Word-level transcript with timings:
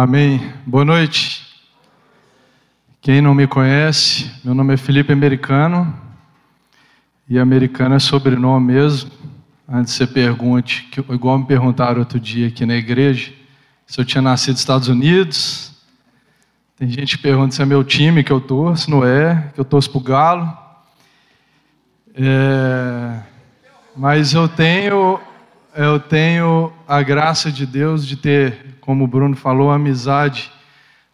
Amém. 0.00 0.54
Boa 0.64 0.84
noite. 0.84 1.44
Quem 3.00 3.20
não 3.20 3.34
me 3.34 3.48
conhece, 3.48 4.30
meu 4.44 4.54
nome 4.54 4.74
é 4.74 4.76
Felipe 4.76 5.12
Americano. 5.12 5.92
E 7.28 7.36
americano 7.36 7.96
é 7.96 7.98
sobrenome 7.98 8.74
mesmo. 8.74 9.10
Antes 9.68 9.94
você 9.94 10.06
pergunte, 10.06 10.84
que, 10.84 11.00
igual 11.00 11.36
me 11.36 11.46
perguntaram 11.46 11.98
outro 11.98 12.20
dia 12.20 12.46
aqui 12.46 12.64
na 12.64 12.76
igreja, 12.76 13.32
se 13.88 14.00
eu 14.00 14.04
tinha 14.04 14.22
nascido 14.22 14.52
nos 14.52 14.60
Estados 14.60 14.86
Unidos. 14.86 15.72
Tem 16.76 16.88
gente 16.88 17.16
que 17.16 17.22
pergunta 17.24 17.56
se 17.56 17.60
é 17.60 17.66
meu 17.66 17.82
time 17.82 18.22
que 18.22 18.30
eu 18.30 18.40
torço, 18.40 18.88
não 18.88 19.04
é, 19.04 19.50
que 19.52 19.58
eu 19.58 19.64
torço 19.64 19.90
pro 19.90 19.98
Galo. 19.98 20.56
É, 22.14 23.18
mas 23.96 24.32
eu 24.32 24.48
tenho, 24.48 25.18
eu 25.78 26.00
tenho 26.00 26.72
a 26.88 27.00
graça 27.02 27.52
de 27.52 27.64
Deus 27.64 28.04
de 28.04 28.16
ter, 28.16 28.78
como 28.80 29.04
o 29.04 29.06
Bruno 29.06 29.36
falou, 29.36 29.70
amizade, 29.70 30.50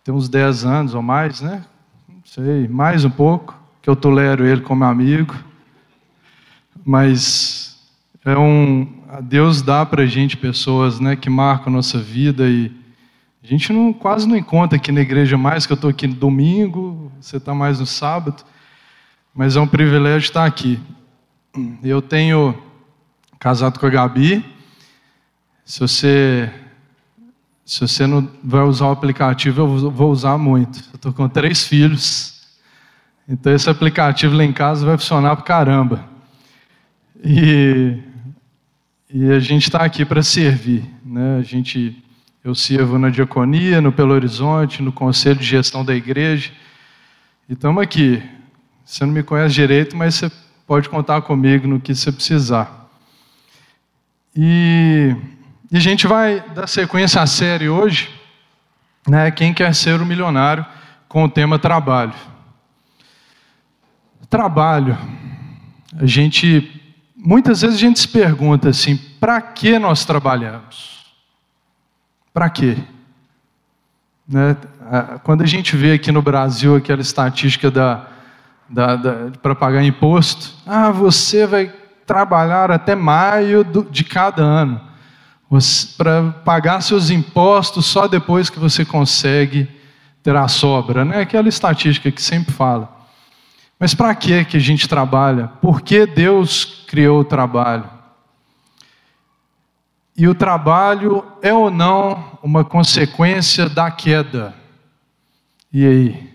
tem 0.03 0.15
uns 0.15 0.27
10 0.27 0.65
anos 0.65 0.95
ou 0.95 1.03
mais, 1.03 1.43
né? 1.43 1.63
Não 2.09 2.23
sei, 2.25 2.67
mais 2.67 3.05
um 3.05 3.11
pouco, 3.11 3.55
que 3.83 3.91
eu 3.91 3.95
tolero 3.95 4.47
ele 4.47 4.63
como 4.63 4.83
amigo. 4.85 5.35
Mas 6.83 7.79
é 8.25 8.37
um. 8.39 8.89
Deus 9.25 9.61
dá 9.61 9.85
para 9.85 10.05
a 10.05 10.07
gente 10.07 10.35
pessoas 10.35 10.99
né, 10.99 11.15
que 11.15 11.29
marcam 11.29 11.69
a 11.69 11.77
nossa 11.77 11.99
vida 11.99 12.49
e 12.49 12.73
a 13.43 13.47
gente 13.47 13.71
não, 13.71 13.93
quase 13.93 14.27
não 14.27 14.35
encontra 14.35 14.79
aqui 14.79 14.91
na 14.91 15.03
igreja 15.03 15.37
mais, 15.37 15.67
que 15.67 15.73
eu 15.73 15.77
estou 15.77 15.91
aqui 15.91 16.07
no 16.07 16.15
domingo, 16.15 17.13
você 17.21 17.37
está 17.37 17.55
mais 17.55 17.81
no 17.81 17.87
sábado, 17.87 18.43
mas 19.35 19.57
é 19.57 19.61
um 19.61 19.67
privilégio 19.67 20.27
estar 20.27 20.47
aqui. 20.47 20.81
Eu 21.83 22.01
tenho 22.01 22.59
casado 23.39 23.79
com 23.79 23.85
a 23.85 23.91
Gabi. 23.91 24.54
Se 25.65 25.81
você, 25.81 26.53
se 27.65 27.81
você 27.81 28.07
não 28.07 28.29
vai 28.43 28.63
usar 28.63 28.87
o 28.87 28.91
aplicativo, 28.91 29.63
eu 29.63 29.91
vou 29.91 30.11
usar 30.11 30.37
muito. 30.37 30.79
Eu 30.93 30.97
estou 30.97 31.13
com 31.13 31.27
três 31.27 31.67
filhos, 31.67 32.35
então 33.27 33.53
esse 33.53 33.71
aplicativo 33.71 34.37
lá 34.37 34.45
em 34.45 34.53
casa 34.53 34.85
vai 34.85 34.99
funcionar 34.99 35.35
para 35.37 35.45
caramba. 35.45 36.05
E, 37.25 37.99
e 39.09 39.31
a 39.31 39.41
gente 39.41 39.63
está 39.63 39.79
aqui 39.79 40.05
para 40.05 40.23
servir. 40.23 40.85
Né? 41.03 41.39
A 41.39 41.43
gente, 41.43 42.05
eu 42.45 42.55
sirvo 42.55 42.99
na 42.99 43.09
diaconia, 43.09 43.81
no 43.81 43.91
Belo 43.91 44.13
Horizonte, 44.13 44.83
no 44.83 44.93
conselho 44.93 45.39
de 45.39 45.47
gestão 45.47 45.83
da 45.83 45.95
igreja. 45.95 46.53
E 47.49 47.55
estamos 47.55 47.83
aqui. 47.83 48.23
Você 48.85 49.07
não 49.07 49.15
me 49.15 49.23
conhece 49.23 49.55
direito, 49.55 49.97
mas 49.97 50.17
você 50.17 50.31
pode 50.67 50.91
contar 50.91 51.23
comigo 51.23 51.67
no 51.67 51.81
que 51.81 51.95
você 51.95 52.13
precisar. 52.13 52.91
E, 54.37 55.17
e 55.75 55.77
a 55.77 55.81
gente 55.81 56.07
vai 56.07 56.39
dar 56.55 56.69
sequência 56.69 57.21
à 57.21 57.27
série 57.27 57.69
hoje, 57.69 58.09
né? 59.09 59.29
Quem 59.33 59.53
quer 59.53 59.75
ser 59.75 60.01
o 60.01 60.07
milionário, 60.07 60.65
com 61.09 61.25
o 61.25 61.29
tema 61.29 61.59
trabalho. 61.59 62.15
Trabalho. 64.31 64.97
A 65.99 66.07
gente 66.07 66.81
muitas 67.17 67.63
vezes 67.63 67.75
a 67.75 67.81
gente 67.81 67.99
se 67.99 68.07
pergunta 68.07 68.69
assim: 68.69 68.97
para 69.19 69.41
que 69.41 69.77
nós 69.77 70.05
trabalhamos? 70.05 71.13
Para 72.33 72.49
quê? 72.49 72.77
Né? 74.29 74.57
Quando 75.25 75.43
a 75.43 75.47
gente 75.47 75.75
vê 75.75 75.95
aqui 75.95 76.13
no 76.13 76.23
Brasil 76.23 76.77
aquela 76.77 77.03
estatística 77.03 77.69
da, 77.69 78.07
da, 78.71 78.95
da 78.95 79.13
para 79.43 79.57
pagar 79.57 79.83
imposto, 79.83 80.55
ah, 80.65 80.93
você 80.93 81.49
vai 81.49 81.75
trabalhar 82.07 82.71
até 82.71 82.95
maio 82.95 83.65
do, 83.65 83.83
de 83.83 84.05
cada 84.05 84.41
ano 84.41 84.94
para 85.97 86.31
pagar 86.45 86.81
seus 86.81 87.11
impostos 87.11 87.87
só 87.87 88.09
depois 88.09 88.51
que 88.51 88.59
você 88.59 88.85
consegue 88.85 89.69
ter 90.23 90.35
a 90.35 90.49
sobra, 90.49 91.05
né? 91.05 91.21
Aquela 91.21 91.49
estatística 91.49 92.11
que 92.11 92.23
sempre 92.23 92.53
fala. 92.53 92.91
Mas 93.79 93.95
para 93.95 94.15
que 94.15 94.45
que 94.45 94.57
a 94.57 94.61
gente 94.61 94.89
trabalha? 94.89 95.49
Por 95.61 95.83
que 95.83 96.07
Deus 96.07 96.85
criou 96.87 97.21
o 97.21 97.25
trabalho? 97.25 97.89
E 100.17 100.29
o 100.29 100.35
trabalho 100.35 101.25
é 101.43 101.53
ou 101.53 101.71
não 101.71 102.39
uma 102.43 102.65
consequência 102.65 103.69
da 103.69 103.91
queda? 103.91 104.55
E 105.73 105.85
aí? 105.85 106.35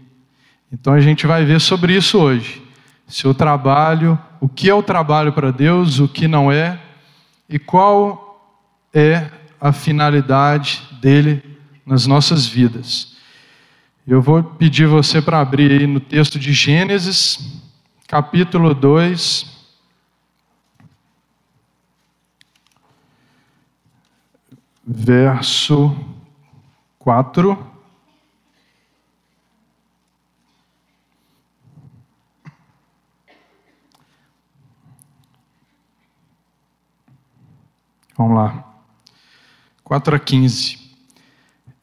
Então 0.72 0.94
a 0.94 1.00
gente 1.00 1.26
vai 1.26 1.46
ver 1.46 1.60
sobre 1.60 1.96
isso 1.96 2.20
hoje. 2.20 2.62
Se 3.08 3.28
o 3.28 3.34
trabalho, 3.34 4.20
o 4.40 4.48
que 4.48 4.70
é 4.70 4.74
o 4.74 4.84
trabalho 4.84 5.34
para 5.34 5.52
Deus, 5.52 6.00
o 6.00 6.08
que 6.08 6.28
não 6.28 6.52
é, 6.52 6.80
e 7.50 7.58
qual 7.58 8.29
é 8.94 9.30
a 9.60 9.72
finalidade 9.72 10.88
dele 11.02 11.58
nas 11.86 12.06
nossas 12.06 12.46
vidas. 12.46 13.18
Eu 14.08 14.22
vou 14.22 14.44
pedir 14.44 14.88
você 14.88 15.22
para 15.22 15.40
abrir 15.40 15.72
aí 15.72 15.86
no 15.86 16.00
texto 16.00 16.40
de 16.40 16.54
Gênesis, 16.54 17.62
capítulo 18.08 18.74
2. 18.74 19.58
Verso 24.84 25.96
4. 26.98 27.68
Vamos 38.18 38.36
lá. 38.36 38.69
4 39.90 40.16
a 40.16 40.20
15. 40.20 40.78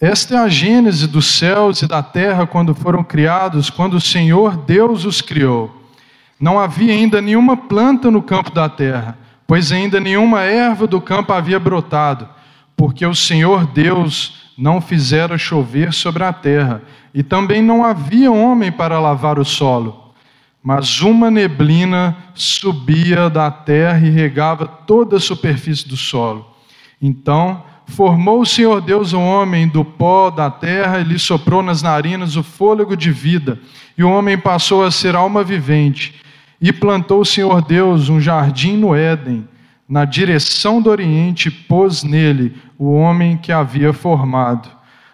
Esta 0.00 0.36
é 0.36 0.38
a 0.38 0.48
gênese 0.48 1.08
dos 1.08 1.26
céus 1.26 1.82
e 1.82 1.88
da 1.88 2.04
terra 2.04 2.46
quando 2.46 2.72
foram 2.72 3.02
criados, 3.02 3.68
quando 3.68 3.94
o 3.94 4.00
Senhor 4.00 4.58
Deus 4.58 5.04
os 5.04 5.20
criou. 5.20 5.90
Não 6.38 6.56
havia 6.56 6.92
ainda 6.92 7.20
nenhuma 7.20 7.56
planta 7.56 8.08
no 8.08 8.22
campo 8.22 8.52
da 8.52 8.68
terra, 8.68 9.18
pois 9.44 9.72
ainda 9.72 9.98
nenhuma 9.98 10.42
erva 10.42 10.86
do 10.86 11.00
campo 11.00 11.32
havia 11.32 11.58
brotado, 11.58 12.28
porque 12.76 13.04
o 13.04 13.12
Senhor 13.12 13.66
Deus 13.66 14.52
não 14.56 14.80
fizera 14.80 15.36
chover 15.36 15.92
sobre 15.92 16.22
a 16.22 16.32
terra, 16.32 16.82
e 17.12 17.24
também 17.24 17.60
não 17.60 17.84
havia 17.84 18.30
homem 18.30 18.70
para 18.70 19.00
lavar 19.00 19.36
o 19.36 19.44
solo. 19.44 20.14
Mas 20.62 21.00
uma 21.00 21.28
neblina 21.28 22.16
subia 22.34 23.28
da 23.28 23.50
terra 23.50 24.06
e 24.06 24.10
regava 24.10 24.64
toda 24.64 25.16
a 25.16 25.20
superfície 25.20 25.88
do 25.88 25.96
solo. 25.96 26.54
Então, 27.02 27.64
Formou 27.86 28.40
o 28.40 28.46
Senhor 28.46 28.80
Deus 28.80 29.12
o 29.12 29.20
homem 29.20 29.68
do 29.68 29.84
pó 29.84 30.28
da 30.28 30.50
terra 30.50 30.98
e 30.98 31.04
lhe 31.04 31.18
soprou 31.18 31.62
nas 31.62 31.82
narinas 31.82 32.36
o 32.36 32.42
fôlego 32.42 32.96
de 32.96 33.12
vida, 33.12 33.58
e 33.96 34.02
o 34.02 34.10
homem 34.10 34.36
passou 34.36 34.84
a 34.84 34.90
ser 34.90 35.14
alma 35.14 35.44
vivente. 35.44 36.20
E 36.60 36.72
plantou 36.72 37.20
o 37.20 37.24
Senhor 37.24 37.62
Deus 37.62 38.08
um 38.08 38.20
jardim 38.20 38.76
no 38.76 38.94
Éden, 38.94 39.46
na 39.88 40.04
direção 40.04 40.82
do 40.82 40.90
Oriente, 40.90 41.48
pôs 41.50 42.02
nele 42.02 42.56
o 42.76 42.92
homem 42.92 43.36
que 43.36 43.52
havia 43.52 43.92
formado. 43.92 44.68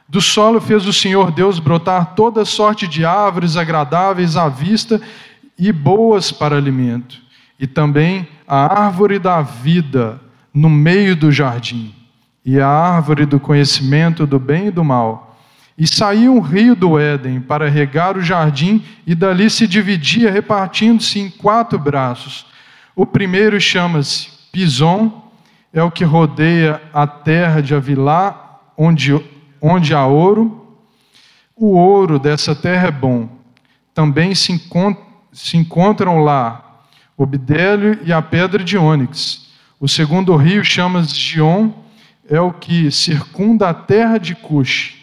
Do 0.08 0.20
solo 0.20 0.60
fez 0.60 0.86
o 0.86 0.92
Senhor 0.92 1.30
Deus 1.30 1.58
brotar 1.58 2.14
toda 2.14 2.44
sorte 2.44 2.88
de 2.88 3.04
árvores 3.04 3.56
agradáveis 3.56 4.36
à 4.36 4.48
vista 4.48 5.00
e 5.58 5.70
boas 5.72 6.32
para 6.32 6.56
alimento, 6.56 7.20
e 7.60 7.66
também 7.66 8.26
a 8.48 8.82
árvore 8.82 9.18
da 9.18 9.42
vida 9.42 10.20
no 10.54 10.70
meio 10.70 11.14
do 11.14 11.30
jardim 11.30 12.01
e 12.44 12.58
a 12.60 12.66
árvore 12.66 13.24
do 13.24 13.38
conhecimento 13.38 14.26
do 14.26 14.38
bem 14.38 14.66
e 14.66 14.70
do 14.70 14.84
mal. 14.84 15.36
E 15.76 15.86
saiu 15.86 16.34
um 16.34 16.40
rio 16.40 16.74
do 16.74 16.98
Éden 16.98 17.40
para 17.40 17.68
regar 17.68 18.16
o 18.16 18.22
jardim, 18.22 18.84
e 19.06 19.14
dali 19.14 19.48
se 19.48 19.66
dividia, 19.66 20.30
repartindo-se 20.30 21.18
em 21.18 21.30
quatro 21.30 21.78
braços. 21.78 22.46
O 22.94 23.06
primeiro 23.06 23.60
chama-se 23.60 24.28
Pison, 24.52 25.30
é 25.72 25.82
o 25.82 25.90
que 25.90 26.04
rodeia 26.04 26.82
a 26.92 27.06
terra 27.06 27.62
de 27.62 27.74
Avilá, 27.74 28.60
onde, 28.76 29.18
onde 29.60 29.94
há 29.94 30.04
ouro. 30.04 30.76
O 31.56 31.74
ouro 31.76 32.18
dessa 32.18 32.54
terra 32.54 32.88
é 32.88 32.90
bom. 32.90 33.28
Também 33.94 34.34
se, 34.34 34.52
encont 34.52 34.98
se 35.32 35.56
encontram 35.56 36.18
lá 36.18 36.82
o 37.16 37.24
bidélio 37.24 37.98
e 38.04 38.12
a 38.12 38.20
pedra 38.20 38.62
de 38.62 38.76
ônix. 38.76 39.48
O 39.80 39.88
segundo 39.88 40.36
rio 40.36 40.64
chama-se 40.64 41.14
Gion, 41.14 41.70
é 42.32 42.40
o 42.40 42.50
que 42.50 42.90
circunda 42.90 43.68
a 43.68 43.74
terra 43.74 44.16
de 44.16 44.34
Cush. 44.34 44.94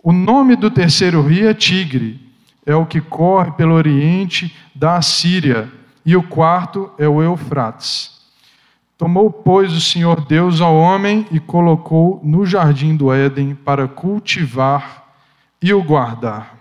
O 0.00 0.12
nome 0.12 0.54
do 0.54 0.70
terceiro 0.70 1.20
rio 1.20 1.48
é 1.48 1.52
Tigre, 1.52 2.20
é 2.64 2.72
o 2.72 2.86
que 2.86 3.00
corre 3.00 3.50
pelo 3.50 3.74
oriente 3.74 4.56
da 4.72 4.94
Assíria. 4.94 5.68
E 6.06 6.16
o 6.16 6.22
quarto 6.22 6.88
é 6.96 7.08
o 7.08 7.20
Eufrates. 7.20 8.12
Tomou, 8.96 9.28
pois, 9.28 9.72
o 9.72 9.80
Senhor 9.80 10.24
Deus 10.24 10.60
ao 10.60 10.76
homem 10.76 11.26
e 11.32 11.40
colocou 11.40 12.20
no 12.22 12.46
jardim 12.46 12.94
do 12.94 13.12
Éden 13.12 13.56
para 13.56 13.88
cultivar 13.88 15.16
e 15.60 15.74
o 15.74 15.82
guardar. 15.82 16.56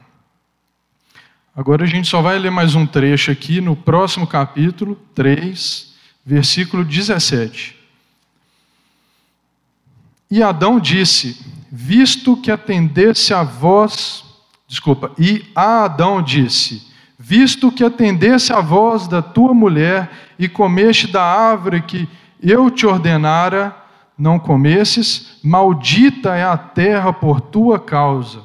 Agora 1.55 1.83
a 1.83 1.87
gente 1.87 2.07
só 2.07 2.23
vai 2.23 2.39
ler 2.39 2.49
mais 2.49 2.73
um 2.73 2.87
trecho 2.87 3.29
aqui 3.29 3.61
no 3.61 3.75
próximo 3.75 4.25
capítulo 4.25 4.95
3, 5.13 5.93
versículo 6.25 6.83
17. 6.83 7.80
E 10.31 10.41
Adão 10.41 10.79
disse: 10.79 11.45
Visto 11.69 12.37
que 12.37 12.49
atendesse 12.49 13.33
a 13.33 13.43
voz, 13.43 14.23
desculpa, 14.65 15.11
e 15.19 15.45
a 15.53 15.83
Adão 15.83 16.21
disse: 16.21 16.87
Visto 17.19 17.69
que 17.69 17.83
atendesse 17.83 18.53
a 18.53 18.61
voz 18.61 19.09
da 19.09 19.21
tua 19.21 19.53
mulher 19.53 20.09
e 20.39 20.47
comeste 20.47 21.07
da 21.07 21.21
árvore 21.21 21.81
que 21.81 22.07
eu 22.41 22.71
te 22.71 22.87
ordenara, 22.87 23.75
não 24.17 24.39
comesses, 24.39 25.37
maldita 25.43 26.33
é 26.35 26.43
a 26.43 26.57
terra 26.57 27.11
por 27.11 27.41
tua 27.41 27.77
causa. 27.77 28.39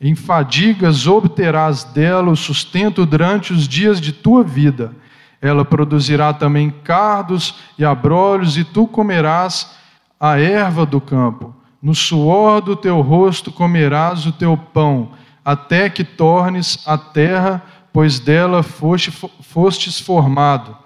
Em 0.00 0.14
fadigas 0.14 1.06
obterás 1.06 1.84
dela 1.84 2.30
o 2.30 2.36
sustento 2.36 3.06
durante 3.06 3.52
os 3.52 3.68
dias 3.68 4.00
de 4.00 4.12
tua 4.12 4.42
vida. 4.42 4.92
Ela 5.40 5.64
produzirá 5.64 6.32
também 6.32 6.70
cardos 6.82 7.54
e 7.78 7.84
abrolhos, 7.84 8.56
e 8.56 8.64
tu 8.64 8.86
comerás 8.86 9.78
a 10.18 10.38
erva 10.38 10.84
do 10.84 11.00
campo. 11.00 11.54
No 11.80 11.94
suor 11.94 12.60
do 12.60 12.74
teu 12.74 13.00
rosto 13.00 13.52
comerás 13.52 14.26
o 14.26 14.32
teu 14.32 14.56
pão, 14.56 15.12
até 15.44 15.88
que 15.88 16.02
tornes 16.02 16.82
a 16.86 16.98
terra, 16.98 17.62
pois 17.92 18.18
dela 18.18 18.62
foste, 18.62 19.10
fostes 19.10 20.00
formado, 20.00 20.76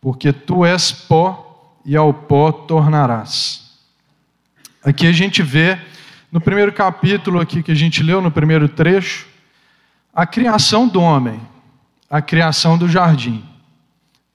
porque 0.00 0.32
tu 0.32 0.64
és 0.64 0.90
pó 0.90 1.78
e 1.84 1.96
ao 1.96 2.12
pó 2.12 2.50
tornarás. 2.50 3.78
Aqui 4.82 5.06
a 5.06 5.12
gente 5.12 5.42
vê, 5.42 5.78
no 6.32 6.40
primeiro 6.40 6.72
capítulo 6.72 7.38
aqui 7.38 7.62
que 7.62 7.72
a 7.72 7.76
gente 7.76 8.02
leu, 8.02 8.22
no 8.22 8.30
primeiro 8.30 8.68
trecho, 8.68 9.26
a 10.14 10.26
criação 10.26 10.88
do 10.88 11.00
homem, 11.00 11.40
a 12.08 12.22
criação 12.22 12.78
do 12.78 12.88
jardim. 12.88 13.44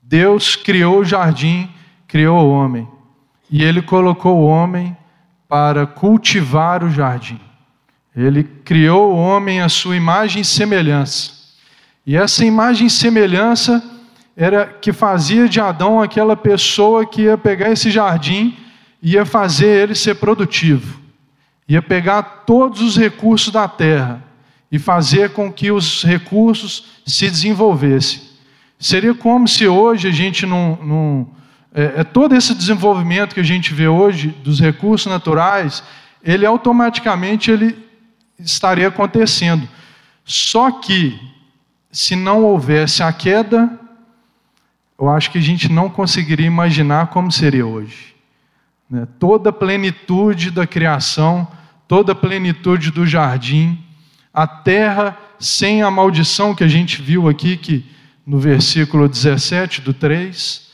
Deus 0.01 0.55
criou 0.55 0.99
o 0.99 1.05
jardim, 1.05 1.69
criou 2.07 2.45
o 2.45 2.51
homem. 2.51 2.87
E 3.49 3.63
ele 3.63 3.81
colocou 3.81 4.37
o 4.37 4.45
homem 4.45 4.95
para 5.47 5.85
cultivar 5.85 6.83
o 6.83 6.89
jardim. 6.89 7.39
Ele 8.15 8.43
criou 8.43 9.13
o 9.13 9.17
homem 9.17 9.61
à 9.61 9.69
sua 9.69 9.95
imagem 9.95 10.41
e 10.41 10.45
semelhança. 10.45 11.31
E 12.05 12.15
essa 12.15 12.45
imagem 12.45 12.87
e 12.87 12.89
semelhança 12.89 13.83
era 14.37 14.65
que 14.65 14.91
fazia 14.93 15.47
de 15.47 15.59
Adão 15.59 16.01
aquela 16.01 16.35
pessoa 16.35 17.05
que 17.05 17.23
ia 17.23 17.37
pegar 17.37 17.71
esse 17.71 17.89
jardim 17.89 18.55
e 19.01 19.13
ia 19.13 19.25
fazer 19.25 19.83
ele 19.83 19.95
ser 19.95 20.15
produtivo. 20.15 20.99
Ia 21.67 21.81
pegar 21.81 22.21
todos 22.45 22.81
os 22.81 22.97
recursos 22.97 23.51
da 23.51 23.67
terra 23.67 24.23
e 24.71 24.77
fazer 24.77 25.31
com 25.31 25.51
que 25.51 25.71
os 25.71 26.03
recursos 26.03 27.01
se 27.05 27.29
desenvolvessem. 27.29 28.21
Seria 28.77 29.13
como 29.13 29.47
se 29.47 29.67
hoje 29.67 30.07
a 30.07 30.11
gente 30.11 30.45
não, 30.45 30.77
não 30.83 31.27
é, 31.77 31.99
é, 31.99 32.03
todo 32.05 32.33
esse 32.33 32.55
desenvolvimento 32.55 33.33
que 33.33 33.41
a 33.41 33.43
gente 33.43 33.73
vê 33.73 33.85
hoje 33.85 34.29
dos 34.29 34.61
recursos 34.61 35.11
naturais, 35.11 35.83
ele 36.23 36.45
automaticamente 36.45 37.51
ele 37.51 37.77
estaria 38.39 38.87
acontecendo. 38.87 39.67
Só 40.23 40.71
que 40.71 41.19
se 41.91 42.15
não 42.15 42.45
houvesse 42.45 43.03
a 43.03 43.11
queda, 43.11 43.77
eu 44.97 45.09
acho 45.09 45.29
que 45.29 45.37
a 45.37 45.41
gente 45.41 45.69
não 45.69 45.89
conseguiria 45.89 46.47
imaginar 46.47 47.07
como 47.07 47.29
seria 47.29 47.65
hoje. 47.65 48.15
Né? 48.89 49.05
Toda 49.19 49.49
a 49.49 49.53
plenitude 49.53 50.51
da 50.51 50.65
criação, 50.65 51.45
toda 51.89 52.13
a 52.13 52.15
plenitude 52.15 52.89
do 52.89 53.05
jardim, 53.05 53.77
a 54.33 54.47
terra 54.47 55.17
sem 55.37 55.81
a 55.81 55.91
maldição 55.91 56.55
que 56.55 56.63
a 56.63 56.69
gente 56.69 57.01
viu 57.01 57.27
aqui, 57.27 57.57
que 57.57 57.85
no 58.25 58.39
versículo 58.39 59.09
17 59.09 59.81
do 59.81 59.93
3, 59.93 60.64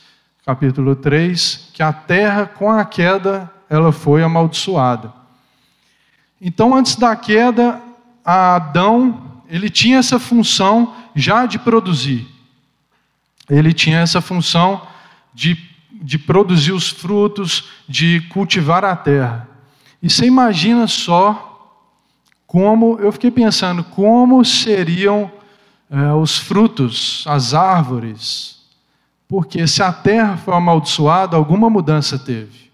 capítulo 0.44 0.96
3, 0.96 1.70
que 1.72 1.82
a 1.82 1.92
terra 1.92 2.46
com 2.46 2.70
a 2.70 2.84
queda 2.84 3.50
ela 3.70 3.92
foi 3.92 4.22
amaldiçoada. 4.22 5.12
Então, 6.40 6.74
antes 6.74 6.96
da 6.96 7.14
queda, 7.14 7.80
Adão, 8.24 9.42
ele 9.48 9.70
tinha 9.70 9.98
essa 9.98 10.18
função 10.18 10.94
já 11.14 11.46
de 11.46 11.58
produzir. 11.58 12.26
Ele 13.48 13.72
tinha 13.72 14.00
essa 14.00 14.20
função 14.20 14.86
de, 15.32 15.56
de 15.90 16.18
produzir 16.18 16.72
os 16.72 16.88
frutos, 16.88 17.68
de 17.88 18.20
cultivar 18.22 18.84
a 18.84 18.96
terra. 18.96 19.48
E 20.02 20.10
você 20.10 20.26
imagina 20.26 20.88
só 20.88 21.48
como, 22.46 22.98
eu 22.98 23.12
fiquei 23.12 23.30
pensando, 23.30 23.84
como 23.84 24.44
seriam 24.44 25.30
é, 25.88 26.12
os 26.12 26.36
frutos, 26.36 27.24
as 27.28 27.54
árvores, 27.54 28.61
porque 29.32 29.66
se 29.66 29.82
a 29.82 29.90
terra 29.90 30.36
foi 30.36 30.52
amaldiçoada, 30.54 31.38
alguma 31.38 31.70
mudança 31.70 32.18
teve. 32.18 32.70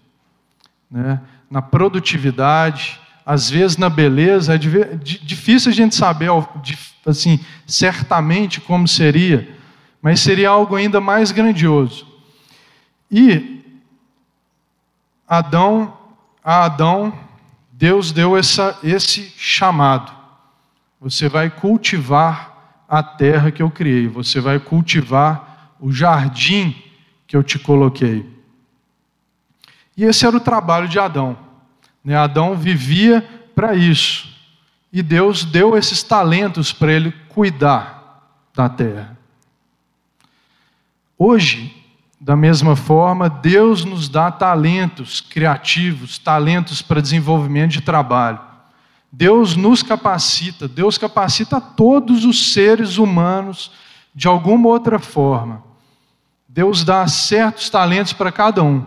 Né? 0.91 1.21
Na 1.49 1.61
produtividade, 1.61 2.99
às 3.25 3.49
vezes 3.49 3.77
na 3.77 3.89
beleza, 3.89 4.55
é 4.55 4.57
difícil 4.57 5.71
a 5.71 5.73
gente 5.73 5.95
saber 5.95 6.29
assim, 7.05 7.39
certamente 7.65 8.59
como 8.59 8.89
seria, 8.89 9.47
mas 10.01 10.19
seria 10.19 10.49
algo 10.49 10.75
ainda 10.75 10.99
mais 10.99 11.31
grandioso. 11.31 12.05
E 13.09 13.63
Adão, 15.25 15.97
a 16.43 16.65
Adão, 16.65 17.13
Deus 17.71 18.11
deu 18.11 18.35
essa, 18.35 18.77
esse 18.83 19.33
chamado. 19.37 20.11
Você 20.99 21.29
vai 21.29 21.49
cultivar 21.49 22.83
a 22.85 23.01
terra 23.01 23.49
que 23.49 23.63
eu 23.63 23.71
criei, 23.71 24.09
você 24.09 24.41
vai 24.41 24.59
cultivar 24.59 25.48
o 25.79 25.91
jardim 25.91 26.75
que 27.27 27.35
eu 27.35 27.43
te 27.43 27.57
coloquei. 27.59 28.27
E 29.95 30.03
esse 30.03 30.25
era 30.25 30.35
o 30.35 30.39
trabalho 30.39 30.87
de 30.87 30.97
Adão. 30.97 31.37
Né? 32.03 32.15
Adão 32.15 32.55
vivia 32.55 33.21
para 33.53 33.75
isso. 33.75 34.27
E 34.91 35.03
Deus 35.03 35.43
deu 35.43 35.77
esses 35.77 36.01
talentos 36.01 36.73
para 36.73 36.91
ele 36.91 37.11
cuidar 37.29 38.47
da 38.55 38.67
terra. 38.67 39.17
Hoje, 41.17 41.75
da 42.19 42.35
mesma 42.35 42.75
forma, 42.75 43.29
Deus 43.29 43.85
nos 43.85 44.09
dá 44.09 44.31
talentos 44.31 45.21
criativos, 45.21 46.17
talentos 46.17 46.81
para 46.81 47.01
desenvolvimento 47.01 47.71
de 47.71 47.81
trabalho. 47.81 48.39
Deus 49.11 49.55
nos 49.55 49.81
capacita, 49.81 50.67
Deus 50.67 50.97
capacita 50.97 51.59
todos 51.59 52.25
os 52.25 52.53
seres 52.53 52.97
humanos 52.97 53.71
de 54.13 54.27
alguma 54.27 54.69
outra 54.69 54.99
forma. 54.99 55.68
Deus 56.51 56.83
dá 56.83 57.07
certos 57.07 57.69
talentos 57.69 58.11
para 58.11 58.31
cada 58.31 58.63
um. 58.63 58.83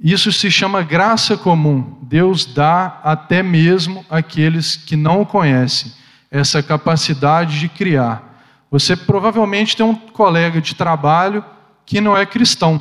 Isso 0.00 0.32
se 0.32 0.50
chama 0.50 0.82
graça 0.82 1.36
comum. 1.36 1.98
Deus 2.00 2.46
dá 2.46 3.00
até 3.04 3.42
mesmo 3.42 4.02
àqueles 4.08 4.76
que 4.76 4.96
não 4.96 5.20
o 5.20 5.26
conhecem 5.26 5.92
essa 6.30 6.62
capacidade 6.62 7.60
de 7.60 7.68
criar. 7.68 8.66
Você 8.70 8.96
provavelmente 8.96 9.76
tem 9.76 9.84
um 9.84 9.94
colega 9.94 10.58
de 10.58 10.74
trabalho 10.74 11.44
que 11.84 12.00
não 12.00 12.16
é 12.16 12.24
cristão, 12.24 12.80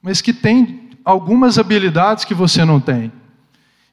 mas 0.00 0.22
que 0.22 0.32
tem 0.32 0.90
algumas 1.04 1.58
habilidades 1.58 2.24
que 2.24 2.34
você 2.34 2.64
não 2.64 2.80
tem. 2.80 3.12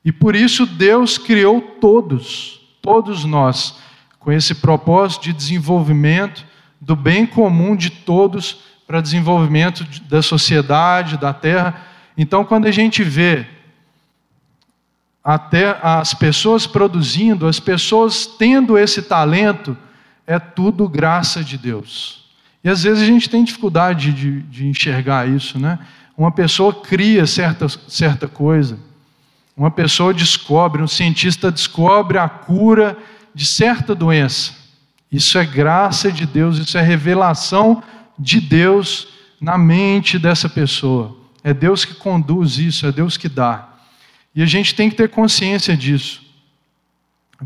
E 0.03 0.13
por 0.13 0.33
isso 0.33 0.65
Deus 0.65 1.17
criou 1.17 1.59
todos, 1.59 2.61
todos 2.81 3.25
nós, 3.25 3.75
com 4.17 4.31
esse 4.31 4.55
propósito 4.55 5.23
de 5.23 5.33
desenvolvimento 5.33 6.54
do 6.79 6.95
bem 6.95 7.25
comum 7.25 7.75
de 7.75 7.89
todos 7.89 8.57
para 8.85 9.01
desenvolvimento 9.01 9.85
da 10.07 10.21
sociedade, 10.21 11.17
da 11.17 11.33
terra. 11.33 11.81
Então, 12.17 12.45
quando 12.45 12.65
a 12.65 12.71
gente 12.71 13.03
vê 13.03 13.45
até 15.23 15.79
as 15.81 16.13
pessoas 16.13 16.67
produzindo, 16.67 17.47
as 17.47 17.59
pessoas 17.59 18.27
tendo 18.27 18.77
esse 18.77 19.01
talento, 19.01 19.75
é 20.27 20.37
tudo 20.37 20.87
graça 20.87 21.43
de 21.43 21.57
Deus. 21.57 22.25
E 22.63 22.69
às 22.69 22.83
vezes 22.83 23.03
a 23.03 23.05
gente 23.05 23.29
tem 23.29 23.43
dificuldade 23.43 24.11
de, 24.11 24.41
de 24.43 24.67
enxergar 24.67 25.27
isso, 25.27 25.59
né? 25.59 25.79
Uma 26.17 26.31
pessoa 26.31 26.73
cria 26.73 27.27
certa, 27.27 27.67
certa 27.67 28.27
coisa, 28.27 28.79
uma 29.57 29.69
pessoa 29.69 30.13
descobre, 30.13 30.81
um 30.81 30.87
cientista 30.87 31.51
descobre 31.51 32.17
a 32.17 32.29
cura 32.29 32.97
de 33.33 33.45
certa 33.45 33.93
doença. 33.93 34.64
Isso 35.15 35.37
é 35.37 35.45
graça 35.45 36.11
de 36.11 36.25
Deus, 36.25 36.57
isso 36.57 36.77
é 36.77 36.81
revelação 36.81 37.81
de 38.19 38.41
Deus 38.41 39.07
na 39.39 39.57
mente 39.57 40.19
dessa 40.19 40.49
pessoa. 40.49 41.15
É 41.41 41.53
Deus 41.53 41.85
que 41.85 41.93
conduz 41.93 42.57
isso, 42.57 42.85
é 42.85 42.91
Deus 42.91 43.15
que 43.15 43.29
dá. 43.29 43.69
E 44.35 44.43
a 44.43 44.45
gente 44.45 44.75
tem 44.75 44.89
que 44.89 44.95
ter 44.97 45.07
consciência 45.07 45.77
disso. 45.77 46.21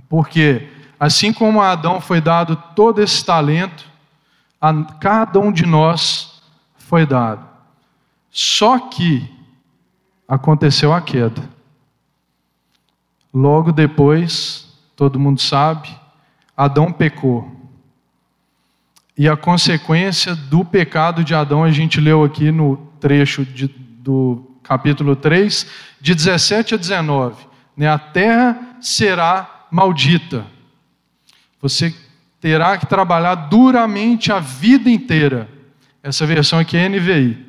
Porque, 0.09 0.67
assim 0.99 1.31
como 1.31 1.61
a 1.61 1.73
Adão 1.73 2.01
foi 2.01 2.19
dado 2.19 2.55
todo 2.75 3.03
esse 3.03 3.23
talento, 3.23 3.85
a 4.59 4.73
cada 4.99 5.39
um 5.39 5.51
de 5.51 5.67
nós 5.67 6.41
foi 6.75 7.05
dado. 7.05 7.47
Só 8.31 8.79
que 8.79 9.31
aconteceu 10.27 10.91
a 10.91 11.01
queda. 11.01 11.47
Logo 13.31 13.71
depois, 13.71 14.75
todo 14.95 15.19
mundo 15.19 15.39
sabe, 15.39 15.95
Adão 16.57 16.91
pecou. 16.91 17.58
E 19.19 19.27
a 19.27 19.35
consequência 19.35 20.33
do 20.33 20.63
pecado 20.63 21.25
de 21.25 21.35
Adão, 21.35 21.65
a 21.65 21.71
gente 21.71 21.99
leu 21.99 22.23
aqui 22.23 22.53
no 22.53 22.77
trecho 23.01 23.43
de, 23.43 23.67
do 23.67 24.49
capítulo 24.63 25.13
3, 25.13 25.67
de 25.99 26.15
17 26.15 26.75
a 26.75 26.77
19. 26.77 27.45
né? 27.75 27.89
a 27.89 27.99
terra 27.99 28.77
será 28.79 29.65
maldita. 29.69 30.47
Você 31.61 31.93
terá 32.39 32.77
que 32.77 32.85
trabalhar 32.85 33.35
duramente 33.35 34.31
a 34.31 34.39
vida 34.39 34.89
inteira. 34.89 35.49
Essa 36.01 36.25
versão 36.25 36.57
aqui 36.57 36.77
é 36.77 36.87
NVI. 36.87 37.45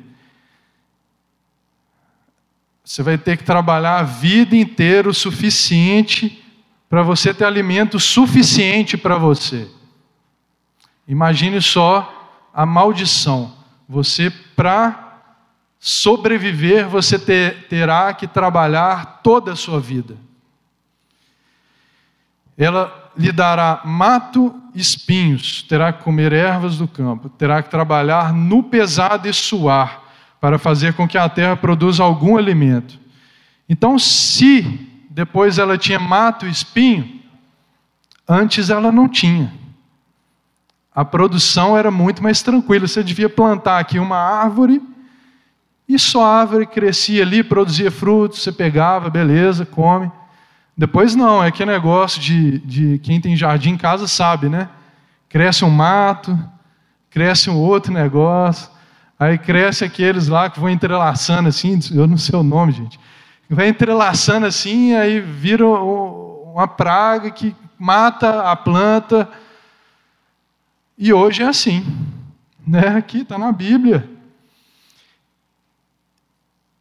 Você 2.83 3.01
vai 3.01 3.17
ter 3.17 3.37
que 3.37 3.45
trabalhar 3.45 3.99
a 3.99 4.03
vida 4.03 4.57
inteira 4.57 5.09
o 5.09 5.13
suficiente 5.13 6.43
para 6.89 7.01
você 7.01 7.33
ter 7.33 7.45
alimento 7.45 7.97
suficiente 7.97 8.97
para 8.97 9.17
você. 9.17 9.69
Imagine 11.11 11.61
só 11.61 12.49
a 12.53 12.65
maldição. 12.65 13.53
Você, 13.85 14.29
para 14.29 15.19
sobreviver, 15.77 16.87
você 16.87 17.19
ter, 17.19 17.67
terá 17.67 18.13
que 18.13 18.25
trabalhar 18.25 19.19
toda 19.21 19.51
a 19.51 19.55
sua 19.57 19.77
vida. 19.77 20.15
Ela 22.57 23.11
lhe 23.17 23.29
dará 23.29 23.81
mato 23.83 24.55
e 24.73 24.79
espinhos, 24.79 25.63
terá 25.63 25.91
que 25.91 26.01
comer 26.01 26.31
ervas 26.31 26.77
do 26.77 26.87
campo, 26.87 27.27
terá 27.27 27.61
que 27.61 27.69
trabalhar 27.69 28.33
no 28.33 28.63
pesado 28.63 29.27
e 29.27 29.33
suar, 29.33 30.03
para 30.39 30.57
fazer 30.57 30.93
com 30.93 31.05
que 31.05 31.17
a 31.17 31.27
terra 31.27 31.57
produza 31.57 32.03
algum 32.03 32.37
alimento. 32.37 32.97
Então, 33.67 33.99
se 33.99 34.87
depois 35.09 35.57
ela 35.57 35.77
tinha 35.77 35.99
mato 35.99 36.47
e 36.47 36.49
espinho, 36.49 37.19
antes 38.25 38.69
ela 38.69 38.93
não 38.93 39.09
tinha. 39.09 39.59
A 40.93 41.05
produção 41.05 41.77
era 41.77 41.89
muito 41.89 42.21
mais 42.21 42.41
tranquila. 42.41 42.87
Você 42.87 43.03
devia 43.03 43.29
plantar 43.29 43.79
aqui 43.79 43.99
uma 43.99 44.17
árvore 44.17 44.81
e 45.87 45.97
só 45.99 46.23
a 46.23 46.39
árvore 46.41 46.65
crescia 46.65 47.23
ali, 47.23 47.43
produzia 47.43 47.91
frutos, 47.91 48.41
você 48.41 48.51
pegava, 48.51 49.09
beleza, 49.09 49.65
come. 49.65 50.11
Depois 50.77 51.15
não, 51.15 51.43
é 51.43 51.51
que 51.51 51.65
negócio 51.65 52.21
de, 52.21 52.59
de 52.59 52.99
quem 52.99 53.19
tem 53.19 53.35
jardim 53.35 53.71
em 53.71 53.77
casa 53.77 54.07
sabe, 54.07 54.47
né? 54.47 54.69
Cresce 55.27 55.65
um 55.65 55.69
mato, 55.69 56.37
cresce 57.09 57.49
um 57.49 57.57
outro 57.57 57.91
negócio, 57.91 58.69
aí 59.19 59.37
cresce 59.37 59.83
aqueles 59.83 60.27
lá 60.27 60.49
que 60.49 60.59
vão 60.59 60.69
entrelaçando 60.69 61.49
assim, 61.49 61.79
eu 61.93 62.07
não 62.07 62.17
sei 62.17 62.39
o 62.39 62.43
nome, 62.43 62.71
gente 62.71 62.99
vai 63.53 63.67
entrelaçando 63.67 64.45
assim, 64.45 64.95
aí 64.95 65.19
vira 65.19 65.67
uma 65.67 66.67
praga 66.67 67.29
que 67.29 67.53
mata 67.77 68.49
a 68.49 68.55
planta. 68.55 69.27
E 71.03 71.11
hoje 71.11 71.41
é 71.41 71.47
assim, 71.47 71.83
né? 72.65 72.89
Aqui 72.89 73.21
está 73.21 73.35
na 73.35 73.51
Bíblia. 73.51 74.07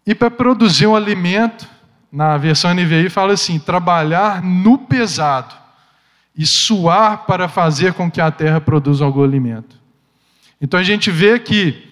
E 0.06 0.14
para 0.14 0.30
produzir 0.30 0.86
um 0.86 0.94
alimento, 0.94 1.66
na 2.12 2.36
versão 2.36 2.74
NVI 2.74 3.08
fala 3.08 3.32
assim: 3.32 3.58
trabalhar 3.58 4.42
no 4.42 4.76
pesado 4.76 5.54
e 6.36 6.44
suar 6.44 7.24
para 7.24 7.48
fazer 7.48 7.94
com 7.94 8.10
que 8.10 8.20
a 8.20 8.30
terra 8.30 8.60
produza 8.60 9.06
algum 9.06 9.24
alimento. 9.24 9.80
Então 10.60 10.78
a 10.78 10.82
gente 10.82 11.10
vê 11.10 11.38
que 11.38 11.90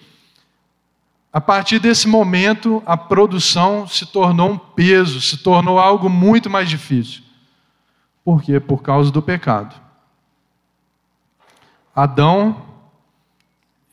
a 1.33 1.41
partir 1.41 1.79
desse 1.79 2.07
momento, 2.07 2.83
a 2.85 2.95
produção 2.95 3.87
se 3.87 4.05
tornou 4.05 4.51
um 4.51 4.57
peso, 4.57 5.19
se 5.19 5.37
tornou 5.37 5.79
algo 5.79 6.07
muito 6.07 6.47
mais 6.47 6.69
difícil. 6.69 7.23
Por 8.23 8.43
quê? 8.43 8.59
Por 8.59 8.83
causa 8.83 9.09
do 9.11 9.19
pecado. 9.19 9.88
Adão, 12.03 12.55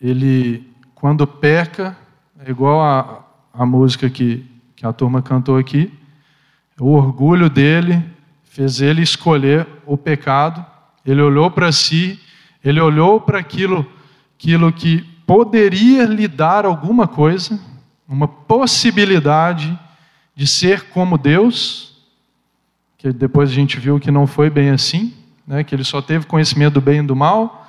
ele, 0.01 0.65
quando 0.95 1.27
peca, 1.27 1.97
é 2.39 2.51
igual 2.51 2.81
a, 2.81 3.25
a 3.53 3.67
música 3.67 4.09
que, 4.09 4.47
que 4.77 4.87
a 4.87 4.93
turma 4.93 5.21
cantou 5.21 5.57
aqui, 5.57 5.93
o 6.79 6.93
orgulho 6.93 7.51
dele 7.51 8.03
fez 8.45 8.81
ele 8.81 9.03
escolher 9.03 9.67
o 9.85 9.97
pecado, 9.97 10.65
ele 11.05 11.21
olhou 11.21 11.51
para 11.51 11.73
si, 11.73 12.21
ele 12.63 12.81
olhou 12.81 13.21
para 13.21 13.41
aquilo, 13.41 13.85
aquilo 14.37 14.73
que 14.73 15.03
poderia 15.27 16.05
lhe 16.05 16.29
dar 16.29 16.65
alguma 16.65 17.09
coisa, 17.09 17.59
uma 18.09 18.29
possibilidade 18.29 19.77
de 20.35 20.47
ser 20.47 20.91
como 20.91 21.19
Deus, 21.19 21.97
que 22.99 23.13
depois 23.13 23.51
a 23.51 23.55
gente 23.55 23.81
viu 23.81 23.99
que 23.99 24.13
não 24.13 24.29
foi 24.29 24.49
bem 24.49 24.71
assim, 24.71 25.13
né, 25.45 25.65
que 25.65 25.75
ele 25.75 25.85
só 25.85 26.01
teve 26.01 26.27
conhecimento 26.27 26.75
do 26.75 26.81
bem 26.81 27.01
e 27.01 27.03
do 27.03 27.17
mal, 27.17 27.66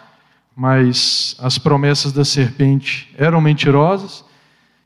mas 0.58 1.36
as 1.38 1.60
promessas 1.60 2.12
da 2.12 2.26
serpente 2.26 3.14
eram 3.16 3.40
mentirosas, 3.40 4.26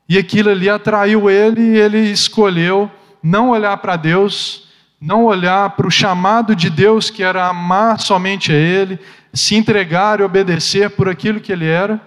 e 0.06 0.18
aquilo 0.18 0.50
ali 0.50 0.68
atraiu 0.68 1.30
ele 1.30 1.62
e 1.62 1.78
ele 1.78 1.98
escolheu 1.98 2.90
não 3.22 3.50
olhar 3.50 3.78
para 3.78 3.96
Deus, 3.96 4.68
não 5.00 5.24
olhar 5.24 5.70
para 5.70 5.86
o 5.86 5.90
chamado 5.90 6.54
de 6.54 6.68
Deus, 6.68 7.08
que 7.08 7.22
era 7.22 7.48
amar 7.48 7.98
somente 7.98 8.52
a 8.52 8.54
Ele, 8.54 8.98
se 9.32 9.54
entregar 9.54 10.20
e 10.20 10.22
obedecer 10.22 10.90
por 10.90 11.08
aquilo 11.08 11.40
que 11.40 11.52
Ele 11.52 11.66
era 11.66 12.00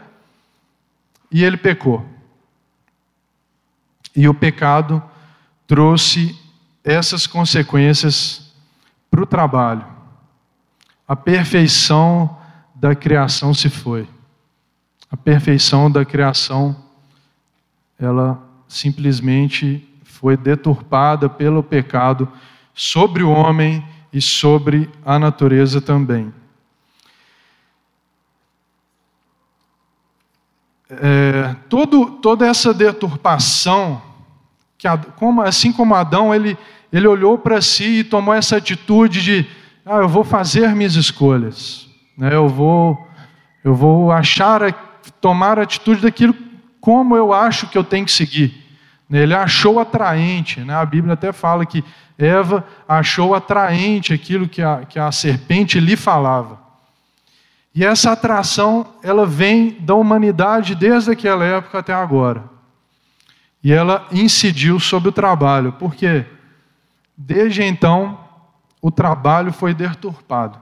e 1.31 1.43
ele 1.43 1.57
pecou. 1.57 2.05
E 4.15 4.27
o 4.29 4.33
pecado 4.33 5.03
trouxe 5.67 6.39
essas 6.83 7.27
consequências 7.27 8.53
para 9.09 9.23
o 9.23 9.25
trabalho. 9.25 9.85
A 11.07 11.15
perfeição 11.15 12.37
da 12.75 12.93
criação 12.93 13.53
se 13.53 13.69
foi. 13.69 14.07
A 15.09 15.15
perfeição 15.17 15.89
da 15.89 16.03
criação, 16.03 16.75
ela 17.97 18.41
simplesmente 18.67 19.87
foi 20.03 20.35
deturpada 20.35 21.29
pelo 21.29 21.63
pecado 21.63 22.31
sobre 22.73 23.23
o 23.23 23.31
homem 23.31 23.83
e 24.11 24.21
sobre 24.21 24.89
a 25.05 25.17
natureza 25.17 25.79
também. 25.79 26.33
é, 30.89 31.55
todo, 31.69 32.11
toda 32.21 32.45
essa 32.45 32.73
deturpação, 32.73 34.01
que, 34.77 34.87
como, 35.15 35.41
assim 35.41 35.71
como 35.71 35.95
Adão, 35.95 36.33
ele, 36.33 36.57
ele 36.91 37.07
olhou 37.07 37.37
para 37.37 37.61
si 37.61 37.99
e 37.99 38.03
tomou 38.03 38.33
essa 38.33 38.57
atitude 38.57 39.21
de: 39.21 39.45
ah, 39.85 39.97
eu 39.97 40.07
vou 40.07 40.23
fazer 40.23 40.75
minhas 40.75 40.95
escolhas? 40.95 41.89
Eu, 42.17 42.47
vou, 42.47 43.07
eu 43.63 43.73
vou 43.73 44.11
achar, 44.11 44.61
tomar 45.19 45.59
a 45.59 45.63
atitude 45.63 46.01
daquilo 46.01 46.35
como 46.79 47.15
eu 47.15 47.33
acho 47.33 47.67
que 47.67 47.77
eu 47.77 47.83
tenho 47.83 48.05
que 48.05 48.11
seguir. 48.11 48.63
Né? 49.09 49.19
Ele 49.19 49.33
achou 49.33 49.79
atraente, 49.79 50.61
né? 50.61 50.75
a 50.75 50.85
Bíblia 50.85 51.13
até 51.13 51.31
fala 51.31 51.65
que 51.65 51.83
Eva 52.17 52.65
achou 52.87 53.35
atraente 53.35 54.13
aquilo 54.13 54.47
que 54.47 54.61
a, 54.61 54.85
que 54.85 54.99
a 54.99 55.11
serpente 55.11 55.79
lhe 55.79 55.95
falava. 55.95 56.59
E 57.73 57.83
essa 57.83 58.13
atração, 58.13 58.87
ela 59.03 59.25
vem 59.25 59.77
da 59.81 59.95
humanidade 59.95 60.75
desde 60.75 61.11
aquela 61.11 61.43
época 61.43 61.79
até 61.79 61.93
agora. 61.93 62.43
E 63.61 63.73
ela 63.73 64.07
incidiu 64.11 64.79
sobre 64.79 65.09
o 65.09 65.11
trabalho, 65.11 65.73
porque 65.73 66.25
desde 67.17 67.63
então 67.63 68.17
o 68.81 68.91
trabalho 68.91 69.51
foi 69.51 69.73
deturpado. 69.73 70.61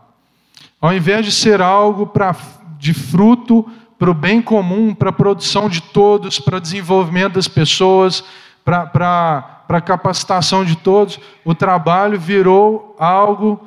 Ao 0.84 0.94
invés 0.94 1.26
de 1.26 1.32
ser 1.32 1.62
algo 1.62 2.06
pra, 2.06 2.36
de 2.78 2.94
fruto 2.94 3.66
para 3.98 4.12
o 4.12 4.14
bem 4.14 4.42
comum, 4.42 4.94
para 4.94 5.12
a 5.12 5.14
produção 5.14 5.70
de 5.70 5.82
todos, 5.82 6.40
para 6.40 6.60
desenvolvimento 6.60 7.36
das 7.36 7.48
pessoas, 7.48 8.22
para 8.66 9.64
a 9.70 9.80
capacitação 9.80 10.66
de 10.66 10.76
todos, 10.76 11.22
o 11.46 11.56
trabalho 11.56 12.20
virou 12.20 12.98
algo 13.00 13.66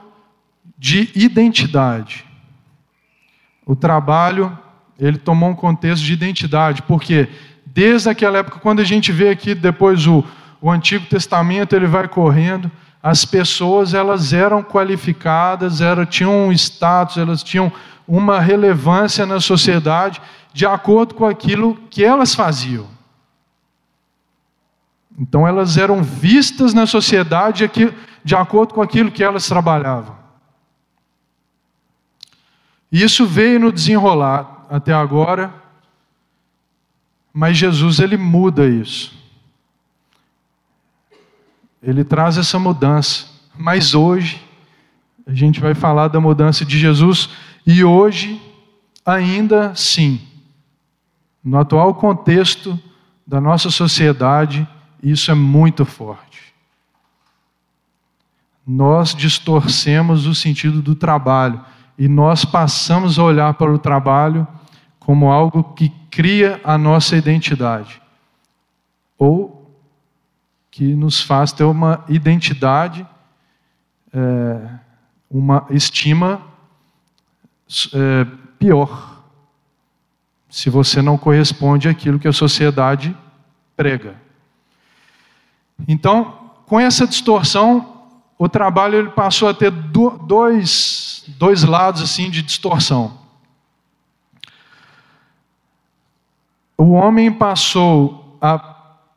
de 0.77 1.11
identidade. 1.15 2.27
O 3.65 3.75
trabalho, 3.75 4.55
ele 5.01 5.17
tomou 5.17 5.49
um 5.49 5.55
contexto 5.55 6.05
de 6.05 6.13
identidade, 6.13 6.83
porque 6.83 7.31
desde 7.65 8.11
aquela 8.11 8.41
época, 8.41 8.61
quando 8.61 8.81
a 8.81 8.85
gente 8.85 9.11
vê 9.11 9.31
aqui 9.31 9.55
depois 9.55 10.07
o, 10.07 10.23
o 10.61 10.71
Antigo 10.71 11.07
Testamento, 11.07 11.75
ele 11.75 11.87
vai 11.87 12.09
correndo, 12.09 12.71
as 13.07 13.25
pessoas 13.25 13.95
elas 13.95 14.33
eram 14.33 14.65
qualificadas, 14.65 15.81
eram, 15.81 16.05
tinham 16.05 16.49
um 16.49 16.51
status, 16.51 17.17
elas 17.17 17.41
tinham 17.41 17.73
uma 18.05 18.41
relevância 18.41 19.25
na 19.25 19.39
sociedade 19.39 20.21
de 20.53 20.67
acordo 20.67 21.15
com 21.15 21.25
aquilo 21.25 21.77
que 21.89 22.05
elas 22.05 22.35
faziam. 22.35 22.89
Então 25.17 25.47
elas 25.47 25.77
eram 25.77 26.03
vistas 26.03 26.75
na 26.75 26.85
sociedade 26.85 27.71
de 28.25 28.35
acordo 28.35 28.75
com 28.75 28.83
aquilo 28.83 29.13
que 29.13 29.23
elas 29.23 29.47
trabalhavam. 29.47 30.17
Isso 32.91 33.25
veio 33.25 33.61
no 33.61 33.71
desenrolar 33.71 34.67
até 34.69 34.93
agora, 34.93 35.55
mas 37.33 37.57
Jesus 37.57 38.01
ele 38.01 38.17
muda 38.17 38.67
isso. 38.67 39.15
Ele 41.87 42.03
traz 42.05 42.37
essa 42.37 42.59
mudança. 42.59 43.27
Mas 43.57 43.95
hoje 43.95 44.45
a 45.27 45.33
gente 45.33 45.61
vai 45.61 45.73
falar 45.73 46.09
da 46.09 46.21
mudança 46.21 46.65
de 46.65 46.79
Jesus 46.79 47.31
e 47.67 47.83
hoje 47.83 48.43
ainda 49.05 49.75
sim, 49.75 50.21
no 51.43 51.59
atual 51.59 51.95
contexto 51.95 52.79
da 53.27 53.41
nossa 53.41 53.71
sociedade, 53.71 54.67
isso 55.03 55.31
é 55.31 55.35
muito 55.35 55.85
forte. 55.85 56.53
nós 58.67 59.15
distorcemos 59.15 60.27
o 60.27 60.35
sentido 60.35 60.83
do 60.83 60.97
trabalho 60.97 61.65
e 61.97 62.09
nós 62.09 62.45
passamos 62.45 63.17
a 63.17 63.23
olhar 63.23 63.55
para 63.55 63.73
o 63.73 63.79
trabalho 63.79 64.47
como 64.99 65.31
algo 65.31 65.63
que 65.63 65.89
cria 66.11 66.61
a 66.65 66.77
nossa 66.77 67.17
identidade 67.17 68.03
ou 69.17 69.56
que 70.77 70.95
nos 70.95 71.23
faz 71.23 71.53
ter 71.53 71.65
uma 71.65 72.05
identidade, 72.07 73.07
é, 74.13 74.69
uma 75.31 75.67
estima 75.71 76.43
é, 77.95 78.27
pior, 78.59 79.23
se 80.51 80.69
você 80.69 81.01
não 81.01 81.17
corresponde 81.17 81.89
àquilo 81.89 82.19
que 82.19 82.29
a 82.29 82.33
sociedade 82.33 83.17
prega. 83.75 84.17
Então, 85.89 86.51
com 86.67 86.79
essa 86.79 87.07
distorção, 87.07 88.03
o 88.39 88.47
trabalho 88.47 88.99
ele 88.99 89.09
passou 89.09 89.49
a 89.49 89.55
ter 89.55 89.71
dois, 89.71 91.25
dois 91.39 91.65
lados 91.65 92.03
assim 92.03 92.29
de 92.29 92.43
distorção. 92.43 93.19
O 96.77 96.91
homem 96.91 97.33
passou 97.33 98.37
a, 98.43 98.76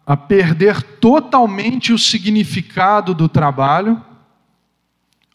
a 0.09 0.17
perder 0.17 0.81
totalmente 0.81 1.93
o 1.93 1.97
significado 1.99 3.13
do 3.13 3.29
trabalho, 3.29 4.01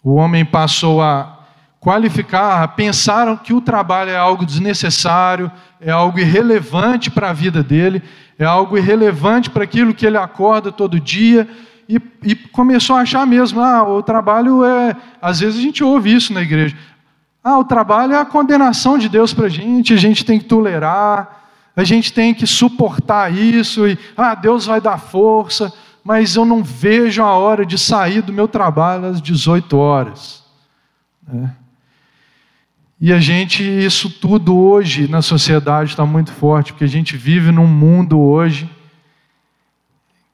o 0.02 0.14
homem 0.14 0.44
passou 0.44 1.00
a 1.00 1.46
qualificar, 1.78 2.66
pensaram 2.74 3.36
que 3.36 3.54
o 3.54 3.60
trabalho 3.60 4.10
é 4.10 4.16
algo 4.16 4.44
desnecessário, 4.44 5.48
é 5.80 5.92
algo 5.92 6.18
irrelevante 6.18 7.08
para 7.08 7.30
a 7.30 7.32
vida 7.32 7.62
dele, 7.62 8.02
é 8.36 8.44
algo 8.44 8.76
irrelevante 8.76 9.48
para 9.48 9.62
aquilo 9.62 9.94
que 9.94 10.04
ele 10.04 10.16
acorda 10.16 10.72
todo 10.72 10.98
dia 10.98 11.48
e, 11.88 12.00
e 12.24 12.34
começou 12.34 12.96
a 12.96 13.02
achar 13.02 13.24
mesmo, 13.24 13.60
ah, 13.60 13.88
o 13.88 14.02
trabalho 14.02 14.64
é. 14.64 14.96
Às 15.22 15.38
vezes 15.38 15.60
a 15.60 15.62
gente 15.62 15.84
ouve 15.84 16.12
isso 16.12 16.32
na 16.32 16.42
igreja. 16.42 16.76
Ah, 17.44 17.58
o 17.58 17.64
trabalho 17.64 18.14
é 18.14 18.18
a 18.18 18.24
condenação 18.24 18.98
de 18.98 19.08
Deus 19.08 19.32
para 19.32 19.46
a 19.46 19.48
gente, 19.48 19.94
a 19.94 19.96
gente 19.96 20.24
tem 20.24 20.40
que 20.40 20.46
tolerar, 20.46 21.43
a 21.76 21.82
gente 21.82 22.12
tem 22.12 22.32
que 22.32 22.46
suportar 22.46 23.32
isso, 23.32 23.86
e 23.86 23.98
ah, 24.16 24.34
Deus 24.34 24.66
vai 24.66 24.80
dar 24.80 24.98
força, 24.98 25.72
mas 26.04 26.36
eu 26.36 26.44
não 26.44 26.62
vejo 26.62 27.22
a 27.22 27.32
hora 27.32 27.66
de 27.66 27.78
sair 27.78 28.22
do 28.22 28.32
meu 28.32 28.46
trabalho 28.46 29.06
às 29.06 29.20
18 29.20 29.76
horas. 29.76 30.44
É. 31.28 31.48
E 33.00 33.12
a 33.12 33.18
gente, 33.18 33.62
isso 33.62 34.08
tudo 34.08 34.56
hoje 34.56 35.08
na 35.08 35.20
sociedade 35.20 35.90
está 35.90 36.06
muito 36.06 36.32
forte, 36.32 36.72
porque 36.72 36.84
a 36.84 36.88
gente 36.88 37.16
vive 37.16 37.50
num 37.50 37.66
mundo 37.66 38.20
hoje 38.20 38.70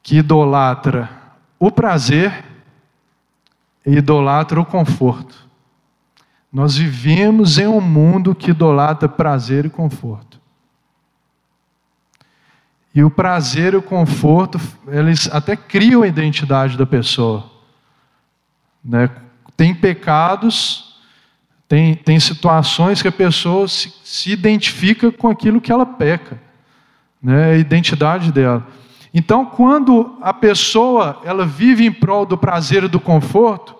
que 0.02 0.18
idolatra 0.18 1.09
o 1.59 1.70
prazer 1.70 2.44
e 3.85 3.97
idolatra 3.97 4.61
o 4.61 4.64
conforto. 4.64 5.49
Nós 6.52 6.76
vivemos 6.76 7.59
em 7.59 7.66
um 7.66 7.80
mundo 7.80 8.35
que 8.35 8.50
idolatra 8.50 9.09
prazer 9.09 9.64
e 9.64 9.70
conforto. 9.70 10.30
E 12.94 13.04
o 13.04 13.11
prazer 13.11 13.75
e 13.75 13.76
o 13.76 13.82
conforto, 13.82 14.61
eles 14.88 15.28
até 15.32 15.56
criam 15.56 16.02
a 16.02 16.09
identidade 16.09 16.76
da 16.76 16.85
pessoa. 16.85 17.49
Né? 18.85 19.09
Tem 19.56 19.75
pecados, 19.75 20.97
tem, 21.68 21.94
tem 21.94 22.18
situações 22.18 23.00
que 23.00 23.09
a 23.09 23.12
pessoa 23.12 23.68
se, 23.68 23.94
se 24.02 24.32
identifica 24.32 25.12
com 25.12 25.28
aquilo 25.28 25.61
que 25.61 25.70
ela 25.70 25.87
peca. 25.87 26.40
Né? 27.23 27.52
A 27.52 27.56
identidade 27.59 28.32
dela. 28.32 28.66
Então, 29.12 29.44
quando 29.44 30.16
a 30.20 30.32
pessoa 30.32 31.20
ela 31.25 31.44
vive 31.44 31.85
em 31.85 31.92
prol 31.92 32.25
do 32.25 32.38
prazer 32.38 32.85
e 32.85 32.88
do 32.88 33.00
conforto, 33.00 33.75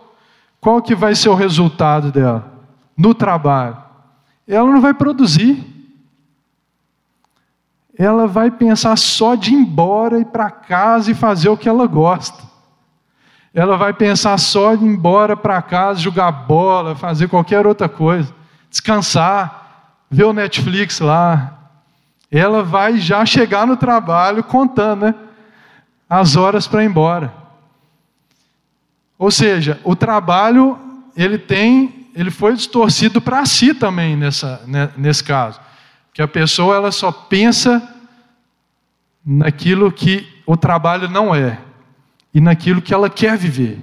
qual 0.61 0.83
que 0.83 0.95
vai 0.95 1.15
ser 1.15 1.29
o 1.29 1.35
resultado 1.35 2.13
dela 2.13 2.53
no 2.97 3.15
trabalho? 3.15 3.77
Ela 4.47 4.71
não 4.71 4.81
vai 4.81 4.93
produzir. 4.93 5.65
Ela 8.03 8.27
vai 8.27 8.51
pensar 8.51 8.97
só 8.97 9.35
de 9.35 9.53
ir 9.53 9.59
embora 9.59 10.19
e 10.19 10.25
para 10.25 10.51
casa 10.51 11.11
e 11.11 11.15
fazer 11.15 11.51
o 11.51 11.57
que 11.57 11.69
ela 11.69 11.87
gosta. 11.87 12.43
Ela 13.53 13.77
vai 13.77 13.93
pensar 13.93 14.39
só 14.39 14.75
de 14.75 14.83
ir 14.83 14.89
embora 14.89 15.37
para 15.37 15.61
casa, 15.61 16.01
jogar 16.01 16.33
bola, 16.33 16.97
fazer 16.97 17.29
qualquer 17.29 17.67
outra 17.67 17.91
coisa, 17.91 18.35
descansar, 18.71 20.07
ver 20.11 20.25
o 20.25 20.33
Netflix 20.33 20.99
lá, 20.99 21.59
ela 22.31 22.63
vai 22.63 22.97
já 22.97 23.27
chegar 23.27 23.67
no 23.67 23.77
trabalho 23.77 24.43
contando, 24.43 25.05
né? 25.05 25.15
As 26.09 26.37
horas 26.37 26.67
para 26.67 26.83
ir 26.83 26.87
embora. 26.87 27.35
Ou 29.19 29.31
seja, 29.31 29.79
o 29.85 29.95
trabalho 29.95 30.79
ele 31.15 31.37
tem, 31.37 32.09
ele 32.15 32.31
foi 32.31 32.55
distorcido 32.55 33.21
para 33.21 33.45
si 33.45 33.75
também 33.75 34.17
nessa, 34.17 34.63
né, 34.67 34.89
nesse 34.97 35.23
caso, 35.23 35.61
que 36.15 36.23
a 36.23 36.29
pessoa 36.29 36.77
ela 36.77 36.91
só 36.91 37.13
pensa 37.13 37.90
naquilo 39.33 39.93
que 39.93 40.27
o 40.45 40.57
trabalho 40.57 41.09
não 41.09 41.33
é 41.33 41.61
e 42.35 42.41
naquilo 42.41 42.83
que 42.83 42.93
ela 42.93 43.09
quer 43.09 43.39
viver. 43.39 43.81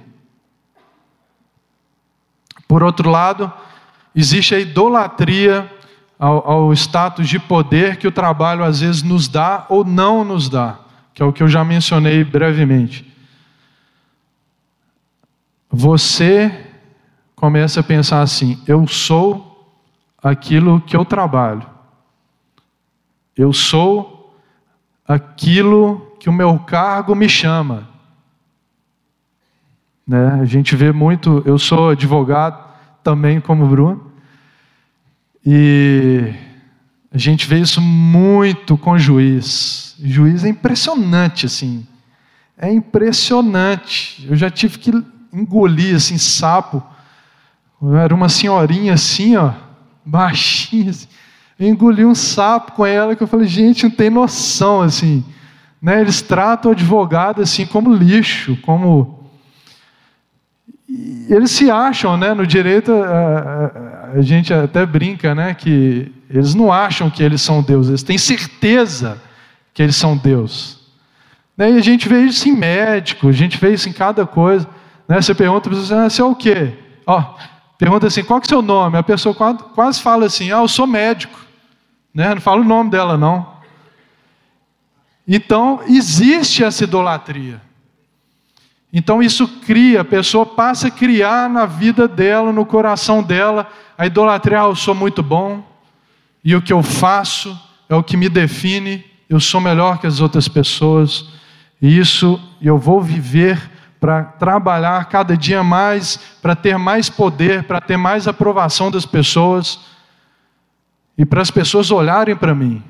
Por 2.66 2.82
outro 2.82 3.08
lado, 3.08 3.50
existe 4.14 4.54
a 4.54 4.60
idolatria 4.60 5.72
ao, 6.18 6.50
ao 6.50 6.72
status 6.74 7.26
de 7.26 7.38
poder 7.38 7.96
que 7.96 8.06
o 8.06 8.12
trabalho 8.12 8.62
às 8.62 8.80
vezes 8.80 9.02
nos 9.02 9.26
dá 9.26 9.64
ou 9.70 9.86
não 9.86 10.22
nos 10.22 10.50
dá, 10.50 10.80
que 11.14 11.22
é 11.22 11.24
o 11.24 11.32
que 11.32 11.42
eu 11.42 11.48
já 11.48 11.64
mencionei 11.64 12.22
brevemente. 12.24 13.10
Você 15.70 16.66
começa 17.34 17.80
a 17.80 17.82
pensar 17.82 18.20
assim: 18.20 18.62
eu 18.66 18.86
sou 18.86 19.82
aquilo 20.22 20.78
que 20.82 20.94
eu 20.94 21.06
trabalho, 21.06 21.64
eu 23.34 23.50
sou 23.50 24.17
aquilo 25.08 26.14
que 26.20 26.28
o 26.28 26.32
meu 26.32 26.58
cargo 26.58 27.14
me 27.14 27.28
chama. 27.28 27.88
Né? 30.06 30.38
A 30.40 30.44
gente 30.44 30.76
vê 30.76 30.92
muito, 30.92 31.42
eu 31.46 31.58
sou 31.58 31.90
advogado 31.90 32.62
também 33.02 33.40
como 33.40 33.66
Bruno, 33.66 34.12
e 35.44 36.34
a 37.10 37.16
gente 37.16 37.46
vê 37.46 37.58
isso 37.58 37.80
muito 37.80 38.76
com 38.76 38.98
juiz. 38.98 39.96
Juiz 39.98 40.44
é 40.44 40.48
impressionante, 40.48 41.46
assim. 41.46 41.86
É 42.56 42.70
impressionante. 42.70 44.26
Eu 44.28 44.36
já 44.36 44.50
tive 44.50 44.78
que 44.78 44.92
engolir, 45.32 45.96
assim, 45.96 46.18
sapo. 46.18 46.82
Eu 47.80 47.96
era 47.96 48.14
uma 48.14 48.28
senhorinha 48.28 48.94
assim, 48.94 49.36
ó, 49.36 49.52
baixinha. 50.04 50.90
Assim. 50.90 51.08
Engoli 51.58 52.04
um 52.04 52.14
sapo 52.14 52.72
com 52.72 52.86
ela 52.86 53.16
que 53.16 53.22
eu 53.22 53.26
falei, 53.26 53.46
gente, 53.46 53.84
não 53.84 53.90
tem 53.90 54.10
noção, 54.10 54.82
assim. 54.82 55.24
Né? 55.82 56.00
Eles 56.00 56.22
tratam 56.22 56.70
o 56.70 56.74
advogado 56.74 57.42
assim 57.42 57.66
como 57.66 57.92
lixo, 57.92 58.56
como 58.62 59.18
eles 61.28 61.50
se 61.50 61.70
acham, 61.70 62.16
né, 62.16 62.32
no 62.32 62.46
direito, 62.46 62.90
a, 62.90 63.06
a, 63.06 64.18
a, 64.18 64.22
gente 64.22 64.54
até 64.54 64.86
brinca, 64.86 65.34
né, 65.34 65.52
que 65.52 66.10
eles 66.30 66.54
não 66.54 66.72
acham 66.72 67.10
que 67.10 67.22
eles 67.22 67.42
são 67.42 67.62
Deus, 67.62 67.88
eles 67.88 68.02
têm 68.02 68.16
certeza 68.16 69.20
que 69.74 69.82
eles 69.82 69.96
são 69.96 70.16
Deus. 70.16 70.80
Né, 71.56 71.72
e 71.72 71.76
a 71.76 71.82
gente 71.82 72.08
vê 72.08 72.22
isso 72.22 72.48
em 72.48 72.56
médico, 72.56 73.28
a 73.28 73.32
gente 73.32 73.58
vê 73.58 73.74
isso 73.74 73.88
em 73.88 73.92
cada 73.92 74.24
coisa. 74.24 74.66
Né, 75.06 75.20
você 75.20 75.34
pergunta 75.34 75.68
para 75.68 75.78
você, 75.78 75.92
ah, 75.92 76.08
você 76.08 76.22
é 76.22 76.24
o 76.24 76.34
quê? 76.34 76.72
Ó, 77.06 77.22
pergunta 77.76 78.06
assim, 78.06 78.24
qual 78.24 78.40
que 78.40 78.46
é 78.46 78.48
o 78.48 78.48
seu 78.48 78.62
nome? 78.62 78.96
A 78.96 79.02
pessoa 79.02 79.34
quase 79.74 80.00
fala 80.00 80.24
assim, 80.24 80.50
ah, 80.50 80.62
eu 80.62 80.68
sou 80.68 80.86
médico. 80.86 81.47
Né, 82.14 82.34
não 82.34 82.40
fala 82.40 82.60
o 82.60 82.64
nome 82.64 82.90
dela, 82.90 83.16
não. 83.16 83.58
Então, 85.26 85.80
existe 85.86 86.64
essa 86.64 86.84
idolatria. 86.84 87.60
Então 88.92 89.22
isso 89.22 89.46
cria, 89.46 90.00
a 90.00 90.04
pessoa 90.04 90.46
passa 90.46 90.88
a 90.88 90.90
criar 90.90 91.48
na 91.50 91.66
vida 91.66 92.08
dela, 92.08 92.52
no 92.52 92.64
coração 92.64 93.22
dela, 93.22 93.70
a 93.96 94.06
idolatria, 94.06 94.62
ah, 94.62 94.64
eu 94.64 94.76
sou 94.76 94.94
muito 94.94 95.22
bom, 95.22 95.62
e 96.42 96.56
o 96.56 96.62
que 96.62 96.72
eu 96.72 96.82
faço 96.82 97.58
é 97.88 97.94
o 97.94 98.02
que 98.02 98.16
me 98.16 98.28
define, 98.28 99.04
eu 99.28 99.38
sou 99.38 99.60
melhor 99.60 99.98
que 99.98 100.06
as 100.06 100.20
outras 100.20 100.48
pessoas, 100.48 101.28
e 101.82 101.98
isso 101.98 102.40
eu 102.62 102.78
vou 102.78 103.02
viver 103.02 103.70
para 104.00 104.24
trabalhar 104.24 105.04
cada 105.06 105.36
dia 105.36 105.62
mais, 105.62 106.18
para 106.40 106.56
ter 106.56 106.78
mais 106.78 107.10
poder, 107.10 107.64
para 107.64 107.80
ter 107.80 107.96
mais 107.98 108.26
aprovação 108.26 108.90
das 108.90 109.04
pessoas, 109.04 109.80
e 111.18 111.26
para 111.26 111.42
as 111.42 111.50
pessoas 111.50 111.90
olharem 111.90 112.34
para 112.34 112.54
mim. 112.54 112.82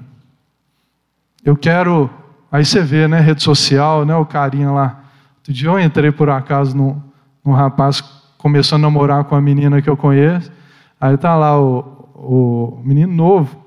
Eu 1.42 1.56
quero, 1.56 2.08
aí 2.52 2.64
você 2.64 2.82
vê, 2.82 3.08
né, 3.08 3.18
rede 3.18 3.42
social, 3.42 4.04
né, 4.04 4.14
o 4.14 4.26
carinha 4.26 4.70
lá, 4.70 5.04
Outro 5.48 5.60
dia 5.60 5.70
eu 5.70 5.80
entrei 5.80 6.12
por 6.12 6.28
acaso 6.28 6.76
num, 6.76 7.00
num 7.42 7.54
rapaz 7.54 8.04
começou 8.36 8.76
a 8.76 8.78
namorar 8.78 9.24
com 9.24 9.34
a 9.34 9.40
menina 9.40 9.80
que 9.80 9.88
eu 9.88 9.96
conheço. 9.96 10.52
Aí 11.00 11.16
tá 11.16 11.34
lá 11.34 11.58
o, 11.58 11.78
o 12.14 12.82
menino 12.84 13.14
novo. 13.14 13.64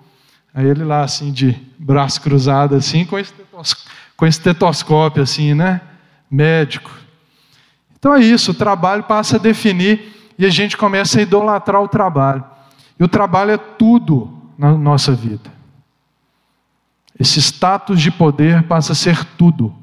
Aí 0.53 0.67
ele 0.67 0.83
lá 0.83 1.01
assim 1.01 1.31
de 1.31 1.59
braço 1.79 2.21
cruzado 2.21 2.75
assim, 2.75 3.03
com 3.03 3.17
estetoscópio, 3.17 3.91
com 4.15 4.27
estetoscópio 4.27 5.23
assim, 5.23 5.55
né? 5.55 5.81
Médico. 6.29 6.91
Então 7.97 8.13
é 8.13 8.19
isso, 8.19 8.51
o 8.51 8.53
trabalho 8.53 9.01
passa 9.05 9.37
a 9.37 9.39
definir 9.39 10.33
e 10.37 10.45
a 10.45 10.49
gente 10.49 10.77
começa 10.77 11.17
a 11.17 11.23
idolatrar 11.23 11.81
o 11.81 11.87
trabalho. 11.87 12.43
E 12.99 13.03
o 13.03 13.07
trabalho 13.07 13.49
é 13.49 13.57
tudo 13.57 14.40
na 14.61 14.77
nossa 14.77 15.11
vida. 15.11 15.49
Esse 17.19 17.41
status 17.41 17.99
de 17.99 18.11
poder 18.11 18.61
passa 18.67 18.91
a 18.91 18.95
ser 18.95 19.25
tudo. 19.35 19.73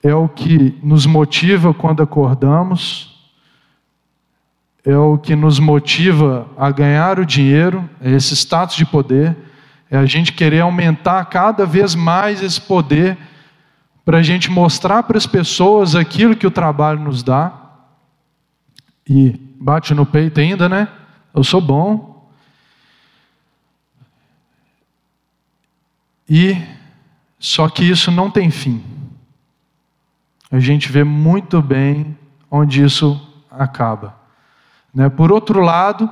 É 0.00 0.14
o 0.14 0.28
que 0.28 0.78
nos 0.80 1.06
motiva 1.06 1.74
quando 1.74 2.00
acordamos, 2.00 3.32
é 4.84 4.96
o 4.96 5.18
que 5.18 5.34
nos 5.34 5.58
motiva 5.58 6.46
a 6.56 6.70
ganhar 6.70 7.18
o 7.18 7.26
dinheiro, 7.26 7.90
é 8.00 8.12
esse 8.12 8.36
status 8.36 8.76
de 8.76 8.86
poder, 8.86 9.36
é 9.90 9.96
a 9.96 10.06
gente 10.06 10.32
querer 10.32 10.60
aumentar 10.60 11.24
cada 11.24 11.66
vez 11.66 11.96
mais 11.96 12.44
esse 12.44 12.60
poder 12.60 13.18
para 14.04 14.18
a 14.18 14.22
gente 14.22 14.52
mostrar 14.52 15.02
para 15.02 15.18
as 15.18 15.26
pessoas 15.26 15.96
aquilo 15.96 16.36
que 16.36 16.46
o 16.46 16.50
trabalho 16.50 17.00
nos 17.00 17.24
dá. 17.24 17.52
E 19.08 19.30
bate 19.60 19.92
no 19.94 20.06
peito 20.06 20.38
ainda, 20.38 20.68
né? 20.68 20.86
Eu 21.34 21.42
sou 21.42 21.60
bom, 21.60 22.13
E 26.28 26.56
só 27.38 27.68
que 27.68 27.84
isso 27.84 28.10
não 28.10 28.30
tem 28.30 28.50
fim. 28.50 28.82
A 30.50 30.58
gente 30.58 30.90
vê 30.90 31.04
muito 31.04 31.60
bem 31.60 32.16
onde 32.50 32.82
isso 32.82 33.20
acaba. 33.50 34.16
Né? 34.94 35.08
Por 35.08 35.32
outro 35.32 35.60
lado, 35.60 36.10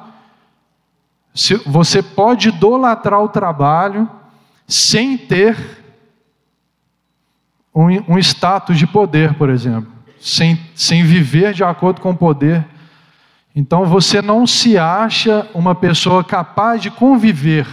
você 1.65 2.03
pode 2.03 2.49
idolatrar 2.49 3.23
o 3.23 3.29
trabalho 3.29 4.11
sem 4.67 5.17
ter 5.17 5.57
um, 7.75 7.87
um 8.15 8.19
status 8.19 8.77
de 8.77 8.87
poder, 8.87 9.35
por 9.35 9.49
exemplo, 9.49 9.91
sem, 10.21 10.61
sem 10.75 11.05
viver 11.05 11.55
de 11.55 11.65
acordo 11.65 12.01
com 12.01 12.11
o 12.11 12.17
poder. 12.17 12.67
Então 13.55 13.87
você 13.87 14.21
não 14.21 14.47
se 14.47 14.77
acha 14.77 15.49
uma 15.55 15.75
pessoa 15.75 16.23
capaz 16.23 16.83
de 16.83 16.91
conviver 16.91 17.67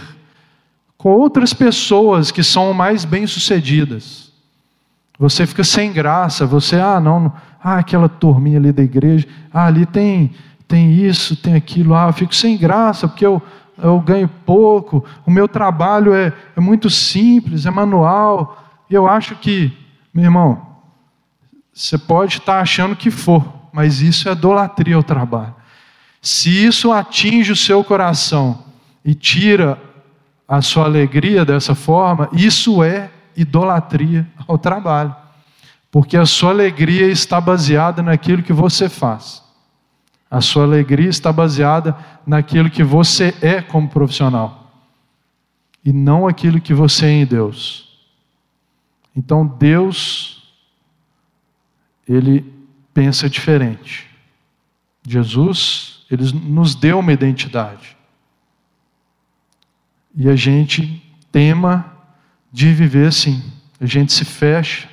com 1.00 1.08
outras 1.08 1.54
pessoas 1.54 2.30
que 2.30 2.42
são 2.42 2.74
mais 2.74 3.06
bem-sucedidas. 3.06 4.30
Você 5.18 5.46
fica 5.46 5.64
sem 5.64 5.90
graça, 5.90 6.44
você, 6.44 6.76
ah, 6.76 7.00
não, 7.00 7.32
ah, 7.64 7.78
aquela 7.78 8.06
turminha 8.06 8.58
ali 8.58 8.70
da 8.70 8.82
igreja, 8.82 9.26
ah, 9.50 9.64
ali 9.64 9.86
tem, 9.86 10.34
tem 10.68 10.92
isso, 10.92 11.34
tem 11.34 11.54
aquilo, 11.54 11.94
ah, 11.94 12.08
eu 12.08 12.12
fico 12.12 12.34
sem 12.34 12.54
graça 12.54 13.08
porque 13.08 13.24
eu, 13.24 13.40
eu 13.82 13.98
ganho 13.98 14.28
pouco, 14.44 15.02
o 15.24 15.30
meu 15.30 15.48
trabalho 15.48 16.12
é, 16.12 16.34
é 16.54 16.60
muito 16.60 16.90
simples, 16.90 17.64
é 17.64 17.70
manual, 17.70 18.62
e 18.90 18.94
eu 18.94 19.08
acho 19.08 19.34
que, 19.36 19.72
meu 20.12 20.24
irmão, 20.24 20.66
você 21.72 21.96
pode 21.96 22.36
estar 22.36 22.60
achando 22.60 22.94
que 22.94 23.10
for, 23.10 23.42
mas 23.72 24.02
isso 24.02 24.28
é 24.28 24.32
idolatria 24.32 24.96
ao 24.96 25.02
trabalho. 25.02 25.54
Se 26.20 26.50
isso 26.50 26.92
atinge 26.92 27.52
o 27.52 27.56
seu 27.56 27.82
coração 27.82 28.64
e 29.02 29.14
tira 29.14 29.78
a 30.50 30.60
sua 30.60 30.84
alegria 30.84 31.44
dessa 31.44 31.76
forma, 31.76 32.28
isso 32.32 32.82
é 32.82 33.08
idolatria 33.36 34.26
ao 34.48 34.58
trabalho. 34.58 35.14
Porque 35.92 36.16
a 36.16 36.26
sua 36.26 36.50
alegria 36.50 37.06
está 37.06 37.40
baseada 37.40 38.02
naquilo 38.02 38.42
que 38.42 38.52
você 38.52 38.88
faz. 38.88 39.44
A 40.28 40.40
sua 40.40 40.64
alegria 40.64 41.08
está 41.08 41.32
baseada 41.32 41.96
naquilo 42.26 42.68
que 42.68 42.82
você 42.82 43.32
é 43.40 43.62
como 43.62 43.88
profissional. 43.88 44.72
E 45.84 45.92
não 45.92 46.26
aquilo 46.26 46.60
que 46.60 46.74
você 46.74 47.06
é 47.06 47.10
em 47.10 47.26
Deus. 47.26 47.88
Então 49.14 49.46
Deus, 49.46 50.52
Ele 52.08 52.44
pensa 52.92 53.30
diferente. 53.30 54.10
Jesus, 55.06 56.04
Ele 56.10 56.28
nos 56.32 56.74
deu 56.74 56.98
uma 56.98 57.12
identidade 57.12 57.99
e 60.14 60.28
a 60.28 60.36
gente 60.36 61.02
tema 61.30 61.84
de 62.52 62.72
viver 62.72 63.08
assim. 63.08 63.42
A 63.80 63.86
gente 63.86 64.12
se 64.12 64.24
fecha, 64.24 64.88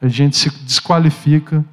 a 0.00 0.08
gente 0.08 0.36
se 0.36 0.50
desqualifica, 0.64 1.64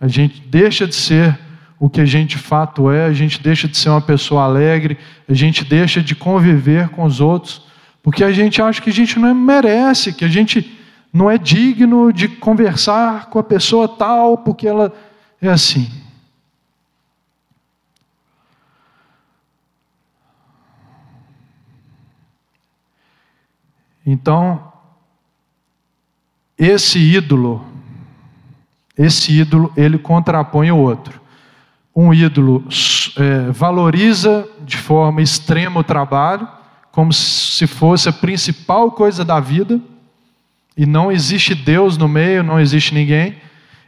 a 0.00 0.06
gente 0.06 0.40
deixa 0.40 0.86
de 0.86 0.94
ser 0.94 1.38
o 1.78 1.88
que 1.88 2.00
a 2.00 2.04
gente 2.04 2.30
de 2.30 2.38
fato 2.38 2.90
é, 2.90 3.06
a 3.06 3.12
gente 3.12 3.40
deixa 3.40 3.68
de 3.68 3.76
ser 3.76 3.88
uma 3.88 4.00
pessoa 4.00 4.44
alegre, 4.44 4.98
a 5.28 5.34
gente 5.34 5.64
deixa 5.64 6.02
de 6.02 6.14
conviver 6.14 6.88
com 6.88 7.04
os 7.04 7.20
outros, 7.20 7.62
porque 8.02 8.24
a 8.24 8.32
gente 8.32 8.60
acha 8.60 8.80
que 8.80 8.90
a 8.90 8.92
gente 8.92 9.18
não 9.18 9.34
merece, 9.34 10.12
que 10.12 10.24
a 10.24 10.28
gente 10.28 10.76
não 11.12 11.30
é 11.30 11.38
digno 11.38 12.12
de 12.12 12.28
conversar 12.28 13.26
com 13.26 13.38
a 13.38 13.42
pessoa 13.42 13.88
tal, 13.88 14.38
porque 14.38 14.66
ela 14.66 14.92
é 15.40 15.48
assim. 15.48 15.88
Então, 24.10 24.72
esse 26.56 26.98
ídolo, 26.98 27.62
esse 28.96 29.38
ídolo, 29.38 29.70
ele 29.76 29.98
contrapõe 29.98 30.70
o 30.70 30.78
outro. 30.78 31.20
Um 31.94 32.14
ídolo 32.14 32.64
é, 33.18 33.50
valoriza 33.50 34.48
de 34.64 34.78
forma 34.78 35.20
extrema 35.20 35.80
o 35.80 35.84
trabalho, 35.84 36.48
como 36.90 37.12
se 37.12 37.66
fosse 37.66 38.08
a 38.08 38.12
principal 38.12 38.92
coisa 38.92 39.26
da 39.26 39.40
vida, 39.40 39.78
e 40.74 40.86
não 40.86 41.12
existe 41.12 41.54
Deus 41.54 41.98
no 41.98 42.08
meio, 42.08 42.42
não 42.42 42.58
existe 42.58 42.94
ninguém. 42.94 43.36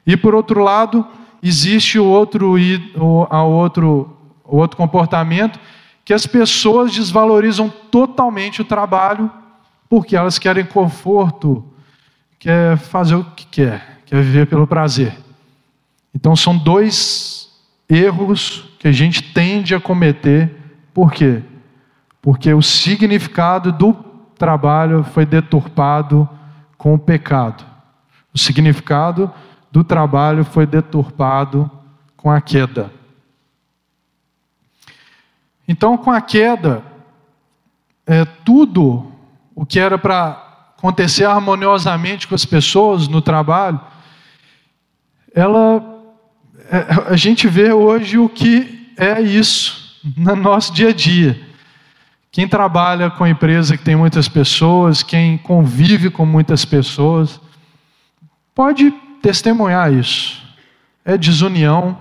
E 0.07 0.19
por 0.19 0.35
outro 0.35 0.63
lado, 0.63 1.07
existe 1.43 1.99
o 1.99 2.05
outro, 2.05 2.57
o, 2.95 3.27
outro, 3.55 4.19
o 4.45 4.59
outro 4.59 4.77
comportamento 4.77 5.59
que 6.05 6.13
as 6.13 6.27
pessoas 6.27 6.93
desvalorizam 6.93 7.73
totalmente 7.91 8.61
o 8.61 8.67
trabalho 8.67 9.41
porque 9.91 10.15
elas 10.15 10.39
querem 10.39 10.65
conforto, 10.65 11.65
quer 12.39 12.79
fazer 12.79 13.17
o 13.17 13.25
que 13.25 13.45
quer, 13.45 13.99
quer 14.07 14.23
viver 14.23 14.47
pelo 14.47 14.65
prazer. 14.65 15.19
Então 16.15 16.37
são 16.37 16.57
dois 16.57 17.51
erros 17.89 18.69
que 18.79 18.87
a 18.87 18.93
gente 18.93 19.35
tende 19.35 19.75
a 19.75 19.81
cometer, 19.81 20.57
por 20.95 21.13
quê? 21.13 21.43
Porque 22.23 22.55
o 22.55 22.63
significado 22.63 23.73
do 23.73 23.93
trabalho 24.39 25.03
foi 25.03 25.27
deturpado 25.27 26.29
com 26.79 26.95
o 26.95 26.99
pecado. 26.99 27.67
O 28.33 28.39
significado 28.39 29.29
do 29.73 29.83
trabalho 29.83 30.45
foi 30.45 30.67
deturpado 30.67 31.69
com 32.17 32.31
a 32.31 32.41
queda. 32.41 32.93
Então, 35.67 35.97
com 35.97 36.13
a 36.13 36.21
queda, 36.21 36.85
é, 38.07 38.25
tudo 38.25 39.11
o 39.55 39.67
que 39.67 39.79
era 39.79 39.99
para 39.99 40.73
acontecer 40.77 41.25
harmoniosamente 41.25 42.27
com 42.27 42.35
as 42.35 42.45
pessoas 42.45 43.09
no 43.09 43.21
trabalho, 43.21 43.81
ela 45.35 45.91
é, 46.71 47.13
a 47.13 47.17
gente 47.17 47.49
vê 47.49 47.73
hoje 47.73 48.17
o 48.17 48.29
que 48.29 48.93
é 48.97 49.21
isso 49.21 50.01
no 50.17 50.37
nosso 50.37 50.73
dia 50.73 50.91
a 50.91 50.93
dia. 50.93 51.41
Quem 52.31 52.47
trabalha 52.47 53.11
com 53.11 53.27
empresa 53.27 53.77
que 53.77 53.83
tem 53.83 53.97
muitas 53.97 54.29
pessoas, 54.29 55.03
quem 55.03 55.37
convive 55.37 56.11
com 56.11 56.25
muitas 56.25 56.65
pessoas, 56.65 57.41
pode 58.55 58.93
testemunhar 59.21 59.93
isso. 59.93 60.41
É 61.05 61.19
desunião, 61.19 62.01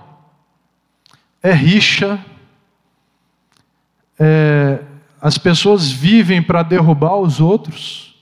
é 1.42 1.52
rixa, 1.52 2.18
é 4.18 4.78
as 5.20 5.36
pessoas 5.36 5.90
vivem 5.90 6.42
para 6.42 6.62
derrubar 6.62 7.16
os 7.16 7.40
outros, 7.40 8.14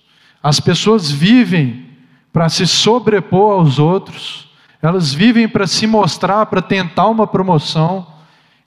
as 0.43 0.59
pessoas 0.59 1.11
vivem 1.11 1.87
para 2.33 2.49
se 2.49 2.67
sobrepor 2.67 3.61
aos 3.61 3.79
outros, 3.79 4.49
elas 4.81 5.13
vivem 5.13 5.49
para 5.49 5.67
se 5.67 5.87
mostrar, 5.87 6.47
para 6.47 6.63
tentar 6.63 7.09
uma 7.09 7.27
promoção, 7.27 8.07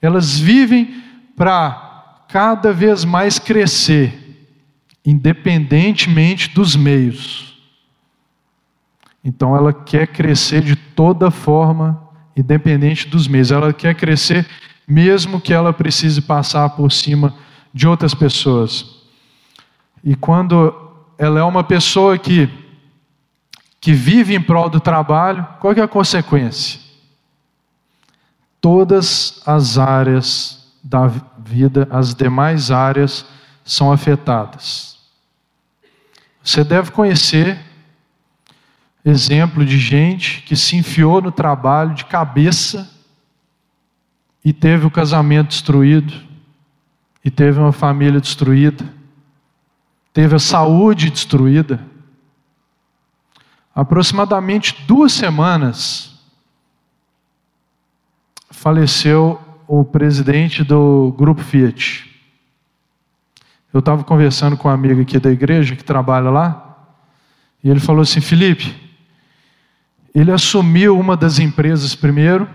elas 0.02 0.38
vivem 0.38 1.04
para 1.36 2.24
cada 2.28 2.72
vez 2.72 3.04
mais 3.06 3.40
crescer, 3.40 4.48
independentemente 5.06 6.50
dos 6.50 6.76
meios. 6.76 7.60
Então 9.24 9.56
ela 9.56 9.72
quer 9.72 10.08
crescer 10.08 10.62
de 10.62 10.76
toda 10.76 11.30
forma, 11.30 12.10
independente 12.36 13.08
dos 13.08 13.28
meios. 13.28 13.52
Ela 13.52 13.72
quer 13.72 13.94
crescer 13.96 14.48
mesmo 14.88 15.40
que 15.40 15.54
ela 15.54 15.72
precise 15.72 16.22
passar 16.22 16.70
por 16.72 16.92
cima 16.92 17.34
de 17.74 17.88
outras 17.88 18.14
pessoas. 18.14 19.02
E 20.04 20.16
quando 20.16 20.74
ela 21.18 21.40
é 21.40 21.44
uma 21.44 21.64
pessoa 21.64 22.18
que, 22.18 22.50
que 23.80 23.94
vive 23.94 24.36
em 24.36 24.42
prol 24.42 24.70
do 24.70 24.80
trabalho, 24.80 25.48
qual 25.60 25.74
é 25.74 25.82
a 25.82 25.88
consequência? 25.88 26.80
Todas 28.60 29.42
as 29.46 29.78
áreas 29.78 30.72
da 30.84 31.08
vida, 31.38 31.88
as 31.92 32.14
demais 32.16 32.72
áreas, 32.72 33.26
são 33.64 33.92
afetadas. 33.92 35.00
Você 36.44 36.64
deve 36.64 36.92
conhecer 36.92 37.60
exemplo 39.04 39.66
de 39.66 39.78
gente 39.78 40.42
que 40.42 40.56
se 40.56 40.76
enfiou 40.76 41.22
no 41.22 41.32
trabalho 41.32 41.94
de 41.94 42.06
cabeça 42.06 42.90
e 44.44 44.52
teve 44.52 44.86
o 44.86 44.92
casamento 44.92 45.50
destruído, 45.50 46.14
e 47.24 47.30
teve 47.30 47.60
uma 47.60 47.72
família 47.72 48.20
destruída, 48.20 48.86
teve 50.12 50.36
a 50.36 50.40
saúde 50.40 51.10
destruída. 51.10 51.80
Aproximadamente 53.74 54.84
duas 54.86 55.14
semanas 55.14 56.20
faleceu 58.50 59.40
o 59.68 59.86
presidente 59.86 60.64
do 60.64 61.16
Grupo 61.18 61.42
Fiat. 61.42 62.10
Eu 63.74 63.80
estava 63.80 64.04
conversando 64.04 64.58
com 64.58 64.68
um 64.68 64.72
amigo 64.72 65.02
aqui 65.02 65.18
da 65.18 65.32
igreja 65.32 65.76
que 65.76 65.84
trabalha 65.84 66.30
lá, 66.30 66.78
e 67.64 67.70
ele 67.70 67.80
falou 67.80 68.02
assim: 68.02 68.20
Felipe, 68.20 68.76
ele 70.14 70.32
assumiu 70.32 71.00
uma 71.00 71.16
das 71.16 71.40
empresas 71.40 71.96
primeiro, 71.96 72.50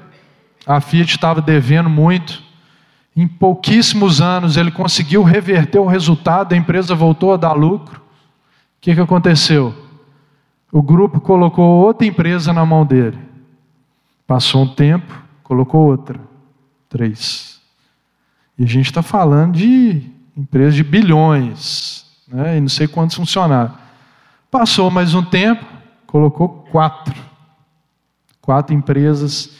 a 0.67 0.81
Fiat 0.81 1.15
estava 1.15 1.41
devendo 1.41 1.89
muito, 1.89 2.43
em 3.17 3.27
pouquíssimos 3.27 4.21
anos 4.21 4.59
ele 4.59 4.71
conseguiu 4.71 5.23
reverter 5.23 5.79
o 5.79 5.87
resultado, 5.87 6.53
a 6.53 6.57
empresa 6.57 6.95
voltou 6.95 7.33
a 7.33 7.39
dar 7.39 7.55
lucro. 7.55 7.99
O 7.99 8.81
que, 8.81 8.95
que 8.95 9.01
aconteceu? 9.01 9.75
O 10.71 10.83
grupo 10.83 11.19
colocou 11.19 11.65
outra 11.65 12.07
empresa 12.07 12.53
na 12.53 12.67
mão 12.67 12.85
dele. 12.85 13.19
Passou 14.27 14.65
um 14.65 14.69
tempo, 14.69 15.23
colocou 15.43 15.87
outra. 15.87 16.21
Três. 16.91 17.59
E 18.59 18.65
a 18.65 18.67
gente 18.67 18.87
está 18.87 19.03
falando 19.03 19.55
de 19.55 20.03
empresa 20.37 20.77
de 20.77 20.85
bilhões, 20.85 22.05
né? 22.29 22.59
e 22.59 22.61
não 22.61 22.69
sei 22.69 22.87
quantos 22.87 23.17
funcionários. 23.17 23.75
Passou 24.51 24.91
mais 24.91 25.15
um 25.15 25.25
tempo, 25.25 25.65
colocou 26.07 26.49
quatro. 26.71 27.15
Quatro 28.43 28.75
empresas 28.75 29.57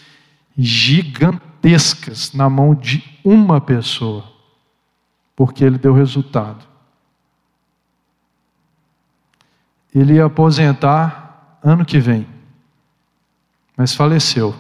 gigantescas 1.63 2.33
na 2.33 2.49
mão 2.49 2.75
de 2.75 3.03
uma 3.25 3.61
pessoa, 3.61 4.25
porque 5.35 5.65
ele 5.65 5.79
deu 5.79 5.93
resultado. 5.93 6.65
Ele 9.95 10.15
ia 10.15 10.27
aposentar 10.27 11.59
ano 11.63 11.85
que 11.85 11.99
vem, 11.99 12.27
mas 13.77 13.95
faleceu. 13.95 14.55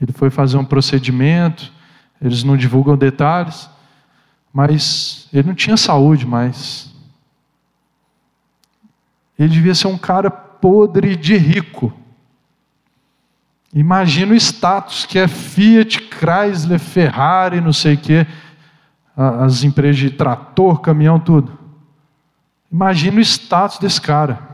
Ele 0.00 0.12
foi 0.12 0.30
fazer 0.30 0.56
um 0.56 0.64
procedimento, 0.64 1.72
eles 2.20 2.42
não 2.42 2.56
divulgam 2.56 2.96
detalhes, 2.96 3.70
mas 4.52 5.28
ele 5.32 5.48
não 5.48 5.54
tinha 5.54 5.76
saúde 5.76 6.26
mais. 6.26 6.92
Ele 9.38 9.48
devia 9.48 9.74
ser 9.74 9.86
um 9.86 9.96
cara 9.98 10.30
podre 10.30 11.16
de 11.16 11.36
rico. 11.36 11.92
Imagina 13.72 14.32
o 14.32 14.36
status 14.36 15.06
que 15.06 15.18
é 15.18 15.26
Fiat, 15.26 15.98
Chrysler, 16.10 16.78
Ferrari, 16.78 17.60
não 17.60 17.72
sei 17.72 17.94
o 17.94 17.98
quê, 17.98 18.26
as 19.16 19.64
empresas 19.64 19.96
de 19.96 20.10
trator, 20.10 20.80
caminhão, 20.80 21.18
tudo. 21.18 21.58
Imagina 22.70 23.18
o 23.18 23.20
status 23.20 23.78
desse 23.78 24.00
cara. 24.00 24.50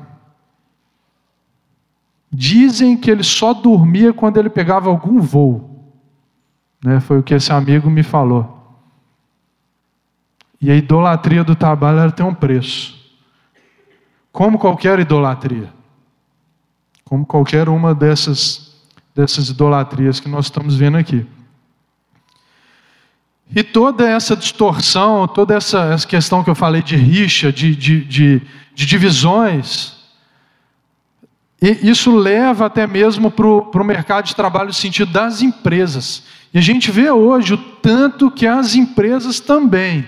Dizem 2.30 2.96
que 2.96 3.10
ele 3.10 3.24
só 3.24 3.52
dormia 3.52 4.12
quando 4.12 4.36
ele 4.36 4.50
pegava 4.50 4.88
algum 4.88 5.20
voo. 5.20 5.94
Né? 6.84 7.00
Foi 7.00 7.18
o 7.18 7.22
que 7.22 7.34
esse 7.34 7.52
amigo 7.52 7.90
me 7.90 8.02
falou. 8.02 8.56
E 10.60 10.70
a 10.70 10.76
idolatria 10.76 11.42
do 11.42 11.56
trabalho 11.56 12.12
tem 12.12 12.26
um 12.26 12.34
preço. 12.34 12.96
Como 14.30 14.58
qualquer 14.58 14.98
idolatria. 14.98 15.72
Como 17.04 17.24
qualquer 17.24 17.68
uma 17.68 17.94
dessas 17.94 18.67
dessas 19.18 19.48
idolatrias 19.48 20.20
que 20.20 20.28
nós 20.28 20.44
estamos 20.44 20.76
vendo 20.76 20.96
aqui. 20.96 21.26
E 23.52 23.64
toda 23.64 24.08
essa 24.08 24.36
distorção, 24.36 25.26
toda 25.26 25.56
essa, 25.56 25.92
essa 25.92 26.06
questão 26.06 26.44
que 26.44 26.50
eu 26.50 26.54
falei 26.54 26.82
de 26.82 26.94
rixa, 26.94 27.52
de, 27.52 27.74
de, 27.74 28.04
de, 28.04 28.42
de 28.72 28.86
divisões, 28.86 29.96
isso 31.60 32.14
leva 32.14 32.66
até 32.66 32.86
mesmo 32.86 33.28
para 33.28 33.44
o 33.48 33.84
mercado 33.84 34.26
de 34.26 34.36
trabalho 34.36 34.68
no 34.68 34.72
sentido 34.72 35.10
das 35.10 35.42
empresas. 35.42 36.22
E 36.54 36.58
a 36.58 36.62
gente 36.62 36.88
vê 36.92 37.10
hoje 37.10 37.54
o 37.54 37.58
tanto 37.58 38.30
que 38.30 38.46
as 38.46 38.76
empresas 38.76 39.40
também, 39.40 40.06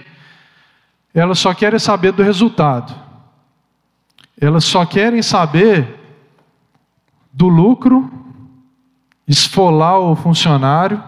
elas 1.12 1.40
só 1.40 1.53
querem 1.53 1.81
saber 1.81 2.12
do 2.12 2.23
resultado. 2.23 2.94
Elas 4.40 4.62
só 4.62 4.87
querem 4.87 5.20
saber 5.20 5.99
do 7.33 7.49
lucro 7.49 8.19
esfolar 9.30 10.00
o 10.00 10.16
funcionário, 10.16 11.00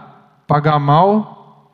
pagar 0.47 0.79
mal, 0.79 1.69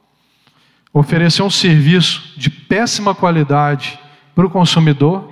oferecer 0.92 1.44
um 1.44 1.50
serviço 1.50 2.34
de 2.40 2.50
péssima 2.50 3.14
qualidade 3.14 4.00
para 4.34 4.48
o 4.48 4.50
consumidor. 4.50 5.32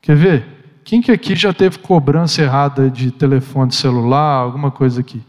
Quer 0.00 0.14
ver? 0.14 0.80
Quem 0.84 1.02
que 1.02 1.10
aqui 1.10 1.34
já 1.34 1.52
teve 1.52 1.78
cobrança 1.78 2.42
errada 2.42 2.88
de 2.88 3.10
telefone 3.10 3.72
celular, 3.72 4.36
alguma 4.36 4.70
coisa 4.70 5.00
aqui? 5.00 5.20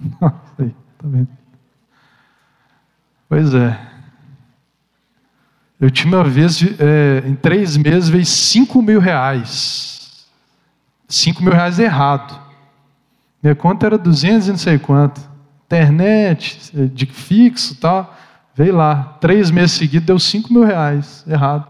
Tá 0.98 1.06
vendo? 1.08 1.28
Pois 3.28 3.52
é. 3.52 3.78
Eu 5.78 5.90
tinha 5.90 6.16
uma 6.16 6.24
vez, 6.24 6.62
é, 6.62 7.22
em 7.26 7.34
três 7.34 7.76
meses, 7.76 8.08
veio 8.08 8.24
cinco 8.24 8.80
mil 8.80 8.98
reais. 8.98 10.26
Cinco 11.06 11.42
mil 11.42 11.52
reais 11.52 11.78
errado. 11.78 12.45
Minha 13.46 13.54
conta 13.54 13.86
era 13.86 13.96
200 13.96 14.48
e 14.48 14.50
não 14.50 14.58
sei 14.58 14.76
quanto. 14.76 15.20
Internet, 15.66 16.88
de 16.88 17.06
fixo 17.06 17.74
e 17.74 17.76
tal. 17.76 18.12
Veio 18.56 18.74
lá. 18.74 19.16
Três 19.20 19.52
meses 19.52 19.76
seguidos 19.76 20.04
deu 20.04 20.18
5 20.18 20.52
mil 20.52 20.64
reais. 20.64 21.24
Errado. 21.28 21.64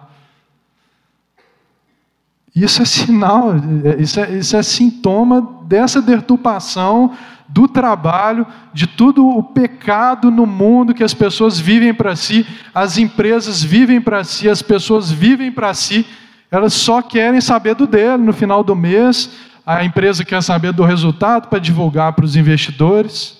Isso 2.55 2.81
é 2.81 2.87
sinal, 2.87 3.53
isso 3.99 4.19
é, 4.19 4.31
isso 4.39 4.57
é 4.57 4.63
sintoma 4.63 5.47
dessa 5.67 6.01
deturpação 6.01 7.13
do 7.47 7.69
trabalho, 7.69 8.47
de 8.73 8.87
todo 8.87 9.29
o 9.29 9.43
pecado 9.43 10.31
no 10.31 10.47
mundo 10.47 10.95
que 10.95 11.05
as 11.05 11.13
pessoas 11.13 11.61
vivem 11.61 11.93
para 11.93 12.17
si, 12.17 12.47
as 12.75 12.97
empresas 12.97 13.63
vivem 13.63 14.01
para 14.01 14.25
si, 14.25 14.49
as 14.49 14.63
pessoas 14.63 15.13
vivem 15.13 15.53
para 15.53 15.75
si, 15.75 16.07
elas 16.51 16.73
só 16.73 17.03
querem 17.03 17.43
saber 17.43 17.75
do 17.75 17.87
dele 17.87 18.23
no 18.23 18.33
final 18.33 18.65
do 18.65 18.75
mês, 18.75 19.31
a 19.67 19.85
empresa 19.85 20.25
quer 20.25 20.41
saber 20.45 20.73
do 20.73 20.85
resultado 20.85 21.49
para 21.49 21.59
divulgar 21.59 22.13
para 22.13 22.25
os 22.25 22.37
investidores. 22.37 23.37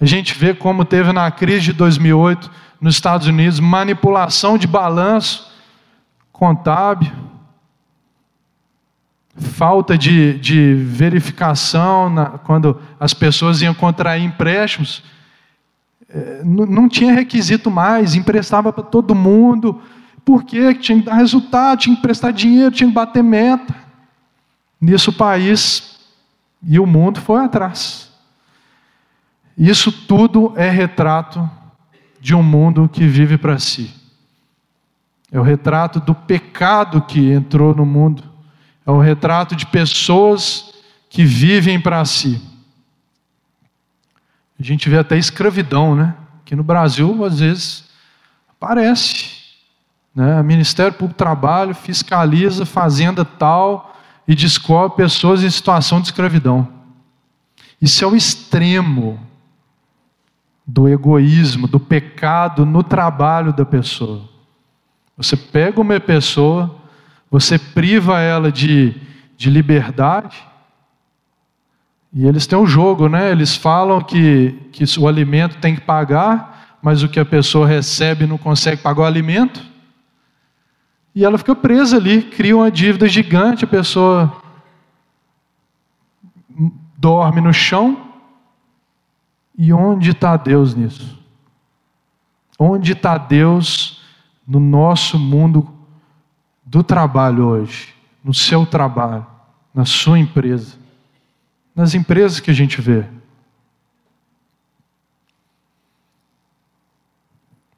A 0.00 0.06
gente 0.06 0.34
vê 0.34 0.54
como 0.54 0.86
teve 0.86 1.12
na 1.12 1.30
crise 1.30 1.66
de 1.66 1.72
2008 1.74 2.50
nos 2.80 2.94
Estados 2.94 3.26
Unidos 3.26 3.60
manipulação 3.60 4.56
de 4.56 4.66
balanço 4.66 5.52
contábil, 6.32 7.12
falta 9.36 9.96
de, 9.98 10.38
de 10.38 10.74
verificação 10.74 12.08
na, 12.08 12.26
quando 12.38 12.80
as 12.98 13.12
pessoas 13.12 13.60
iam 13.60 13.74
contrair 13.74 14.24
empréstimos. 14.24 15.04
É, 16.08 16.40
não 16.42 16.88
tinha 16.88 17.12
requisito 17.12 17.70
mais, 17.70 18.14
emprestava 18.14 18.72
para 18.72 18.82
todo 18.82 19.14
mundo. 19.14 19.80
Por 20.24 20.42
quê? 20.42 20.74
Tinha 20.74 20.98
que 20.98 21.04
dar 21.04 21.14
resultado, 21.14 21.80
tinha 21.80 21.94
que 21.94 22.02
prestar 22.02 22.30
dinheiro, 22.30 22.70
tinha 22.70 22.88
que 22.88 22.94
bater 22.94 23.22
meta. 23.22 23.81
Nisso 24.82 25.10
o 25.10 25.14
país 25.14 25.96
e 26.60 26.80
o 26.80 26.86
mundo 26.86 27.20
foi 27.20 27.44
atrás. 27.44 28.10
Isso 29.56 29.92
tudo 29.92 30.52
é 30.56 30.68
retrato 30.68 31.48
de 32.20 32.34
um 32.34 32.42
mundo 32.42 32.88
que 32.88 33.06
vive 33.06 33.38
para 33.38 33.60
si. 33.60 33.94
É 35.30 35.38
o 35.38 35.42
retrato 35.42 36.00
do 36.00 36.12
pecado 36.12 37.00
que 37.00 37.30
entrou 37.30 37.72
no 37.72 37.86
mundo. 37.86 38.24
É 38.84 38.90
o 38.90 38.98
retrato 38.98 39.54
de 39.54 39.66
pessoas 39.66 40.74
que 41.08 41.24
vivem 41.24 41.80
para 41.80 42.04
si. 42.04 42.42
A 44.58 44.62
gente 44.64 44.88
vê 44.88 44.98
até 44.98 45.16
escravidão, 45.16 45.94
né? 45.94 46.16
Que 46.44 46.56
no 46.56 46.64
Brasil, 46.64 47.24
às 47.24 47.38
vezes, 47.38 47.84
aparece. 48.48 49.30
Né? 50.12 50.40
O 50.40 50.44
Ministério 50.44 50.92
Público 50.92 51.14
do 51.14 51.18
Trabalho 51.18 51.72
fiscaliza 51.72 52.66
fazenda 52.66 53.24
tal, 53.24 53.92
e 54.26 54.34
descobre 54.34 54.96
pessoas 54.96 55.42
em 55.42 55.50
situação 55.50 56.00
de 56.00 56.08
escravidão. 56.08 56.68
Isso 57.80 58.04
é 58.04 58.06
o 58.06 58.14
extremo 58.14 59.18
do 60.66 60.88
egoísmo, 60.88 61.66
do 61.66 61.80
pecado 61.80 62.64
no 62.64 62.82
trabalho 62.82 63.52
da 63.52 63.64
pessoa. 63.64 64.28
Você 65.16 65.36
pega 65.36 65.80
uma 65.80 65.98
pessoa, 65.98 66.74
você 67.30 67.58
priva 67.58 68.20
ela 68.20 68.50
de, 68.52 68.94
de 69.36 69.50
liberdade, 69.50 70.36
e 72.14 72.26
eles 72.26 72.46
têm 72.46 72.58
um 72.58 72.66
jogo, 72.66 73.08
né? 73.08 73.30
Eles 73.30 73.56
falam 73.56 74.00
que, 74.02 74.52
que 74.70 74.84
o 74.98 75.08
alimento 75.08 75.56
tem 75.58 75.74
que 75.74 75.80
pagar, 75.80 76.78
mas 76.82 77.02
o 77.02 77.08
que 77.08 77.18
a 77.18 77.24
pessoa 77.24 77.66
recebe 77.66 78.26
não 78.26 78.36
consegue 78.36 78.82
pagar 78.82 79.02
o 79.02 79.06
alimento. 79.06 79.71
E 81.14 81.24
ela 81.24 81.36
fica 81.36 81.54
presa 81.54 81.96
ali, 81.96 82.22
cria 82.22 82.56
uma 82.56 82.70
dívida 82.70 83.06
gigante, 83.08 83.64
a 83.64 83.68
pessoa 83.68 84.42
dorme 86.96 87.40
no 87.40 87.52
chão. 87.52 88.12
E 89.56 89.72
onde 89.72 90.10
está 90.10 90.36
Deus 90.36 90.74
nisso? 90.74 91.18
Onde 92.58 92.92
está 92.92 93.18
Deus 93.18 94.02
no 94.46 94.58
nosso 94.58 95.18
mundo 95.18 95.70
do 96.64 96.82
trabalho 96.82 97.46
hoje? 97.46 97.94
No 98.24 98.32
seu 98.32 98.64
trabalho, 98.64 99.26
na 99.74 99.84
sua 99.84 100.18
empresa, 100.18 100.76
nas 101.74 101.94
empresas 101.94 102.40
que 102.40 102.50
a 102.50 102.54
gente 102.54 102.80
vê. 102.80 103.04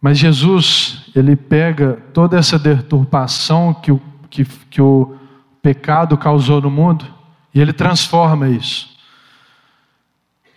Mas 0.00 0.18
Jesus, 0.18 1.03
ele 1.14 1.36
pega 1.36 2.02
toda 2.12 2.36
essa 2.36 2.58
deturpação 2.58 3.72
que 3.72 3.92
o, 3.92 4.02
que, 4.28 4.44
que 4.44 4.82
o 4.82 5.16
pecado 5.62 6.18
causou 6.18 6.60
no 6.60 6.70
mundo 6.70 7.06
e 7.54 7.60
ele 7.60 7.72
transforma 7.72 8.48
isso. 8.48 8.90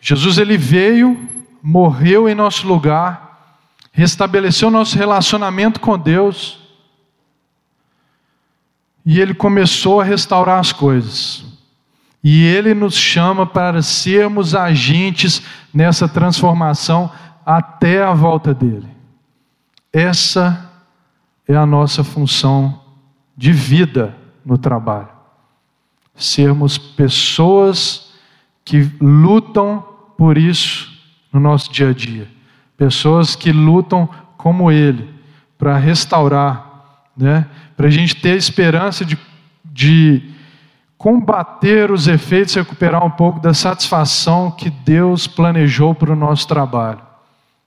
Jesus, 0.01 0.37
ele 0.37 0.57
veio, 0.57 1.17
morreu 1.61 2.27
em 2.27 2.33
nosso 2.33 2.67
lugar, 2.67 3.59
restabeleceu 3.91 4.71
nosso 4.71 4.97
relacionamento 4.97 5.79
com 5.79 5.97
Deus 5.97 6.59
e 9.05 9.21
ele 9.21 9.33
começou 9.33 10.01
a 10.01 10.03
restaurar 10.03 10.59
as 10.59 10.73
coisas. 10.73 11.45
E 12.23 12.43
ele 12.43 12.73
nos 12.73 12.95
chama 12.95 13.45
para 13.45 13.81
sermos 13.81 14.55
agentes 14.55 15.41
nessa 15.73 16.07
transformação 16.07 17.11
até 17.45 18.03
a 18.03 18.13
volta 18.13 18.53
dele. 18.53 18.96
Essa 19.91 20.71
é 21.47 21.55
a 21.55 21.65
nossa 21.65 22.03
função 22.03 22.81
de 23.35 23.51
vida 23.51 24.15
no 24.45 24.57
trabalho. 24.57 25.09
Sermos 26.15 26.77
pessoas 26.77 28.13
que 28.65 28.91
lutam 28.99 29.83
por 30.17 30.37
isso 30.37 30.91
no 31.31 31.39
nosso 31.39 31.71
dia 31.71 31.89
a 31.89 31.93
dia. 31.93 32.27
Pessoas 32.75 33.35
que 33.35 33.51
lutam 33.51 34.09
como 34.35 34.71
Ele, 34.71 35.13
para 35.57 35.77
restaurar, 35.77 37.09
né? 37.15 37.47
para 37.75 37.87
a 37.87 37.91
gente 37.91 38.15
ter 38.15 38.35
esperança 38.35 39.05
de, 39.05 39.17
de 39.63 40.21
combater 40.97 41.91
os 41.91 42.07
efeitos 42.07 42.55
e 42.55 42.59
recuperar 42.59 43.05
um 43.05 43.09
pouco 43.09 43.39
da 43.39 43.53
satisfação 43.53 44.51
que 44.51 44.69
Deus 44.69 45.27
planejou 45.27 45.93
para 45.93 46.11
o 46.11 46.15
nosso 46.15 46.47
trabalho. 46.47 47.01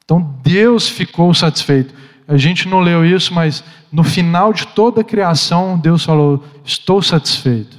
Então 0.05 0.35
Deus 0.43 0.89
ficou 0.89 1.33
satisfeito. 1.33 1.95
A 2.31 2.37
gente 2.37 2.69
não 2.69 2.79
leu 2.79 3.05
isso, 3.05 3.35
mas 3.35 3.65
no 3.91 4.05
final 4.05 4.53
de 4.53 4.65
toda 4.65 5.01
a 5.01 5.05
criação, 5.05 5.77
Deus 5.77 6.05
falou: 6.05 6.45
Estou 6.65 7.03
satisfeito. 7.03 7.77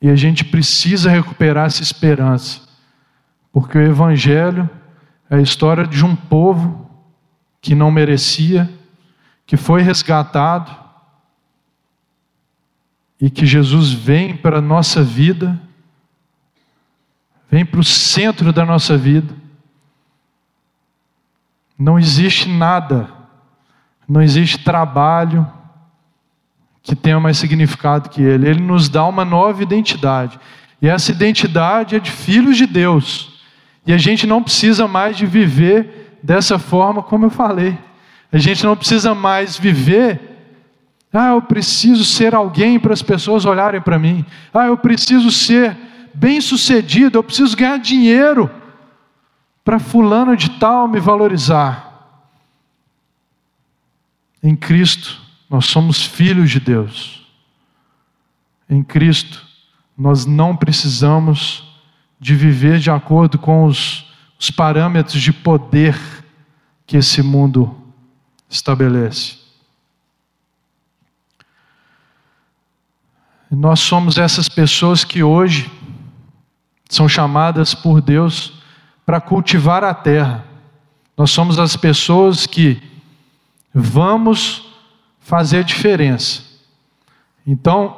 E 0.00 0.08
a 0.08 0.16
gente 0.16 0.42
precisa 0.42 1.10
recuperar 1.10 1.66
essa 1.66 1.82
esperança, 1.82 2.62
porque 3.52 3.76
o 3.76 3.82
Evangelho 3.82 4.70
é 5.28 5.36
a 5.36 5.42
história 5.42 5.86
de 5.86 6.02
um 6.02 6.16
povo 6.16 6.90
que 7.60 7.74
não 7.74 7.90
merecia, 7.90 8.72
que 9.46 9.58
foi 9.58 9.82
resgatado, 9.82 10.74
e 13.20 13.28
que 13.28 13.44
Jesus 13.44 13.92
vem 13.92 14.34
para 14.34 14.60
a 14.60 14.62
nossa 14.62 15.02
vida, 15.02 15.60
vem 17.50 17.66
para 17.66 17.80
o 17.80 17.84
centro 17.84 18.50
da 18.50 18.64
nossa 18.64 18.96
vida, 18.96 19.41
não 21.78 21.98
existe 21.98 22.48
nada, 22.48 23.08
não 24.08 24.20
existe 24.20 24.58
trabalho 24.58 25.46
que 26.82 26.96
tenha 26.96 27.18
mais 27.20 27.38
significado 27.38 28.08
que 28.08 28.20
ele. 28.20 28.48
Ele 28.48 28.60
nos 28.60 28.88
dá 28.88 29.04
uma 29.06 29.24
nova 29.24 29.62
identidade. 29.62 30.38
E 30.80 30.88
essa 30.88 31.12
identidade 31.12 31.94
é 31.94 32.00
de 32.00 32.10
filhos 32.10 32.56
de 32.56 32.66
Deus. 32.66 33.40
E 33.86 33.92
a 33.92 33.98
gente 33.98 34.26
não 34.26 34.42
precisa 34.42 34.88
mais 34.88 35.16
de 35.16 35.26
viver 35.26 36.18
dessa 36.22 36.58
forma 36.58 37.02
como 37.02 37.26
eu 37.26 37.30
falei. 37.30 37.78
A 38.32 38.38
gente 38.38 38.64
não 38.64 38.76
precisa 38.76 39.14
mais 39.14 39.56
viver 39.56 40.32
ah, 41.12 41.28
eu 41.28 41.42
preciso 41.42 42.04
ser 42.04 42.34
alguém 42.34 42.80
para 42.80 42.94
as 42.94 43.02
pessoas 43.02 43.44
olharem 43.44 43.82
para 43.82 43.98
mim. 43.98 44.24
Ah, 44.52 44.66
eu 44.66 44.78
preciso 44.78 45.30
ser 45.30 45.76
bem-sucedido, 46.14 47.18
eu 47.18 47.22
preciso 47.22 47.54
ganhar 47.54 47.78
dinheiro 47.78 48.50
para 49.64 49.78
fulano 49.78 50.36
de 50.36 50.50
tal 50.58 50.88
me 50.88 50.98
valorizar. 50.98 51.90
Em 54.42 54.56
Cristo, 54.56 55.20
nós 55.48 55.66
somos 55.66 56.04
filhos 56.04 56.50
de 56.50 56.58
Deus. 56.58 57.26
Em 58.68 58.82
Cristo, 58.82 59.46
nós 59.96 60.26
não 60.26 60.56
precisamos 60.56 61.64
de 62.18 62.34
viver 62.34 62.78
de 62.78 62.90
acordo 62.90 63.38
com 63.38 63.64
os, 63.64 64.12
os 64.38 64.50
parâmetros 64.50 65.20
de 65.20 65.32
poder 65.32 65.96
que 66.86 66.96
esse 66.96 67.22
mundo 67.22 67.76
estabelece. 68.48 69.42
Nós 73.50 73.80
somos 73.80 74.16
essas 74.16 74.48
pessoas 74.48 75.04
que 75.04 75.22
hoje 75.22 75.70
são 76.88 77.08
chamadas 77.08 77.74
por 77.74 78.00
Deus 78.00 78.61
para 79.12 79.20
cultivar 79.20 79.84
a 79.84 79.92
terra. 79.92 80.42
Nós 81.14 81.30
somos 81.30 81.58
as 81.58 81.76
pessoas 81.76 82.46
que 82.46 82.82
vamos 83.74 84.72
fazer 85.20 85.64
diferença. 85.64 86.42
Então, 87.46 87.94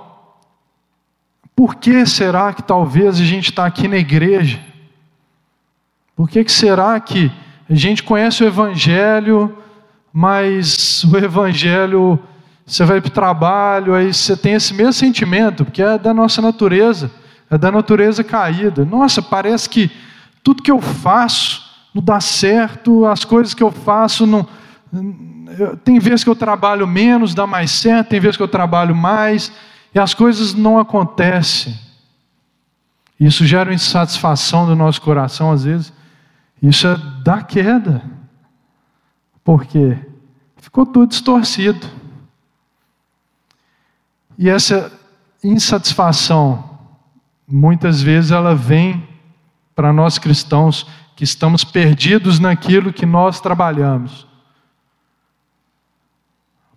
por 1.54 1.76
que 1.76 2.04
será 2.04 2.52
que 2.52 2.64
talvez 2.64 3.20
a 3.20 3.24
gente 3.24 3.50
está 3.50 3.64
aqui 3.64 3.86
na 3.86 3.96
igreja? 3.96 4.60
Por 6.16 6.28
que, 6.28 6.42
que 6.42 6.50
será 6.50 6.98
que 6.98 7.30
a 7.70 7.74
gente 7.76 8.02
conhece 8.02 8.42
o 8.42 8.48
Evangelho, 8.48 9.56
mas 10.12 11.04
o 11.04 11.16
Evangelho, 11.16 12.18
você 12.66 12.84
vai 12.84 13.00
para 13.00 13.06
o 13.06 13.12
trabalho, 13.12 13.94
aí 13.94 14.12
você 14.12 14.36
tem 14.36 14.54
esse 14.54 14.74
mesmo 14.74 14.92
sentimento, 14.92 15.64
porque 15.64 15.80
é 15.80 15.96
da 15.96 16.12
nossa 16.12 16.42
natureza, 16.42 17.08
é 17.48 17.56
da 17.56 17.70
natureza 17.70 18.24
caída. 18.24 18.84
Nossa, 18.84 19.22
parece 19.22 19.70
que 19.70 19.92
tudo 20.44 20.62
que 20.62 20.70
eu 20.70 20.80
faço 20.80 21.64
não 21.94 22.02
dá 22.02 22.20
certo, 22.20 23.06
as 23.06 23.24
coisas 23.24 23.54
que 23.54 23.62
eu 23.62 23.72
faço 23.72 24.26
não. 24.26 24.46
Tem 25.84 25.98
vezes 25.98 26.22
que 26.22 26.30
eu 26.30 26.36
trabalho 26.36 26.86
menos, 26.86 27.34
dá 27.34 27.46
mais 27.46 27.70
certo, 27.70 28.10
tem 28.10 28.20
vezes 28.20 28.36
que 28.36 28.42
eu 28.42 28.48
trabalho 28.48 28.94
mais, 28.94 29.50
e 29.94 29.98
as 29.98 30.12
coisas 30.12 30.52
não 30.52 30.78
acontecem. 30.78 31.78
Isso 33.18 33.46
gera 33.46 33.70
uma 33.70 33.74
insatisfação 33.74 34.66
do 34.66 34.74
nosso 34.76 35.00
coração, 35.00 35.52
às 35.52 35.64
vezes. 35.64 35.92
Isso 36.60 36.86
é 36.86 36.96
da 37.22 37.42
queda. 37.42 38.02
Porque 39.44 39.96
ficou 40.56 40.84
tudo 40.84 41.06
distorcido. 41.06 41.86
E 44.36 44.48
essa 44.48 44.92
insatisfação, 45.42 46.78
muitas 47.46 48.02
vezes, 48.02 48.32
ela 48.32 48.54
vem 48.54 49.13
para 49.74 49.92
nós 49.92 50.18
cristãos 50.18 50.86
que 51.16 51.24
estamos 51.24 51.64
perdidos 51.64 52.38
naquilo 52.38 52.92
que 52.92 53.06
nós 53.06 53.40
trabalhamos. 53.40 54.26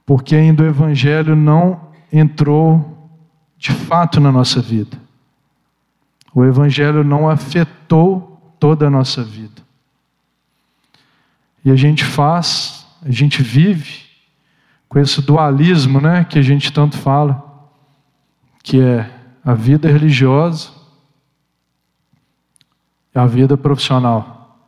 Porque 0.05 0.35
ainda 0.35 0.63
o 0.63 0.67
Evangelho 0.67 1.35
não 1.35 1.89
entrou 2.11 3.09
de 3.57 3.71
fato 3.71 4.19
na 4.19 4.31
nossa 4.31 4.61
vida. 4.61 4.97
O 6.33 6.45
Evangelho 6.45 7.03
não 7.03 7.29
afetou 7.29 8.55
toda 8.59 8.87
a 8.87 8.89
nossa 8.89 9.23
vida. 9.23 9.61
E 11.65 11.71
a 11.71 11.75
gente 11.75 12.05
faz, 12.05 12.85
a 13.03 13.11
gente 13.11 13.41
vive 13.41 14.05
com 14.87 14.99
esse 14.99 15.21
dualismo 15.21 15.99
né, 15.99 16.23
que 16.23 16.39
a 16.39 16.41
gente 16.41 16.71
tanto 16.71 16.97
fala, 16.97 17.43
que 18.63 18.79
é 18.79 19.11
a 19.43 19.53
vida 19.53 19.91
religiosa 19.91 20.76
a 23.17 23.25
vida 23.25 23.57
profissional. 23.57 24.59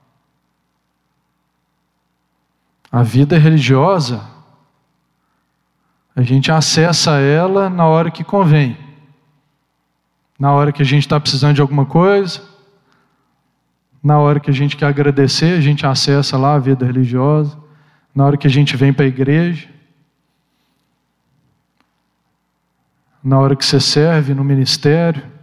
A 2.91 3.04
vida 3.04 3.38
religiosa, 3.38 4.22
a 6.16 6.22
gente 6.22 6.52
acessa 6.52 7.20
ela 7.20 7.70
na 7.70 7.86
hora 7.86 8.10
que 8.10 8.24
convém. 8.24 8.78
Na 10.38 10.52
hora 10.54 10.72
que 10.72 10.82
a 10.82 10.86
gente 10.86 11.04
está 11.04 11.20
precisando 11.20 11.56
de 11.56 11.62
alguma 11.62 11.86
coisa, 11.86 12.41
na 14.02 14.18
hora 14.18 14.39
que 14.39 14.50
a 14.50 14.54
gente 14.54 14.76
quer 14.76 14.88
agradecer, 14.88 15.58
a 15.58 15.62
gente 15.62 15.86
acessa 15.86 16.38
lá 16.38 16.56
a 16.56 16.60
vida 16.60 16.86
religiosa. 16.86 17.58
Na 18.16 18.26
hora 18.26 18.38
que 18.38 18.47
a 18.47 18.50
gente 18.50 18.76
vem 18.76 18.91
para 18.91 19.06
a 19.06 19.08
igreja, 19.08 19.70
na 23.24 23.38
hora 23.38 23.56
que 23.56 23.66
você 23.66 23.80
serve 23.80 24.34
no 24.34 24.43
ministério, 24.43 25.39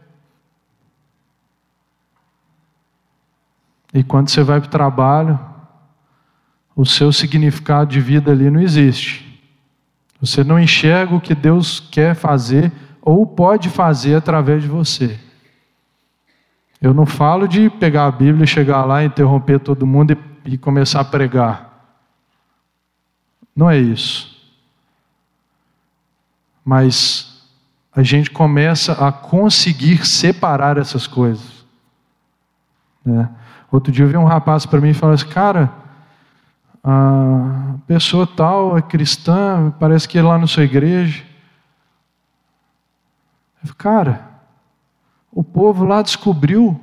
E 3.97 4.05
quando 4.05 4.28
você 4.28 4.42
vai 4.42 4.61
para 4.61 4.68
o 4.68 4.70
trabalho, 4.70 5.40
o 6.76 6.84
seu 6.84 7.11
significado 7.11 7.90
de 7.90 7.99
vida 7.99 8.30
ali 8.30 8.51
não 8.51 8.61
existe. 8.61 9.42
Você 10.20 10.44
não 10.44 10.61
enxerga 10.61 11.14
o 11.14 11.20
que 11.20 11.34
Deus 11.34 11.80
quer 11.80 12.14
fazer 12.14 12.70
ou 13.01 13.26
pode 13.26 13.70
fazer 13.70 14.14
através 14.14 14.62
de 14.62 14.68
você. 14.68 15.18
Eu 16.78 16.92
não 16.92 17.07
falo 17.07 17.49
de 17.49 17.70
pegar 17.70 18.05
a 18.05 18.11
Bíblia, 18.11 18.44
chegar 18.44 18.84
lá, 18.84 19.03
interromper 19.03 19.61
todo 19.61 19.86
mundo 19.86 20.12
e, 20.44 20.53
e 20.53 20.59
começar 20.59 21.01
a 21.01 21.05
pregar. 21.05 21.97
Não 23.57 23.70
é 23.70 23.78
isso. 23.78 24.36
Mas 26.62 27.47
a 27.94 28.03
gente 28.03 28.30
começa 28.30 28.92
a 28.92 29.11
conseguir 29.11 30.07
separar 30.07 30.76
essas 30.76 31.07
coisas. 31.07 31.64
Né? 33.03 33.26
Outro 33.70 33.92
dia 33.92 34.04
eu 34.04 34.08
vi 34.08 34.16
um 34.16 34.24
rapaz 34.24 34.64
para 34.64 34.80
mim 34.80 34.90
e 34.90 34.94
falou 34.94 35.14
assim: 35.14 35.28
Cara, 35.28 35.72
a 36.82 37.76
pessoa 37.86 38.26
tal 38.26 38.76
é 38.76 38.82
cristã, 38.82 39.74
parece 39.78 40.08
que 40.08 40.18
é 40.18 40.22
lá 40.22 40.38
na 40.38 40.46
sua 40.46 40.64
igreja. 40.64 41.24
Eu 43.62 43.68
falei, 43.68 43.74
Cara, 43.76 44.30
o 45.32 45.42
povo 45.42 45.84
lá 45.84 46.00
descobriu 46.00 46.80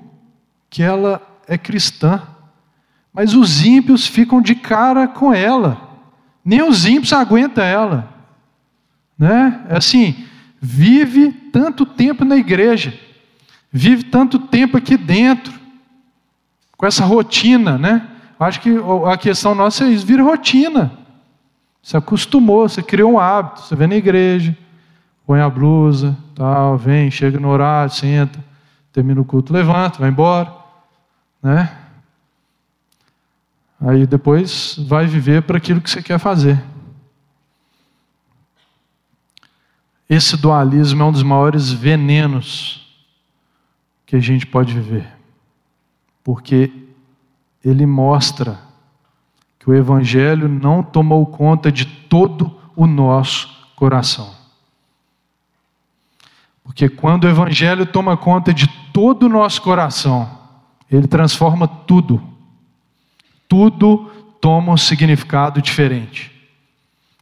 que 0.70 0.84
ela 0.84 1.22
é 1.48 1.58
cristã, 1.58 2.22
mas 3.14 3.34
os 3.34 3.64
ímpios 3.64 4.06
ficam 4.06 4.42
de 4.42 4.56
cara 4.56 5.08
com 5.08 5.34
ela. 5.34 5.90
Nem 6.44 6.62
os 6.62 6.86
ímpios 6.86 7.14
aguentam 7.14 7.64
ela. 7.64 8.14
Né? 9.18 9.66
É 9.70 9.78
assim, 9.78 10.26
vive 10.60 11.32
tanto 11.32 11.86
tempo 11.86 12.26
na 12.26 12.36
igreja, 12.36 12.94
vive 13.72 14.04
tanto 14.04 14.40
tempo 14.40 14.78
aqui 14.78 14.98
dentro, 14.98 15.54
com 16.78 16.86
essa 16.86 17.06
rotina, 17.06 17.78
né? 17.78 18.10
Acho 18.40 18.60
que 18.62 18.70
a 19.08 19.18
questão 19.18 19.56
nossa 19.56 19.86
é 19.86 19.90
isso, 19.90 20.06
vira 20.06 20.24
rotina. 20.24 20.92
Você 21.82 21.98
acostumou, 21.98 22.68
você 22.68 22.82
criou 22.82 23.14
um 23.14 23.20
hábito, 23.20 23.62
você 23.62 23.76
vem 23.76 23.88
na 23.88 23.96
igreja, 23.96 24.58
põe 25.26 25.40
a 25.40 25.50
blusa, 25.50 26.18
tal, 26.36 26.78
vem, 26.78 27.12
chega 27.12 27.40
no 27.40 27.50
horário, 27.50 27.94
senta, 27.94 28.44
termina 28.92 29.20
o 29.20 29.26
culto, 29.26 29.54
levanta, 29.54 30.00
vai 30.00 30.10
embora, 30.10 30.54
né? 31.42 31.78
Aí 33.80 34.08
depois 34.08 34.78
vai 34.88 35.06
viver 35.06 35.42
para 35.42 35.58
aquilo 35.58 35.82
que 35.82 35.90
você 35.90 36.02
quer 36.02 36.18
fazer. 36.18 36.64
Esse 40.10 40.38
dualismo 40.38 41.02
é 41.02 41.06
um 41.06 41.12
dos 41.12 41.24
maiores 41.24 41.72
venenos 41.72 42.88
que 44.06 44.16
a 44.16 44.20
gente 44.20 44.46
pode 44.46 44.74
viver, 44.74 45.08
porque 46.24 46.72
ele 47.64 47.86
mostra 47.86 48.60
que 49.60 49.70
o 49.70 49.74
Evangelho 49.74 50.48
não 50.48 50.84
tomou 50.84 51.26
conta 51.26 51.72
de 51.72 51.86
todo 51.86 52.60
o 52.76 52.86
nosso 52.86 53.50
coração. 53.76 54.34
Porque 56.64 56.90
quando 56.90 57.26
o 57.26 57.30
Evangelho 57.30 57.86
toma 57.86 58.16
conta 58.16 58.54
de 58.54 58.68
todo 58.92 59.24
o 59.24 59.30
nosso 59.30 59.62
coração, 59.62 60.30
ele 60.90 61.08
transforma 61.08 61.68
tudo 61.68 62.34
tudo 63.54 64.10
toma 64.42 64.74
um 64.74 64.78
significado 64.78 65.62
diferente. 65.62 66.32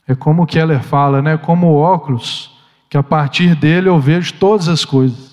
É 0.08 0.16
como 0.16 0.44
o 0.44 0.46
Keller 0.46 0.82
fala, 0.82 1.22
né? 1.22 1.36
Como 1.36 1.76
óculos, 1.76 2.58
que 2.90 2.98
a 2.98 3.04
partir 3.04 3.54
dele 3.54 3.90
eu 3.90 4.00
vejo 4.00 4.36
todas 4.36 4.70
as 4.70 4.86
coisas. 4.86 5.31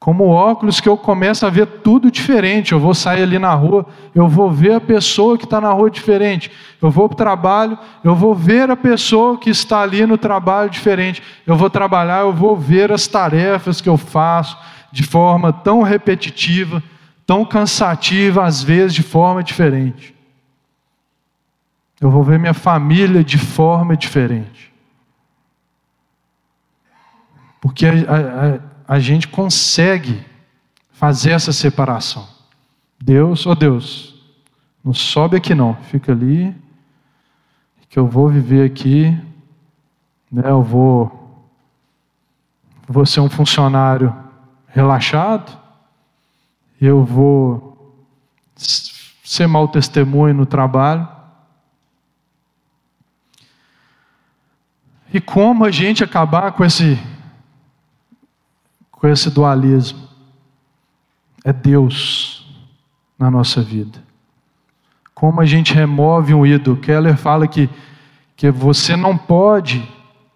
Como 0.00 0.26
óculos 0.26 0.80
que 0.80 0.88
eu 0.88 0.96
começo 0.96 1.46
a 1.46 1.50
ver 1.50 1.66
tudo 1.66 2.10
diferente. 2.10 2.72
Eu 2.72 2.80
vou 2.80 2.94
sair 2.94 3.22
ali 3.22 3.38
na 3.38 3.54
rua, 3.54 3.86
eu 4.12 4.26
vou 4.26 4.50
ver 4.50 4.72
a 4.72 4.80
pessoa 4.80 5.38
que 5.38 5.44
está 5.44 5.60
na 5.60 5.70
rua 5.70 5.88
diferente. 5.88 6.50
Eu 6.82 6.90
vou 6.90 7.08
para 7.08 7.14
o 7.14 7.16
trabalho, 7.16 7.78
eu 8.02 8.16
vou 8.16 8.34
ver 8.34 8.68
a 8.70 8.76
pessoa 8.76 9.38
que 9.38 9.50
está 9.50 9.82
ali 9.82 10.04
no 10.04 10.18
trabalho 10.18 10.70
diferente. 10.70 11.22
Eu 11.46 11.54
vou 11.54 11.70
trabalhar, 11.70 12.22
eu 12.22 12.32
vou 12.32 12.56
ver 12.56 12.90
as 12.90 13.06
tarefas 13.06 13.80
que 13.80 13.88
eu 13.88 13.96
faço 13.96 14.58
de 14.90 15.04
forma 15.04 15.52
tão 15.52 15.82
repetitiva 15.82 16.82
tão 17.30 17.44
cansativa, 17.44 18.44
às 18.44 18.60
vezes 18.60 18.92
de 18.92 19.04
forma 19.04 19.40
diferente. 19.40 20.12
Eu 22.00 22.10
vou 22.10 22.24
ver 22.24 22.40
minha 22.40 22.52
família 22.52 23.22
de 23.22 23.38
forma 23.38 23.96
diferente. 23.96 24.72
Porque 27.60 27.86
a, 27.86 27.92
a, 27.92 28.56
a 28.56 28.58
gente 28.98 29.28
consegue 29.28 30.24
fazer 30.90 31.30
essa 31.30 31.52
separação. 31.52 32.26
Deus, 33.00 33.46
oh 33.46 33.54
Deus, 33.54 34.20
não 34.84 34.92
sobe 34.92 35.36
aqui 35.36 35.54
não, 35.54 35.74
fica 35.74 36.12
ali, 36.12 36.54
que 37.88 37.98
eu 37.98 38.06
vou 38.06 38.28
viver 38.28 38.64
aqui, 38.64 39.16
né, 40.30 40.42
eu 40.50 40.62
vou, 40.62 41.48
vou 42.88 43.06
ser 43.06 43.20
um 43.20 43.30
funcionário 43.30 44.14
relaxado, 44.66 45.58
eu 46.80 47.04
vou 47.04 48.04
ser 48.56 49.46
mau 49.46 49.68
testemunho 49.68 50.34
no 50.34 50.46
trabalho. 50.46 51.08
E 55.12 55.20
como 55.20 55.64
a 55.64 55.70
gente 55.70 56.04
acabar 56.04 56.52
com 56.52 56.64
esse 56.64 56.98
com 59.00 59.08
esse 59.08 59.30
dualismo? 59.30 59.98
É 61.42 61.52
Deus 61.52 62.46
na 63.18 63.30
nossa 63.30 63.62
vida. 63.62 63.98
Como 65.14 65.40
a 65.40 65.46
gente 65.46 65.72
remove 65.72 66.34
um 66.34 66.44
ídolo? 66.44 66.76
Keller 66.76 67.16
fala 67.16 67.48
que, 67.48 67.68
que 68.36 68.50
você 68.50 68.94
não 68.96 69.16
pode, 69.16 69.82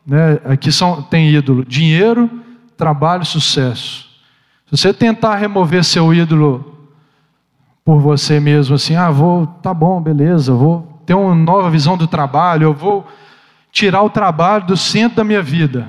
né? 0.06 0.40
aqui 0.46 0.72
são, 0.72 1.02
tem 1.02 1.28
ídolo: 1.28 1.64
dinheiro, 1.64 2.30
trabalho, 2.76 3.24
sucesso. 3.24 4.08
Se 4.66 4.78
você 4.78 4.94
tentar 4.94 5.36
remover 5.36 5.84
seu 5.84 6.12
ídolo 6.12 6.88
por 7.84 8.00
você 8.00 8.40
mesmo, 8.40 8.74
assim, 8.76 8.96
ah, 8.96 9.10
vou, 9.10 9.46
tá 9.46 9.74
bom, 9.74 10.00
beleza, 10.00 10.54
vou 10.54 11.02
ter 11.04 11.12
uma 11.12 11.34
nova 11.34 11.68
visão 11.68 11.98
do 11.98 12.06
trabalho, 12.06 12.64
eu 12.64 12.74
vou 12.74 13.06
tirar 13.70 14.02
o 14.02 14.08
trabalho 14.08 14.64
do 14.66 14.76
centro 14.76 15.18
da 15.18 15.24
minha 15.24 15.42
vida. 15.42 15.86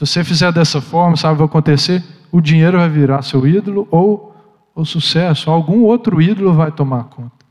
Se 0.00 0.06
você 0.06 0.24
fizer 0.24 0.50
dessa 0.50 0.80
forma, 0.80 1.14
sabe 1.14 1.34
o 1.34 1.36
que 1.36 1.38
vai 1.40 1.46
acontecer? 1.46 2.02
O 2.32 2.40
dinheiro 2.40 2.78
vai 2.78 2.88
virar 2.88 3.20
seu 3.20 3.46
ídolo 3.46 3.86
ou 3.90 4.34
o 4.74 4.82
sucesso, 4.82 5.50
algum 5.50 5.82
outro 5.82 6.22
ídolo 6.22 6.54
vai 6.54 6.72
tomar 6.72 7.04
conta. 7.04 7.44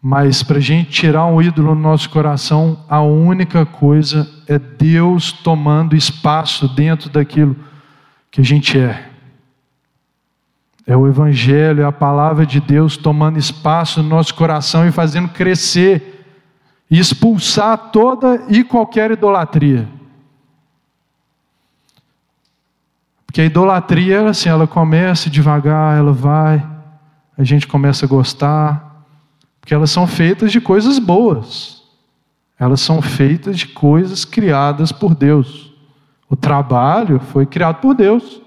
Mas 0.00 0.40
para 0.40 0.58
a 0.58 0.60
gente 0.60 0.88
tirar 0.88 1.26
um 1.26 1.42
ídolo 1.42 1.74
no 1.74 1.80
nosso 1.80 2.08
coração, 2.10 2.78
a 2.88 3.00
única 3.00 3.66
coisa 3.66 4.30
é 4.46 4.56
Deus 4.56 5.32
tomando 5.32 5.96
espaço 5.96 6.68
dentro 6.68 7.10
daquilo 7.10 7.56
que 8.30 8.40
a 8.40 8.44
gente 8.44 8.78
é. 8.78 9.10
É 10.86 10.96
o 10.96 11.08
Evangelho, 11.08 11.82
é 11.82 11.86
a 11.86 11.90
palavra 11.90 12.46
de 12.46 12.60
Deus 12.60 12.96
tomando 12.96 13.36
espaço 13.36 14.00
no 14.00 14.08
nosso 14.08 14.32
coração 14.36 14.86
e 14.86 14.92
fazendo 14.92 15.28
crescer 15.30 16.24
e 16.88 17.00
expulsar 17.00 17.90
toda 17.90 18.44
e 18.48 18.62
qualquer 18.62 19.10
idolatria. 19.10 19.98
Porque 23.30 23.42
a 23.42 23.44
idolatria, 23.44 24.28
assim, 24.28 24.48
ela 24.48 24.66
começa 24.66 25.30
devagar, 25.30 25.96
ela 25.96 26.12
vai, 26.12 26.68
a 27.38 27.44
gente 27.44 27.64
começa 27.64 28.04
a 28.04 28.08
gostar, 28.08 29.06
porque 29.60 29.72
elas 29.72 29.92
são 29.92 30.04
feitas 30.04 30.50
de 30.50 30.60
coisas 30.60 30.98
boas, 30.98 31.80
elas 32.58 32.80
são 32.80 33.00
feitas 33.00 33.56
de 33.56 33.68
coisas 33.68 34.24
criadas 34.24 34.90
por 34.90 35.14
Deus. 35.14 35.72
O 36.28 36.34
trabalho 36.34 37.20
foi 37.20 37.46
criado 37.46 37.76
por 37.76 37.94
Deus. 37.94 38.42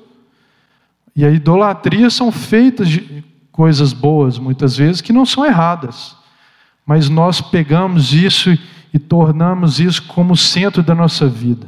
E 1.15 1.23
a 1.23 1.29
idolatria 1.29 2.09
são 2.09 2.29
feitas 2.29 2.89
de 2.89 3.23
coisas 3.53 3.93
boas, 3.93 4.37
muitas 4.37 4.75
vezes, 4.75 4.99
que 4.99 5.13
não 5.13 5.25
são 5.25 5.45
erradas. 5.45 6.13
Mas 6.85 7.07
nós 7.07 7.39
pegamos 7.39 8.11
isso 8.11 8.49
e 8.93 8.99
tornamos 8.99 9.79
isso 9.79 10.03
como 10.07 10.35
centro 10.35 10.83
da 10.83 10.93
nossa 10.93 11.25
vida. 11.25 11.67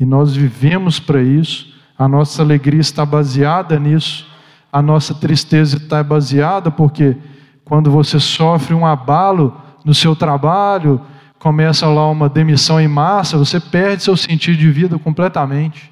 E 0.00 0.04
nós 0.04 0.34
vivemos 0.34 0.98
para 0.98 1.22
isso, 1.22 1.77
a 1.98 2.06
nossa 2.06 2.42
alegria 2.42 2.80
está 2.80 3.04
baseada 3.04 3.78
nisso, 3.78 4.26
a 4.72 4.80
nossa 4.80 5.14
tristeza 5.14 5.78
está 5.78 6.02
baseada 6.02 6.70
porque 6.70 7.16
quando 7.64 7.90
você 7.90 8.20
sofre 8.20 8.72
um 8.72 8.86
abalo 8.86 9.60
no 9.84 9.92
seu 9.92 10.14
trabalho, 10.14 11.00
começa 11.38 11.86
lá 11.88 12.08
uma 12.08 12.28
demissão 12.28 12.80
em 12.80 12.88
massa, 12.88 13.36
você 13.36 13.58
perde 13.58 14.02
seu 14.02 14.16
sentido 14.16 14.56
de 14.56 14.70
vida 14.70 14.98
completamente. 14.98 15.90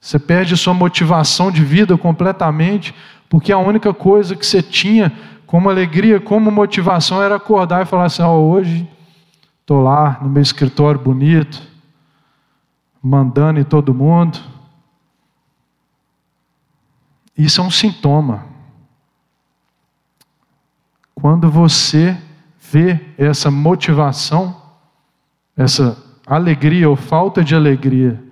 Você 0.00 0.18
perde 0.18 0.56
sua 0.56 0.74
motivação 0.74 1.50
de 1.50 1.64
vida 1.64 1.96
completamente, 1.96 2.94
porque 3.28 3.52
a 3.52 3.58
única 3.58 3.92
coisa 3.94 4.36
que 4.36 4.46
você 4.46 4.62
tinha 4.62 5.12
como 5.46 5.70
alegria, 5.70 6.20
como 6.20 6.50
motivação 6.50 7.22
era 7.22 7.36
acordar 7.36 7.82
e 7.82 7.86
falar 7.86 8.04
assim: 8.04 8.22
oh, 8.22 8.50
hoje 8.50 8.88
estou 9.60 9.82
lá 9.82 10.18
no 10.22 10.28
meu 10.28 10.42
escritório 10.42 11.00
bonito, 11.00 11.60
mandando 13.02 13.58
em 13.58 13.64
todo 13.64 13.94
mundo. 13.94 14.38
Isso 17.36 17.60
é 17.60 17.64
um 17.64 17.70
sintoma. 17.70 18.46
Quando 21.14 21.50
você 21.50 22.16
vê 22.60 23.00
essa 23.18 23.50
motivação, 23.50 24.60
essa 25.56 25.96
alegria 26.26 26.88
ou 26.88 26.96
falta 26.96 27.44
de 27.44 27.54
alegria, 27.54 28.22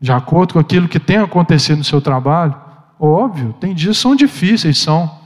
de 0.00 0.12
acordo 0.12 0.54
com 0.54 0.58
aquilo 0.58 0.88
que 0.88 1.00
tem 1.00 1.18
acontecido 1.18 1.78
no 1.78 1.84
seu 1.84 2.00
trabalho, 2.00 2.54
óbvio, 2.98 3.52
tem 3.54 3.74
dias 3.74 3.96
que 3.96 4.02
são 4.02 4.14
difíceis, 4.14 4.78
são, 4.78 5.18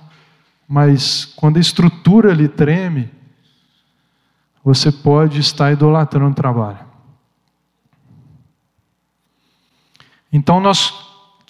mas 0.66 1.24
quando 1.24 1.56
a 1.56 1.60
estrutura 1.60 2.32
lhe 2.32 2.48
treme, 2.48 3.10
você 4.64 4.92
pode 4.92 5.40
estar 5.40 5.72
idolatrando 5.72 6.30
o 6.30 6.34
trabalho. 6.34 6.78
Então 10.32 10.60
nós 10.60 11.01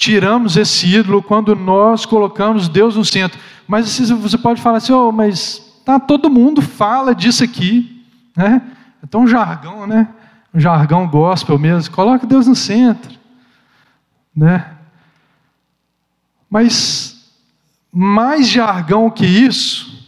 tiramos 0.03 0.57
esse 0.57 0.97
ídolo 0.97 1.23
quando 1.23 1.55
nós 1.55 2.05
colocamos 2.05 2.69
Deus 2.69 2.97
no 2.97 3.05
centro. 3.05 3.39
Mas 3.69 4.01
você 4.01 4.37
pode 4.37 4.61
falar 4.61 4.79
assim, 4.79 4.93
oh, 4.93 5.13
mas 5.13 5.81
tá, 5.85 6.01
todo 6.01 6.29
mundo 6.29 6.61
fala 6.61 7.15
disso 7.15 7.45
aqui, 7.45 8.05
né? 8.37 8.61
É 9.01 9.07
tão 9.07 9.29
jargão, 9.29 9.87
né? 9.87 10.09
Um 10.53 10.59
jargão 10.59 11.07
gospel 11.07 11.57
mesmo. 11.57 11.95
Coloca 11.95 12.27
Deus 12.27 12.49
no 12.49 12.57
centro, 12.57 13.17
né? 14.35 14.73
Mas 16.51 17.31
mais 17.93 18.49
jargão 18.49 19.09
que 19.09 19.25
isso 19.25 20.05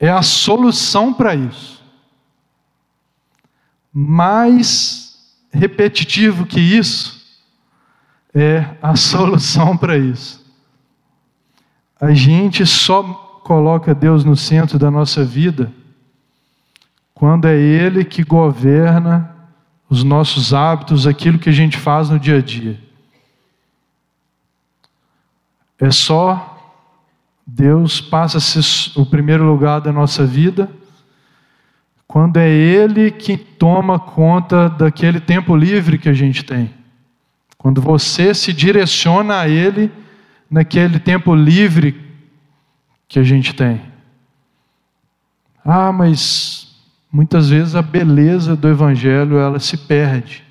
é 0.00 0.10
a 0.10 0.22
solução 0.22 1.12
para 1.12 1.36
isso. 1.36 1.80
Mais 3.92 5.38
repetitivo 5.52 6.44
que 6.44 6.58
isso 6.58 7.19
é 8.34 8.76
a 8.80 8.94
solução 8.96 9.76
para 9.76 9.96
isso. 9.96 10.40
A 12.00 12.12
gente 12.12 12.64
só 12.64 13.02
coloca 13.44 13.94
Deus 13.94 14.24
no 14.24 14.36
centro 14.36 14.78
da 14.78 14.90
nossa 14.90 15.24
vida 15.24 15.72
quando 17.14 17.46
é 17.46 17.56
Ele 17.56 18.04
que 18.04 18.22
governa 18.22 19.36
os 19.88 20.02
nossos 20.02 20.54
hábitos, 20.54 21.06
aquilo 21.06 21.38
que 21.38 21.50
a 21.50 21.52
gente 21.52 21.76
faz 21.76 22.08
no 22.08 22.18
dia 22.18 22.38
a 22.38 22.40
dia. 22.40 22.80
É 25.78 25.90
só 25.90 26.56
Deus 27.46 28.00
passa 28.00 28.38
a 28.38 28.40
ser 28.40 28.98
o 28.98 29.04
primeiro 29.04 29.44
lugar 29.44 29.80
da 29.80 29.92
nossa 29.92 30.24
vida 30.24 30.70
quando 32.06 32.38
é 32.38 32.48
Ele 32.48 33.10
que 33.10 33.36
toma 33.36 33.98
conta 33.98 34.68
daquele 34.68 35.20
tempo 35.20 35.54
livre 35.54 35.98
que 35.98 36.08
a 36.08 36.12
gente 36.12 36.44
tem. 36.44 36.79
Quando 37.60 37.82
você 37.82 38.32
se 38.32 38.54
direciona 38.54 39.40
a 39.40 39.46
Ele 39.46 39.92
naquele 40.50 40.98
tempo 40.98 41.34
livre 41.34 41.94
que 43.06 43.18
a 43.18 43.22
gente 43.22 43.54
tem. 43.54 43.82
Ah, 45.62 45.92
mas 45.92 46.74
muitas 47.12 47.50
vezes 47.50 47.74
a 47.74 47.82
beleza 47.82 48.56
do 48.56 48.66
Evangelho 48.66 49.36
ela 49.36 49.58
se 49.58 49.76
perde. 49.76 50.42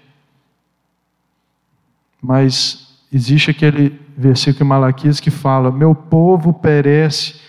Mas 2.22 2.99
existe 3.12 3.49
aquele 3.49 3.99
versículo 4.16 4.66
em 4.66 4.70
Malaquias 4.70 5.20
que 5.20 5.32
fala: 5.32 5.72
Meu 5.72 5.95
povo 5.95 6.53
perece 6.53 7.41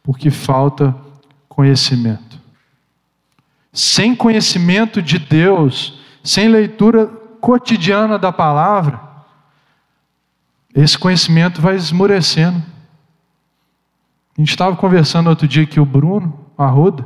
porque 0.00 0.30
falta 0.30 0.94
conhecimento. 1.48 2.38
Sem 3.72 4.14
conhecimento 4.14 5.02
de 5.02 5.18
Deus, 5.18 6.00
sem 6.22 6.46
leitura 6.46 7.08
cotidiana 7.40 8.16
da 8.16 8.30
palavra, 8.30 9.07
esse 10.74 10.98
conhecimento 10.98 11.60
vai 11.60 11.76
esmorecendo. 11.76 12.62
A 14.36 14.40
gente 14.40 14.50
estava 14.50 14.76
conversando 14.76 15.28
outro 15.28 15.48
dia 15.48 15.64
aqui, 15.64 15.80
o 15.80 15.84
Bruno 15.84 16.46
Arruda, 16.56 17.04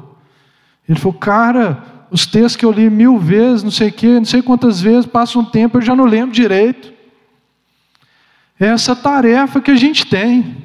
ele 0.88 0.98
falou, 0.98 1.14
cara, 1.14 1.82
os 2.10 2.26
textos 2.26 2.56
que 2.56 2.64
eu 2.64 2.72
li 2.72 2.90
mil 2.90 3.18
vezes, 3.18 3.62
não 3.62 3.70
sei 3.70 3.88
o 3.88 3.92
quê, 3.92 4.06
não 4.18 4.24
sei 4.24 4.42
quantas 4.42 4.80
vezes, 4.80 5.06
passa 5.06 5.38
um 5.38 5.44
tempo, 5.44 5.78
eu 5.78 5.82
já 5.82 5.96
não 5.96 6.04
lembro 6.04 6.34
direito. 6.34 6.92
É 8.60 8.66
essa 8.66 8.94
tarefa 8.94 9.60
que 9.60 9.70
a 9.70 9.76
gente 9.76 10.06
tem. 10.06 10.56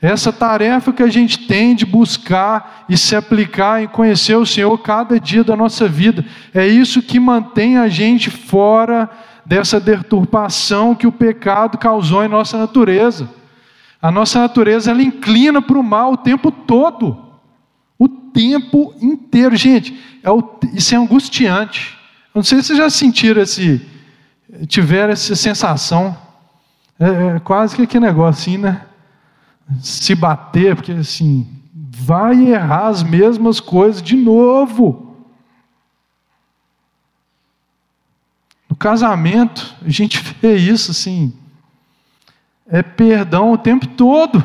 É 0.00 0.08
essa 0.08 0.32
tarefa 0.32 0.92
que 0.92 1.02
a 1.02 1.08
gente 1.08 1.48
tem 1.48 1.74
de 1.74 1.84
buscar 1.84 2.84
e 2.88 2.96
se 2.96 3.16
aplicar 3.16 3.82
em 3.82 3.88
conhecer 3.88 4.36
o 4.36 4.46
Senhor 4.46 4.78
cada 4.78 5.18
dia 5.18 5.42
da 5.42 5.56
nossa 5.56 5.88
vida. 5.88 6.24
É 6.54 6.64
isso 6.64 7.02
que 7.02 7.18
mantém 7.18 7.76
a 7.76 7.88
gente 7.88 8.30
fora 8.30 9.10
dessa 9.48 9.80
deturpação 9.80 10.94
que 10.94 11.06
o 11.06 11.12
pecado 11.12 11.78
causou 11.78 12.22
em 12.22 12.28
nossa 12.28 12.58
natureza. 12.58 13.30
A 14.00 14.10
nossa 14.10 14.38
natureza 14.38 14.90
ela 14.90 15.02
inclina 15.02 15.62
para 15.62 15.78
o 15.78 15.82
mal 15.82 16.12
o 16.12 16.16
tempo 16.18 16.50
todo. 16.50 17.16
O 17.98 18.06
tempo 18.08 18.94
inteiro. 19.00 19.56
Gente, 19.56 19.98
é 20.22 20.30
o, 20.30 20.44
isso 20.74 20.94
é 20.94 20.98
angustiante. 20.98 21.98
Não 22.34 22.42
sei 22.42 22.60
se 22.60 22.68
vocês 22.68 22.78
já 22.78 22.90
sentiram 22.90 23.40
esse, 23.40 23.80
tiveram 24.66 25.14
essa 25.14 25.34
sensação. 25.34 26.16
É, 27.00 27.36
é 27.36 27.40
quase 27.40 27.74
que 27.74 27.82
aquele 27.82 28.04
negócio 28.04 28.42
assim, 28.42 28.58
né? 28.58 28.82
Se 29.80 30.14
bater, 30.14 30.76
porque 30.76 30.92
assim, 30.92 31.46
vai 31.74 32.48
errar 32.48 32.88
as 32.88 33.02
mesmas 33.02 33.60
coisas 33.60 34.02
de 34.02 34.14
novo. 34.14 35.07
Casamento, 38.78 39.74
a 39.84 39.88
gente 39.88 40.18
vê 40.40 40.56
isso 40.56 40.90
assim, 40.90 41.32
é 42.66 42.82
perdão 42.82 43.52
o 43.52 43.58
tempo 43.58 43.86
todo, 43.86 44.42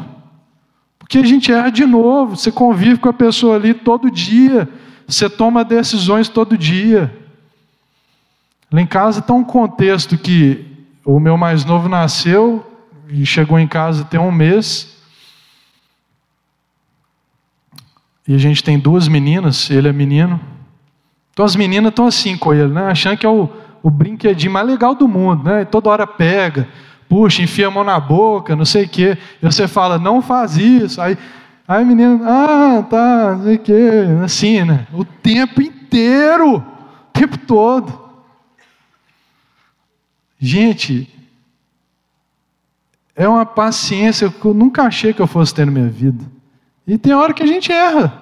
porque 0.97 1.17
a 1.17 1.25
gente 1.25 1.51
erra 1.51 1.69
de 1.69 1.85
novo, 1.85 2.35
você 2.37 2.51
convive 2.51 2.97
com 2.97 3.09
a 3.09 3.13
pessoa 3.13 3.55
ali 3.55 3.73
todo 3.73 4.09
dia, 4.09 4.67
você 5.07 5.29
toma 5.29 5.63
decisões 5.63 6.29
todo 6.29 6.57
dia. 6.57 7.13
Lá 8.71 8.81
em 8.81 8.87
casa 8.87 9.19
está 9.19 9.33
um 9.33 9.43
contexto 9.43 10.17
que 10.17 10.65
o 11.05 11.19
meu 11.19 11.37
mais 11.37 11.65
novo 11.65 11.87
nasceu 11.87 12.65
e 13.09 13.25
chegou 13.25 13.59
em 13.59 13.67
casa 13.67 14.05
tem 14.05 14.19
um 14.19 14.31
mês. 14.31 14.97
E 18.27 18.33
a 18.33 18.37
gente 18.37 18.63
tem 18.63 18.79
duas 18.79 19.07
meninas, 19.07 19.69
ele 19.69 19.89
é 19.89 19.93
menino. 19.93 20.39
Então 21.31 21.45
as 21.45 21.55
meninas 21.55 21.89
estão 21.89 22.07
assim 22.07 22.37
com 22.37 22.53
ele, 22.53 22.71
né? 22.71 22.87
achando 22.87 23.17
que 23.17 23.25
é 23.25 23.29
o, 23.29 23.49
o 23.83 23.91
brinquedinho 23.91 24.53
mais 24.53 24.65
legal 24.65 24.95
do 24.95 25.09
mundo, 25.09 25.43
né? 25.43 25.65
Toda 25.65 25.89
hora 25.89 26.07
pega, 26.07 26.69
puxa, 27.09 27.41
enfia 27.41 27.67
a 27.67 27.71
mão 27.71 27.83
na 27.83 27.99
boca, 27.99 28.55
não 28.55 28.63
sei 28.63 28.85
o 28.85 28.89
quê. 28.89 29.17
E 29.41 29.45
você 29.45 29.67
fala, 29.67 29.99
não 29.99 30.21
faz 30.21 30.55
isso. 30.55 31.01
Aí, 31.01 31.17
aí 31.67 31.81
a 31.81 31.85
menina, 31.85 32.19
ah, 32.23 32.83
tá, 32.83 33.35
não 33.35 33.43
sei 33.43 33.55
o 33.55 33.59
quê. 33.59 33.89
Assim, 34.23 34.63
né? 34.63 34.87
O 34.93 35.03
tempo 35.03 35.61
inteiro, 35.61 36.55
o 36.55 36.63
tempo 37.11 37.37
todo. 37.37 38.01
Gente, 40.39 41.13
é 43.13 43.27
uma 43.27 43.45
paciência 43.45 44.29
que 44.29 44.45
eu 44.45 44.53
nunca 44.53 44.83
achei 44.83 45.13
que 45.13 45.21
eu 45.21 45.27
fosse 45.27 45.53
ter 45.53 45.65
na 45.65 45.73
minha 45.73 45.89
vida. 45.89 46.23
E 46.87 46.97
tem 46.97 47.13
hora 47.13 47.33
que 47.33 47.43
a 47.43 47.47
gente 47.47 47.69
erra. 47.69 48.21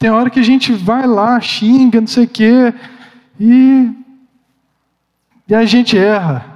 Tem 0.00 0.10
hora 0.10 0.28
que 0.28 0.40
a 0.40 0.44
gente 0.44 0.72
vai 0.72 1.06
lá, 1.06 1.40
xinga, 1.40 2.00
não 2.00 2.08
sei 2.08 2.24
o 2.24 2.28
quê, 2.28 2.74
e 3.38 4.01
e 5.52 5.54
a 5.54 5.66
gente 5.66 5.98
erra. 5.98 6.46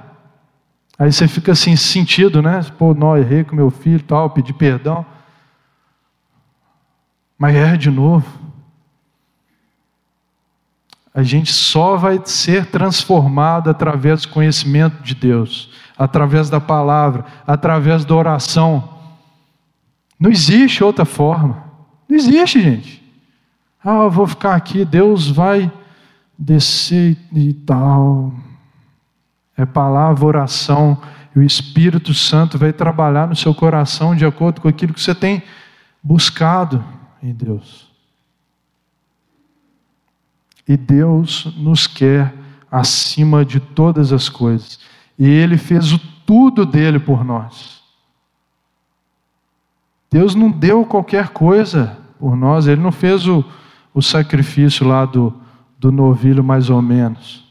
Aí 0.97 1.11
você 1.11 1.27
fica 1.27 1.51
assim, 1.51 1.75
sentido, 1.75 2.41
né? 2.41 2.65
Pô, 2.79 2.95
não, 2.95 3.15
errei 3.15 3.43
com 3.43 3.55
meu 3.55 3.69
filho 3.69 4.01
tal, 4.01 4.31
pedi 4.31 4.51
perdão. 4.51 5.05
Mas 7.37 7.55
erra 7.55 7.77
de 7.77 7.91
novo. 7.91 8.25
A 11.13 11.21
gente 11.21 11.53
só 11.53 11.95
vai 11.95 12.19
ser 12.25 12.65
transformado 12.65 13.69
através 13.69 14.23
do 14.23 14.29
conhecimento 14.29 15.03
de 15.03 15.13
Deus, 15.13 15.69
através 15.95 16.49
da 16.49 16.59
palavra, 16.59 17.23
através 17.45 18.03
da 18.03 18.15
oração. 18.15 18.97
Não 20.19 20.31
existe 20.31 20.83
outra 20.83 21.05
forma. 21.05 21.65
Não 22.09 22.17
existe, 22.17 22.59
gente. 22.59 23.03
Ah, 23.85 24.05
eu 24.05 24.09
vou 24.09 24.25
ficar 24.25 24.55
aqui, 24.55 24.83
Deus 24.83 25.29
vai 25.29 25.71
descer 26.35 27.15
e 27.31 27.53
tal. 27.53 28.33
É 29.57 29.65
palavra, 29.65 30.25
oração, 30.25 31.01
e 31.35 31.39
o 31.39 31.43
Espírito 31.43 32.13
Santo 32.13 32.57
vai 32.57 32.71
trabalhar 32.71 33.27
no 33.27 33.35
seu 33.35 33.53
coração 33.53 34.15
de 34.15 34.25
acordo 34.25 34.61
com 34.61 34.67
aquilo 34.67 34.93
que 34.93 35.01
você 35.01 35.13
tem 35.13 35.43
buscado 36.01 36.83
em 37.21 37.33
Deus. 37.33 37.91
E 40.67 40.77
Deus 40.77 41.45
nos 41.57 41.87
quer 41.87 42.33
acima 42.69 43.43
de 43.43 43.59
todas 43.59 44.11
as 44.11 44.29
coisas. 44.29 44.79
E 45.17 45.25
Ele 45.25 45.57
fez 45.57 45.91
o 45.93 45.99
tudo 46.25 46.65
dele 46.65 46.99
por 46.99 47.23
nós. 47.23 47.81
Deus 50.11 50.35
não 50.35 50.51
deu 50.51 50.85
qualquer 50.85 51.29
coisa 51.29 51.97
por 52.19 52.35
nós, 52.35 52.67
Ele 52.67 52.81
não 52.81 52.91
fez 52.91 53.27
o, 53.27 53.43
o 53.93 54.01
sacrifício 54.01 54.85
lá 54.87 55.05
do, 55.05 55.33
do 55.79 55.91
novilho, 55.91 56.43
mais 56.43 56.69
ou 56.69 56.81
menos. 56.81 57.46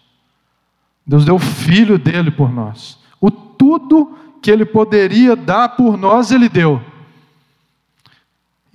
Deus 1.07 1.25
deu 1.25 1.37
o 1.37 1.39
filho 1.39 1.99
dele 1.99 2.31
por 2.31 2.53
nós. 2.53 2.99
O 3.21 3.31
tudo 3.31 4.17
que 4.43 4.51
ele 4.51 4.65
poderia 4.65 5.37
dar 5.37 5.71
por 5.71 5.97
nós, 5.97 6.33
ele 6.33 6.49
deu. 6.49 6.81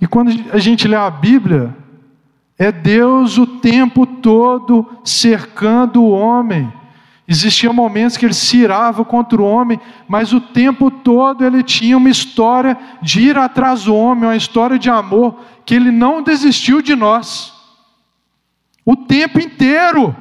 E 0.00 0.06
quando 0.06 0.32
a 0.52 0.58
gente 0.58 0.88
lê 0.88 0.96
a 0.96 1.10
Bíblia, 1.10 1.76
é 2.58 2.72
Deus 2.72 3.38
o 3.38 3.46
tempo 3.46 4.06
todo 4.06 4.88
cercando 5.04 6.02
o 6.02 6.10
homem. 6.10 6.72
Existiam 7.26 7.72
momentos 7.72 8.16
que 8.16 8.24
ele 8.24 8.34
se 8.34 8.56
irava 8.58 9.04
contra 9.04 9.40
o 9.40 9.44
homem, 9.44 9.80
mas 10.08 10.32
o 10.32 10.40
tempo 10.40 10.90
todo 10.90 11.44
ele 11.44 11.62
tinha 11.62 11.96
uma 11.96 12.10
história 12.10 12.76
de 13.00 13.20
ir 13.20 13.38
atrás 13.38 13.84
do 13.84 13.94
homem, 13.94 14.24
uma 14.24 14.36
história 14.36 14.78
de 14.78 14.90
amor, 14.90 15.38
que 15.64 15.74
ele 15.74 15.90
não 15.90 16.22
desistiu 16.22 16.82
de 16.82 16.96
nós. 16.96 17.52
O 18.84 18.96
tempo 18.96 19.38
inteiro 19.38 20.14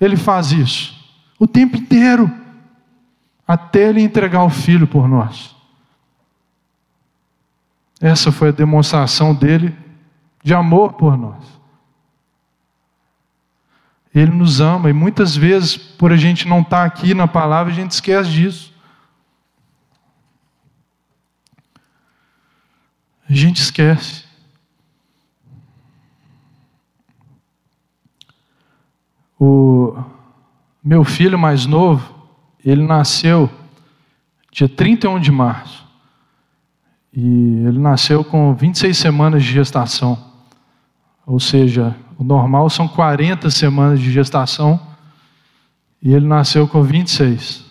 ele 0.00 0.16
faz 0.16 0.52
isso. 0.52 0.99
O 1.40 1.48
tempo 1.48 1.76
inteiro. 1.76 2.30
Até 3.48 3.88
ele 3.88 4.00
entregar 4.00 4.44
o 4.44 4.50
filho 4.50 4.86
por 4.86 5.08
nós. 5.08 5.56
Essa 8.00 8.30
foi 8.30 8.50
a 8.50 8.52
demonstração 8.52 9.34
dele 9.34 9.76
de 10.44 10.54
amor 10.54 10.92
por 10.92 11.16
nós. 11.16 11.44
Ele 14.14 14.30
nos 14.30 14.60
ama 14.60 14.88
e 14.90 14.92
muitas 14.92 15.34
vezes, 15.36 15.76
por 15.76 16.12
a 16.12 16.16
gente 16.16 16.46
não 16.46 16.60
estar 16.60 16.84
aqui 16.84 17.12
na 17.14 17.26
palavra, 17.26 17.72
a 17.72 17.76
gente 17.76 17.90
esquece 17.90 18.30
disso. 18.30 18.74
A 23.28 23.32
gente 23.32 23.60
esquece. 23.60 24.24
O 29.38 30.19
meu 30.82 31.04
filho 31.04 31.38
mais 31.38 31.66
novo, 31.66 32.28
ele 32.64 32.82
nasceu 32.82 33.50
dia 34.50 34.68
31 34.68 35.20
de 35.20 35.30
março. 35.30 35.86
E 37.12 37.20
ele 37.66 37.78
nasceu 37.78 38.24
com 38.24 38.54
26 38.54 38.96
semanas 38.96 39.42
de 39.42 39.50
gestação. 39.50 40.18
Ou 41.26 41.40
seja, 41.40 41.94
o 42.18 42.24
normal 42.24 42.70
são 42.70 42.86
40 42.86 43.50
semanas 43.50 44.00
de 44.00 44.10
gestação. 44.10 44.80
E 46.02 46.12
ele 46.14 46.26
nasceu 46.26 46.66
com 46.66 46.82
26. 46.82 47.64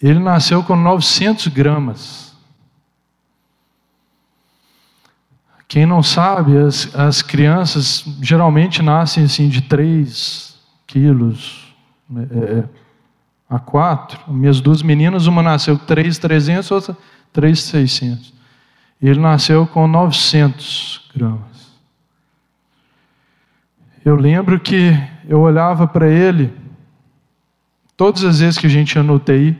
Ele 0.00 0.18
nasceu 0.18 0.62
com 0.62 0.76
900 0.76 1.48
gramas. 1.48 2.25
Quem 5.68 5.84
não 5.84 6.02
sabe, 6.02 6.56
as, 6.56 6.94
as 6.94 7.22
crianças 7.22 8.04
geralmente 8.22 8.82
nascem 8.82 9.24
assim 9.24 9.48
de 9.48 9.62
3 9.62 10.56
quilos 10.86 11.74
é, 12.14 12.58
é 12.58 12.64
a 13.48 13.58
4. 13.58 14.32
Minhas 14.32 14.60
duas 14.60 14.82
meninas, 14.82 15.26
uma 15.26 15.42
nasceu 15.42 15.78
com 15.78 15.84
3,300, 15.84 16.70
outra 16.70 16.96
3,600. 17.32 18.34
Ele 19.00 19.20
nasceu 19.20 19.66
com 19.66 19.86
900 19.86 21.10
gramas. 21.14 21.66
Eu 24.04 24.16
lembro 24.16 24.58
que 24.60 24.96
eu 25.28 25.40
olhava 25.40 25.86
para 25.86 26.08
ele, 26.08 26.52
todas 27.96 28.24
as 28.24 28.40
vezes 28.40 28.58
que 28.58 28.66
a 28.66 28.70
gente 28.70 28.94
ia 28.94 29.02
no 29.02 29.14
UTI, 29.14 29.58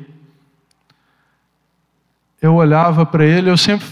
eu 2.40 2.54
olhava 2.54 3.06
para 3.06 3.24
ele, 3.24 3.50
eu 3.50 3.56
sempre, 3.56 3.86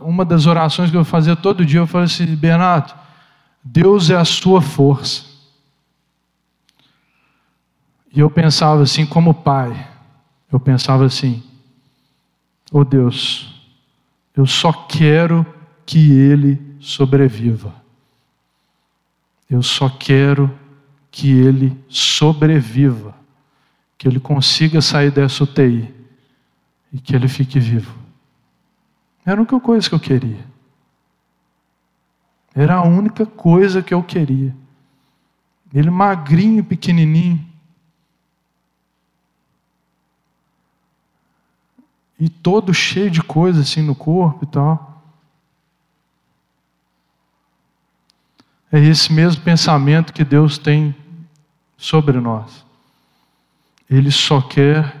uma 0.00 0.24
das 0.24 0.46
orações 0.46 0.90
que 0.90 0.96
eu 0.96 1.04
fazia 1.04 1.36
todo 1.36 1.64
dia, 1.64 1.80
eu 1.80 1.86
falei 1.86 2.06
assim, 2.06 2.26
Bernardo, 2.34 2.94
Deus 3.62 4.10
é 4.10 4.16
a 4.16 4.24
sua 4.24 4.62
força. 4.62 5.24
E 8.12 8.20
eu 8.20 8.30
pensava 8.30 8.82
assim, 8.82 9.04
como 9.04 9.34
pai, 9.34 9.88
eu 10.50 10.58
pensava 10.58 11.04
assim, 11.04 11.42
oh 12.72 12.82
Deus, 12.82 13.54
eu 14.34 14.46
só 14.46 14.72
quero 14.72 15.44
que 15.84 16.12
ele 16.12 16.76
sobreviva. 16.80 17.74
Eu 19.48 19.62
só 19.62 19.88
quero 19.88 20.50
que 21.10 21.30
ele 21.30 21.78
sobreviva, 21.88 23.14
que 23.98 24.08
ele 24.08 24.18
consiga 24.18 24.80
sair 24.80 25.10
dessa 25.10 25.44
UTI 25.44 25.95
e 26.92 27.00
que 27.00 27.14
ele 27.14 27.28
fique 27.28 27.58
vivo. 27.58 27.94
Era 29.24 29.38
a 29.38 29.42
única 29.42 29.60
coisa 29.60 29.88
que 29.88 29.94
eu 29.94 30.00
queria. 30.00 30.44
Era 32.54 32.76
a 32.76 32.82
única 32.82 33.26
coisa 33.26 33.82
que 33.82 33.92
eu 33.92 34.02
queria. 34.02 34.54
Ele 35.74 35.90
magrinho, 35.90 36.64
pequenininho. 36.64 37.44
E 42.18 42.30
todo 42.30 42.72
cheio 42.72 43.10
de 43.10 43.22
coisas 43.22 43.68
assim 43.68 43.82
no 43.82 43.94
corpo 43.94 44.44
e 44.44 44.46
tal. 44.46 45.02
É 48.72 48.78
esse 48.78 49.12
mesmo 49.12 49.42
pensamento 49.42 50.12
que 50.12 50.24
Deus 50.24 50.56
tem 50.56 50.94
sobre 51.76 52.18
nós. 52.20 52.64
Ele 53.88 54.10
só 54.10 54.40
quer 54.40 55.00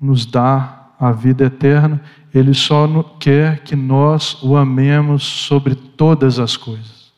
nos 0.00 0.24
dar 0.24 0.79
a 1.00 1.12
vida 1.12 1.44
eterna, 1.44 2.02
Ele 2.32 2.52
só 2.52 2.86
quer 3.18 3.64
que 3.64 3.74
nós 3.74 4.40
o 4.42 4.56
amemos 4.56 5.22
sobre 5.22 5.74
todas 5.74 6.38
as 6.38 6.56
coisas. 6.56 7.10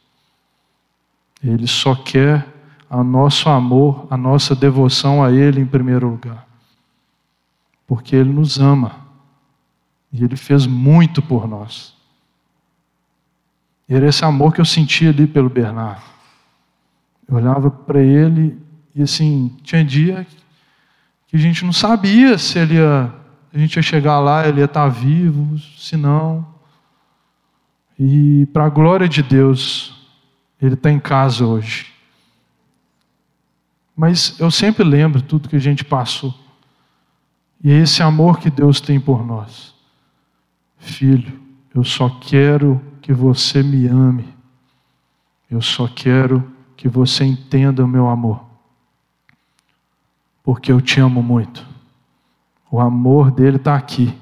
Ele 1.43 1.67
só 1.67 1.97
quer 1.97 2.47
o 2.89 3.03
nosso 3.03 3.49
amor, 3.49 4.07
a 4.09 4.17
nossa 4.17 4.55
devoção 4.55 5.25
a 5.25 5.33
Ele 5.33 5.61
em 5.61 5.67
primeiro 5.67 6.09
lugar. 6.09 6.47
Porque 7.87 8.15
Ele 8.15 8.33
nos 8.33 8.61
ama. 8.61 8.97
E 10.13 10.23
Ele 10.23 10.37
fez 10.37 10.67
muito 10.67 11.21
por 11.21 11.49
nós. 11.49 11.95
E 13.89 13.95
era 13.95 14.07
esse 14.07 14.25
amor 14.25 14.55
que 14.55 14.61
eu 14.61 14.65
sentia 14.65 15.11
ali 15.11 15.27
pelo 15.27 15.51
Bernardo. 15.51 16.03
Eu 17.29 17.37
olhava 17.37 17.71
para 17.71 18.01
ele 18.03 18.59
e 18.95 19.03
assim, 19.03 19.57
tinha 19.63 19.85
dia 19.85 20.27
que 21.27 21.37
a 21.37 21.39
gente 21.39 21.65
não 21.65 21.73
sabia 21.73 22.37
se 22.39 22.59
ele 22.59 22.75
ia 22.75 23.13
a 23.53 23.59
gente 23.59 23.77
ia 23.77 23.83
chegar 23.83 24.19
lá, 24.19 24.47
ele 24.49 24.61
ia 24.61 24.65
estar 24.65 24.89
vivo, 24.89 25.59
se 25.77 25.97
não. 25.97 26.47
E 27.99 28.47
para 28.47 28.65
a 28.65 28.71
glória 28.71 29.09
de 29.09 29.23
Deus, 29.23 29.95
ele 30.61 30.75
está 30.75 30.91
em 30.91 30.99
casa 30.99 31.45
hoje. 31.45 31.93
Mas 33.95 34.39
eu 34.41 34.51
sempre 34.51 34.83
lembro 34.83 35.21
tudo 35.21 35.49
que 35.49 35.57
a 35.57 35.61
gente 35.61 35.85
passou. 35.85 36.35
E 37.63 37.71
é 37.71 37.79
esse 37.79 38.03
amor 38.03 38.39
que 38.41 38.51
Deus 38.51 38.81
tem 38.81 38.99
por 38.99 39.25
nós. 39.25 39.75
Filho, 40.79 41.41
eu 41.75 41.85
só 41.85 42.09
quero 42.09 42.81
que 43.01 43.13
você 43.13 43.63
me 43.63 43.87
ame. 43.87 44.27
Eu 45.51 45.61
só 45.61 45.87
quero 45.87 46.51
que 46.77 46.89
você 46.89 47.25
entenda 47.25 47.85
o 47.85 47.89
meu 47.89 48.09
amor. 48.09 48.45
Porque 50.43 50.73
eu 50.73 50.81
te 50.81 50.99
amo 50.99 51.23
muito. 51.23 51.72
O 52.73 52.81
amor 52.81 53.31
dele 53.31 53.59
está 53.59 53.77
aqui. 53.77 54.19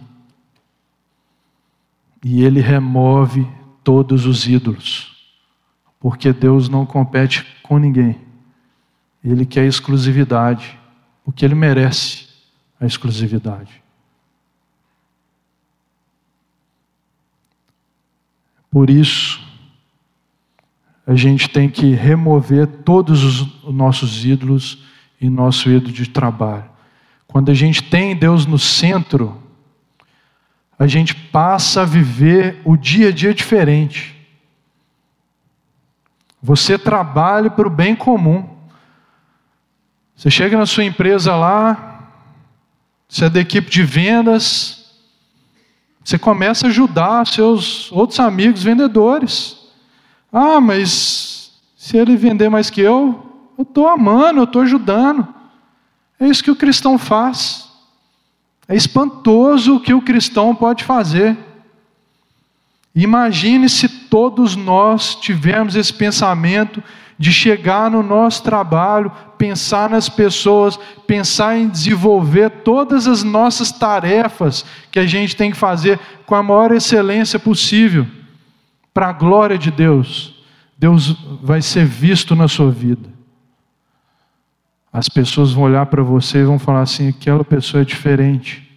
E 2.25 2.43
ele 2.43 2.61
remove 2.61 3.49
todos 3.85 4.27
os 4.27 4.45
ídolos. 4.45 5.33
Porque 6.01 6.33
Deus 6.33 6.69
não 6.69 6.85
compete 6.85 7.47
com 7.63 7.79
ninguém. 7.79 8.21
Ele 9.23 9.47
quer 9.47 9.67
exclusividade. 9.67 10.77
Porque 11.25 11.45
ele 11.45 11.55
merece 11.55 12.27
a 12.81 12.87
exclusividade. 12.87 13.81
Por 18.69 18.91
isso, 18.91 19.41
a 21.07 21.15
gente 21.15 21.49
tem 21.49 21.71
que 21.71 21.93
remover 21.93 22.67
todos 22.67 23.23
os 23.23 23.73
nossos 23.73 24.25
ídolos 24.25 24.85
e 25.21 25.31
nosso 25.31 25.71
ídolo 25.71 25.93
de 25.93 26.11
trabalho. 26.11 26.70
Quando 27.31 27.49
a 27.53 27.55
gente 27.55 27.85
tem 27.85 28.17
Deus 28.17 28.45
no 28.45 28.59
centro, 28.59 29.41
a 30.77 30.89
gente 30.89 31.15
passa 31.15 31.83
a 31.83 31.85
viver 31.85 32.61
o 32.65 32.77
dia 32.77 33.11
a 33.11 33.13
dia 33.13 33.33
diferente. 33.33 34.17
Você 36.43 36.77
trabalha 36.77 37.49
para 37.49 37.69
o 37.69 37.71
bem 37.71 37.95
comum. 37.95 38.49
Você 40.17 40.29
chega 40.29 40.59
na 40.59 40.67
sua 40.67 40.83
empresa 40.83 41.37
lá, 41.37 42.11
você 43.09 43.27
é 43.27 43.31
da 43.31 43.39
equipe 43.39 43.71
de 43.71 43.85
vendas, 43.85 44.93
você 46.03 46.19
começa 46.19 46.67
a 46.67 46.71
ajudar 46.71 47.29
seus 47.29 47.93
outros 47.93 48.19
amigos 48.19 48.65
vendedores. 48.65 49.57
Ah, 50.33 50.61
mas 50.61 51.53
se 51.77 51.97
ele 51.97 52.17
vender 52.17 52.49
mais 52.49 52.71
que 52.71 52.81
eu, 52.81 53.25
eu 53.57 53.63
estou 53.63 53.87
amando, 53.87 54.41
eu 54.41 54.45
estou 54.45 54.63
ajudando. 54.63 55.40
É 56.21 56.27
isso 56.27 56.45
que 56.45 56.51
o 56.51 56.57
cristão 56.57 56.99
faz. 56.99 57.67
É 58.69 58.77
espantoso 58.77 59.77
o 59.77 59.81
que 59.81 59.95
o 59.95 60.03
cristão 60.03 60.55
pode 60.55 60.85
fazer. 60.85 61.37
Imagine 62.95 63.69
se 63.69 63.89
todos 63.89 64.55
nós 64.55 65.15
tivermos 65.15 65.75
esse 65.75 65.93
pensamento 65.93 66.83
de 67.19 67.33
chegar 67.33 67.91
no 67.91 68.03
nosso 68.03 68.43
trabalho, 68.43 69.13
pensar 69.37 69.91
nas 69.91 70.09
pessoas, 70.09 70.79
pensar 71.07 71.59
em 71.59 71.69
desenvolver 71.69 72.51
todas 72.63 73.07
as 73.07 73.23
nossas 73.23 73.73
tarefas 73.73 74.65
que 74.91 74.99
a 74.99 75.07
gente 75.07 75.37
tem 75.37 75.51
que 75.51 75.57
fazer 75.57 75.99
com 76.25 76.35
a 76.35 76.43
maior 76.43 76.73
excelência 76.73 77.39
possível. 77.39 78.07
para 78.93 79.09
a 79.09 79.13
glória 79.13 79.57
de 79.57 79.71
Deus, 79.71 80.35
Deus 80.77 81.17
vai 81.43 81.63
ser 81.63 81.87
visto 81.87 82.35
na 82.35 82.49
sua 82.49 82.71
vida. 82.71 83.10
As 84.93 85.09
pessoas 85.09 85.53
vão 85.53 85.65
olhar 85.65 85.87
para 85.87 86.03
você 86.03 86.39
e 86.39 86.45
vão 86.45 86.59
falar 86.59 86.83
assim: 86.83 87.09
aquela 87.09 87.45
pessoa 87.45 87.83
é 87.83 87.85
diferente, 87.85 88.69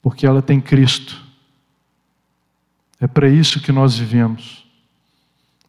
porque 0.00 0.26
ela 0.26 0.40
tem 0.40 0.60
Cristo. 0.60 1.20
É 3.00 3.06
para 3.08 3.28
isso 3.28 3.60
que 3.60 3.72
nós 3.72 3.98
vivemos. 3.98 4.62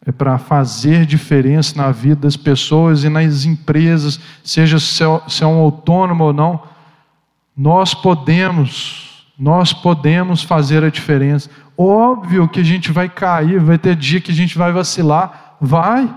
É 0.06 0.12
para 0.12 0.38
fazer 0.38 1.06
diferença 1.06 1.76
na 1.76 1.90
vida 1.90 2.20
das 2.22 2.36
pessoas 2.36 3.04
e 3.04 3.08
nas 3.08 3.44
empresas, 3.44 4.20
seja 4.44 4.78
se 4.78 5.02
é 5.02 5.46
um 5.46 5.58
autônomo 5.58 6.24
ou 6.24 6.32
não. 6.32 6.62
Nós 7.56 7.94
podemos, 7.94 9.26
nós 9.38 9.72
podemos 9.72 10.42
fazer 10.42 10.84
a 10.84 10.90
diferença. 10.90 11.48
Óbvio 11.76 12.48
que 12.48 12.60
a 12.60 12.64
gente 12.64 12.92
vai 12.92 13.08
cair, 13.08 13.58
vai 13.58 13.78
ter 13.78 13.96
dia 13.96 14.20
que 14.20 14.30
a 14.30 14.34
gente 14.34 14.58
vai 14.58 14.72
vacilar, 14.72 15.56
vai. 15.60 16.12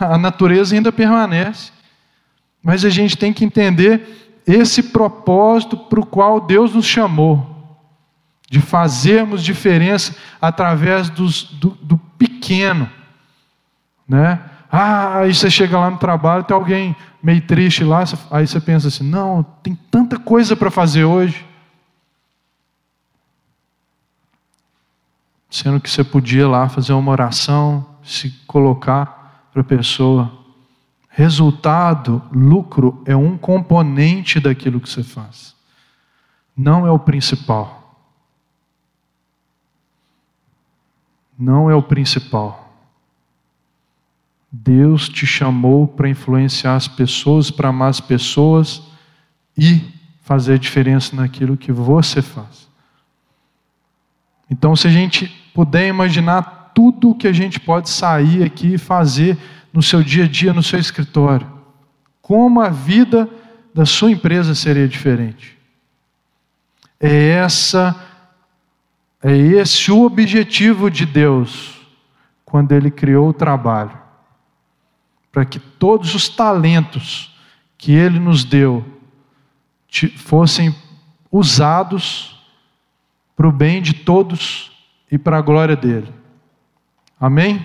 A 0.00 0.16
natureza 0.16 0.74
ainda 0.74 0.90
permanece. 0.90 1.72
Mas 2.62 2.84
a 2.84 2.90
gente 2.90 3.16
tem 3.16 3.32
que 3.32 3.44
entender 3.44 4.42
esse 4.46 4.82
propósito 4.84 5.76
para 5.76 6.00
o 6.00 6.06
qual 6.06 6.40
Deus 6.40 6.74
nos 6.74 6.86
chamou 6.86 7.50
de 8.50 8.60
fazermos 8.60 9.44
diferença 9.44 10.16
através 10.40 11.08
dos, 11.08 11.44
do, 11.44 11.70
do 11.80 11.96
pequeno, 12.18 12.90
né? 14.08 14.40
Ah, 14.72 15.18
aí 15.18 15.34
você 15.34 15.48
chega 15.50 15.78
lá 15.78 15.90
no 15.90 15.98
trabalho, 15.98 16.44
tem 16.44 16.54
alguém 16.54 16.96
meio 17.22 17.40
triste 17.42 17.84
lá, 17.84 18.04
aí 18.30 18.46
você 18.46 18.60
pensa 18.60 18.88
assim: 18.88 19.08
não, 19.08 19.42
tem 19.62 19.74
tanta 19.90 20.18
coisa 20.18 20.56
para 20.56 20.70
fazer 20.70 21.04
hoje. 21.04 21.46
Sendo 25.48 25.80
que 25.80 25.90
você 25.90 26.04
podia 26.04 26.48
lá 26.48 26.68
fazer 26.68 26.92
uma 26.92 27.10
oração, 27.10 27.84
se 28.02 28.30
colocar 28.46 29.48
para 29.52 29.62
a 29.62 29.64
pessoa. 29.64 30.39
Resultado, 31.20 32.22
lucro 32.32 33.02
é 33.04 33.14
um 33.14 33.36
componente 33.36 34.40
daquilo 34.40 34.80
que 34.80 34.88
você 34.88 35.02
faz, 35.02 35.54
não 36.56 36.86
é 36.86 36.90
o 36.90 36.98
principal. 36.98 38.08
Não 41.38 41.70
é 41.70 41.74
o 41.74 41.82
principal. 41.82 42.74
Deus 44.50 45.10
te 45.10 45.26
chamou 45.26 45.86
para 45.86 46.08
influenciar 46.08 46.74
as 46.74 46.88
pessoas, 46.88 47.50
para 47.50 47.68
amar 47.68 47.90
as 47.90 48.00
pessoas 48.00 48.82
e 49.54 49.92
fazer 50.22 50.58
diferença 50.58 51.14
naquilo 51.14 51.54
que 51.54 51.70
você 51.70 52.22
faz. 52.22 52.66
Então, 54.50 54.74
se 54.74 54.88
a 54.88 54.90
gente 54.90 55.28
puder 55.52 55.86
imaginar 55.86 56.72
tudo 56.74 57.14
que 57.14 57.28
a 57.28 57.32
gente 57.32 57.60
pode 57.60 57.90
sair 57.90 58.42
aqui 58.42 58.74
e 58.74 58.78
fazer 58.78 59.36
no 59.72 59.82
seu 59.82 60.02
dia 60.02 60.24
a 60.24 60.28
dia, 60.28 60.52
no 60.52 60.62
seu 60.62 60.78
escritório, 60.78 61.50
como 62.20 62.60
a 62.60 62.68
vida 62.68 63.28
da 63.74 63.86
sua 63.86 64.10
empresa 64.10 64.54
seria 64.54 64.88
diferente. 64.88 65.58
É 66.98 67.30
essa 67.30 68.06
é 69.22 69.36
esse 69.36 69.92
o 69.92 70.02
objetivo 70.02 70.90
de 70.90 71.04
Deus 71.04 71.78
quando 72.44 72.72
ele 72.72 72.90
criou 72.90 73.28
o 73.28 73.34
trabalho 73.34 74.00
para 75.32 75.44
que 75.44 75.58
todos 75.58 76.14
os 76.14 76.28
talentos 76.28 77.34
que 77.78 77.92
Ele 77.92 78.18
nos 78.18 78.44
deu 78.44 78.84
fossem 80.16 80.74
usados 81.30 82.38
para 83.36 83.48
o 83.48 83.52
bem 83.52 83.80
de 83.80 83.94
todos 83.94 84.70
e 85.10 85.18
para 85.18 85.38
a 85.38 85.40
glória 85.40 85.76
dele. 85.76 86.12
Amém? 87.18 87.64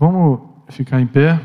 Vamos 0.00 0.40
ficar 0.70 0.98
em 0.98 1.06
pé. 1.06 1.38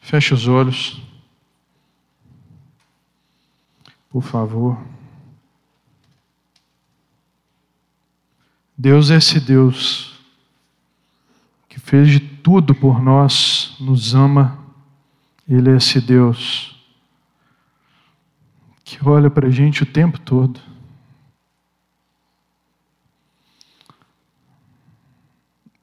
Feche 0.00 0.32
os 0.32 0.48
olhos. 0.48 1.02
Por 4.08 4.22
favor. 4.22 4.82
Deus 8.74 9.10
é 9.10 9.16
esse 9.16 9.38
Deus 9.38 10.18
que 11.68 11.78
fez 11.78 12.08
de 12.08 12.20
tudo 12.20 12.74
por 12.74 13.02
nós, 13.02 13.76
nos 13.78 14.14
ama. 14.14 14.61
Ele 15.48 15.70
é 15.70 15.76
esse 15.76 16.00
Deus 16.00 16.80
que 18.84 18.98
olha 19.06 19.30
para 19.30 19.48
a 19.48 19.50
gente 19.50 19.82
o 19.82 19.86
tempo 19.86 20.18
todo. 20.18 20.60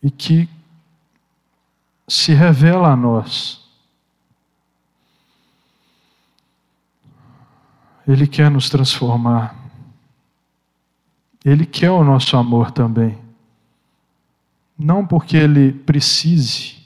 E 0.01 0.09
que 0.09 0.49
se 2.07 2.33
revela 2.33 2.91
a 2.91 2.95
nós 2.95 3.59
Ele 8.09 8.25
quer 8.25 8.49
nos 8.49 8.71
transformar. 8.71 9.55
Ele 11.45 11.63
quer 11.63 11.91
o 11.91 12.03
nosso 12.03 12.35
amor 12.35 12.71
também. 12.71 13.15
Não 14.75 15.05
porque 15.05 15.37
Ele 15.37 15.71
precise, 15.71 16.78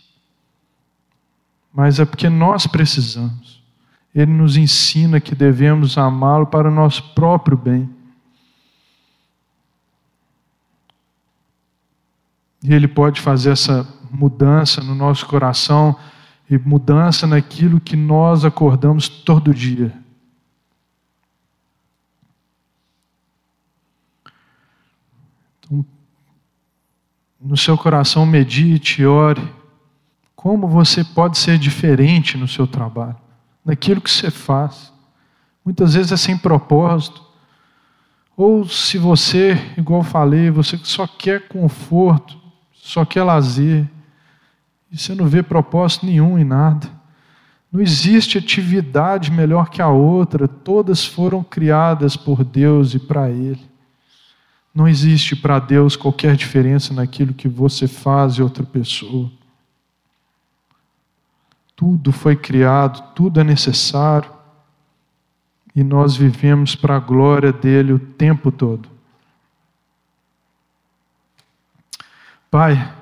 mas 1.73 1.99
é 1.99 2.05
porque 2.05 2.29
nós 2.29 2.67
precisamos. 2.67 3.63
Ele 4.13 4.31
nos 4.31 4.55
ensina 4.55 5.19
que 5.19 5.33
devemos 5.33 5.97
amá-lo 5.97 6.45
para 6.45 6.69
o 6.69 6.73
nosso 6.73 7.13
próprio 7.13 7.57
bem. 7.57 7.89
E 12.61 12.73
Ele 12.73 12.87
pode 12.87 13.19
fazer 13.19 13.51
essa 13.51 13.87
mudança 14.11 14.81
no 14.81 14.93
nosso 14.93 15.25
coração 15.25 15.97
e 16.49 16.57
mudança 16.57 17.25
naquilo 17.25 17.81
que 17.81 17.95
nós 17.95 18.45
acordamos 18.45 19.09
todo 19.09 19.53
dia. 19.53 20.03
no 27.43 27.57
seu 27.57 27.77
coração 27.77 28.25
medite, 28.25 29.05
ore. 29.05 29.41
Como 30.43 30.67
você 30.67 31.05
pode 31.05 31.37
ser 31.37 31.57
diferente 31.57 32.37
no 32.37 32.49
seu 32.49 32.67
trabalho, 32.67 33.15
naquilo 33.63 34.01
que 34.01 34.11
você 34.11 34.29
faz. 34.29 34.91
Muitas 35.63 35.93
vezes 35.93 36.11
é 36.11 36.17
sem 36.17 36.37
propósito. 36.37 37.23
Ou 38.35 38.67
se 38.67 38.97
você, 38.97 39.57
igual 39.77 40.03
falei, 40.03 40.51
você 40.51 40.77
só 40.83 41.07
quer 41.07 41.47
conforto, 41.47 42.37
só 42.73 43.05
quer 43.05 43.23
lazer, 43.23 43.89
e 44.91 44.97
você 44.97 45.15
não 45.15 45.27
vê 45.27 45.41
propósito 45.41 46.05
nenhum 46.05 46.37
em 46.37 46.43
nada. 46.43 46.89
Não 47.71 47.79
existe 47.79 48.37
atividade 48.37 49.31
melhor 49.31 49.69
que 49.69 49.81
a 49.81 49.87
outra, 49.87 50.45
todas 50.45 51.05
foram 51.05 51.41
criadas 51.41 52.17
por 52.17 52.43
Deus 52.43 52.93
e 52.93 52.99
para 52.99 53.29
Ele. 53.29 53.61
Não 54.75 54.89
existe 54.89 55.37
para 55.37 55.57
Deus 55.57 55.95
qualquer 55.95 56.35
diferença 56.35 56.93
naquilo 56.93 57.33
que 57.33 57.47
você 57.47 57.87
faz 57.87 58.33
e 58.33 58.41
outra 58.41 58.65
pessoa. 58.65 59.31
Tudo 61.75 62.11
foi 62.11 62.35
criado, 62.35 63.13
tudo 63.13 63.39
é 63.39 63.43
necessário. 63.43 64.31
E 65.75 65.83
nós 65.83 66.15
vivemos 66.15 66.75
para 66.75 66.95
a 66.95 66.99
glória 66.99 67.51
dele 67.51 67.93
o 67.93 67.99
tempo 67.99 68.51
todo. 68.51 68.89
Pai, 72.51 72.93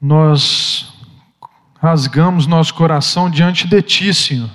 nós 0.00 0.92
rasgamos 1.80 2.46
nosso 2.46 2.72
coração 2.74 3.28
diante 3.28 3.66
de 3.66 3.82
Ti, 3.82 4.14
Senhor. 4.14 4.50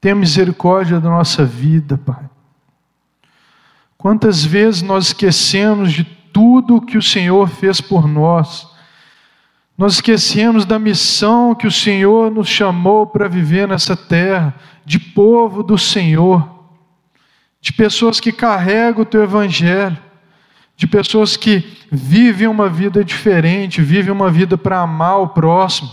Tenha 0.00 0.14
misericórdia 0.14 1.00
da 1.00 1.10
nossa 1.10 1.44
vida, 1.44 1.98
Pai. 1.98 2.28
Quantas 3.98 4.44
vezes 4.44 4.80
nós 4.80 5.08
esquecemos 5.08 5.92
de 5.92 6.04
tudo 6.04 6.80
que 6.80 6.96
o 6.96 7.02
Senhor 7.02 7.48
fez 7.48 7.80
por 7.80 8.06
nós? 8.06 8.77
Nós 9.78 9.94
esquecemos 9.94 10.64
da 10.64 10.76
missão 10.76 11.54
que 11.54 11.66
o 11.66 11.70
Senhor 11.70 12.32
nos 12.32 12.48
chamou 12.48 13.06
para 13.06 13.28
viver 13.28 13.68
nessa 13.68 13.96
terra, 13.96 14.52
de 14.84 14.98
povo 14.98 15.62
do 15.62 15.78
Senhor, 15.78 16.66
de 17.60 17.72
pessoas 17.72 18.18
que 18.18 18.32
carregam 18.32 19.02
o 19.02 19.06
teu 19.06 19.22
evangelho, 19.22 19.96
de 20.76 20.88
pessoas 20.88 21.36
que 21.36 21.64
vivem 21.92 22.48
uma 22.48 22.68
vida 22.68 23.04
diferente, 23.04 23.80
vivem 23.80 24.10
uma 24.10 24.30
vida 24.32 24.58
para 24.58 24.80
amar 24.80 25.20
o 25.20 25.28
próximo, 25.28 25.88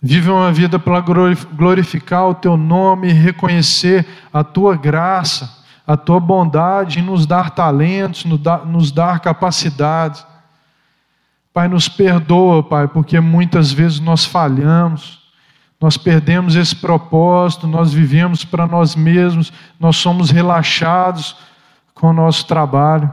vivem 0.00 0.32
uma 0.32 0.52
vida 0.52 0.78
para 0.78 1.00
glorificar 1.00 2.28
o 2.28 2.34
teu 2.34 2.56
nome 2.56 3.08
e 3.08 3.12
reconhecer 3.12 4.06
a 4.32 4.44
tua 4.44 4.76
graça 4.76 5.56
a 5.86 5.96
tua 5.96 6.18
bondade 6.18 6.98
em 6.98 7.02
nos 7.02 7.26
dar 7.26 7.50
talentos, 7.50 8.24
nos 8.24 8.90
dar 8.90 9.20
capacidades. 9.20 10.26
Pai, 11.56 11.68
nos 11.68 11.88
perdoa, 11.88 12.62
Pai, 12.62 12.86
porque 12.86 13.18
muitas 13.18 13.72
vezes 13.72 13.98
nós 13.98 14.26
falhamos, 14.26 15.20
nós 15.80 15.96
perdemos 15.96 16.54
esse 16.54 16.76
propósito, 16.76 17.66
nós 17.66 17.94
vivemos 17.94 18.44
para 18.44 18.66
nós 18.66 18.94
mesmos, 18.94 19.50
nós 19.80 19.96
somos 19.96 20.28
relaxados 20.28 21.34
com 21.94 22.10
o 22.10 22.12
nosso 22.12 22.46
trabalho. 22.46 23.10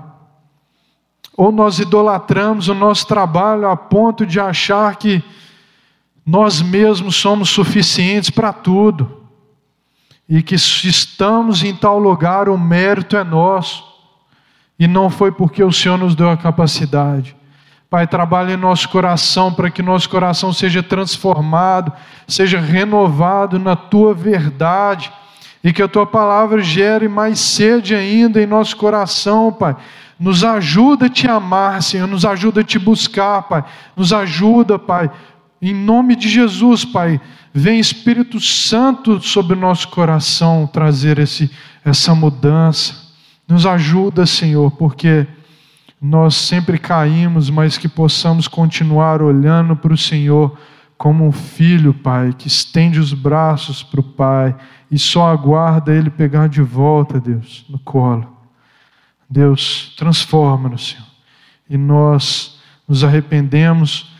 Ou 1.37 1.53
nós 1.53 1.79
idolatramos 1.79 2.67
o 2.67 2.73
nosso 2.73 3.07
trabalho 3.07 3.65
a 3.65 3.77
ponto 3.77 4.25
de 4.25 4.41
achar 4.41 4.93
que 4.97 5.23
nós 6.25 6.61
mesmos 6.61 7.15
somos 7.15 7.49
suficientes 7.49 8.29
para 8.29 8.51
tudo 8.51 9.23
e 10.27 10.43
que 10.43 10.55
estamos 10.55 11.63
em 11.63 11.73
tal 11.73 11.97
lugar, 11.97 12.49
o 12.49 12.57
mérito 12.57 13.15
é 13.15 13.23
nosso, 13.23 13.85
e 14.77 14.85
não 14.85 15.09
foi 15.09 15.31
porque 15.31 15.63
o 15.63 15.71
Senhor 15.71 15.97
nos 15.97 16.13
deu 16.13 16.29
a 16.29 16.35
capacidade. 16.35 17.37
Pai, 17.93 18.07
trabalha 18.07 18.53
em 18.53 18.57
nosso 18.57 18.89
coração 18.89 19.53
para 19.53 19.69
que 19.69 19.83
nosso 19.83 20.09
coração 20.09 20.51
seja 20.51 20.81
transformado, 20.81 21.93
seja 22.27 22.59
renovado 22.59 23.59
na 23.59 23.75
tua 23.75 24.15
verdade, 24.15 25.13
e 25.63 25.71
que 25.71 25.79
a 25.79 25.87
tua 25.87 26.03
palavra 26.03 26.59
gere 26.63 27.07
mais 27.07 27.39
sede 27.39 27.93
ainda 27.93 28.41
em 28.41 28.47
nosso 28.47 28.75
coração, 28.77 29.53
Pai. 29.53 29.75
Nos 30.19 30.43
ajuda 30.43 31.05
a 31.05 31.09
te 31.09 31.27
amar, 31.27 31.83
Senhor, 31.83 32.07
nos 32.07 32.25
ajuda 32.25 32.61
a 32.61 32.63
te 32.63 32.79
buscar, 32.79 33.43
Pai. 33.43 33.63
Nos 33.95 34.11
ajuda, 34.11 34.79
Pai, 34.79 35.11
em 35.61 35.75
nome 35.75 36.15
de 36.15 36.27
Jesus, 36.27 36.83
Pai 36.83 37.21
Vem 37.53 37.79
Espírito 37.79 38.39
Santo 38.39 39.21
sobre 39.21 39.55
o 39.55 39.59
nosso 39.59 39.89
coração 39.89 40.65
trazer 40.65 41.19
esse, 41.19 41.51
essa 41.85 42.15
mudança. 42.15 42.95
Nos 43.47 43.67
ajuda, 43.67 44.25
Senhor, 44.25 44.71
porque 44.71 45.27
nós 46.05 46.35
sempre 46.35 46.77
caímos, 46.77 47.49
mas 47.49 47.77
que 47.77 47.87
possamos 47.87 48.45
continuar 48.45 49.21
olhando 49.21 49.73
para 49.73 49.93
o 49.93 49.97
Senhor 49.97 50.57
como 50.97 51.25
um 51.25 51.31
filho, 51.31 51.93
Pai, 51.93 52.33
que 52.37 52.45
estende 52.45 52.99
os 52.99 53.13
braços 53.13 53.81
para 53.81 54.01
o 54.01 54.03
Pai 54.03 54.53
e 54.91 54.99
só 54.99 55.31
aguarda 55.31 55.95
Ele 55.95 56.09
pegar 56.09 56.49
de 56.49 56.61
volta, 56.61 57.21
Deus, 57.21 57.65
no 57.69 57.79
colo. 57.79 58.27
Deus, 59.29 59.93
transforma-nos, 59.97 60.89
Senhor, 60.89 61.07
e 61.69 61.77
nós 61.77 62.61
nos 62.85 63.05
arrependemos 63.05 64.13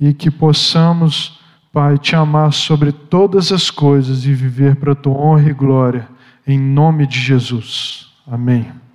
e 0.00 0.12
que 0.12 0.32
possamos 0.32 1.38
Pai, 1.72 1.98
te 1.98 2.16
amar 2.16 2.52
sobre 2.52 2.90
todas 2.90 3.52
as 3.52 3.70
coisas 3.70 4.24
e 4.24 4.34
viver 4.34 4.74
para 4.74 4.92
a 4.92 4.96
tua 4.96 5.14
honra 5.14 5.50
e 5.50 5.52
glória, 5.52 6.08
em 6.44 6.58
nome 6.58 7.06
de 7.06 7.20
Jesus. 7.20 8.08
Amém. 8.26 8.87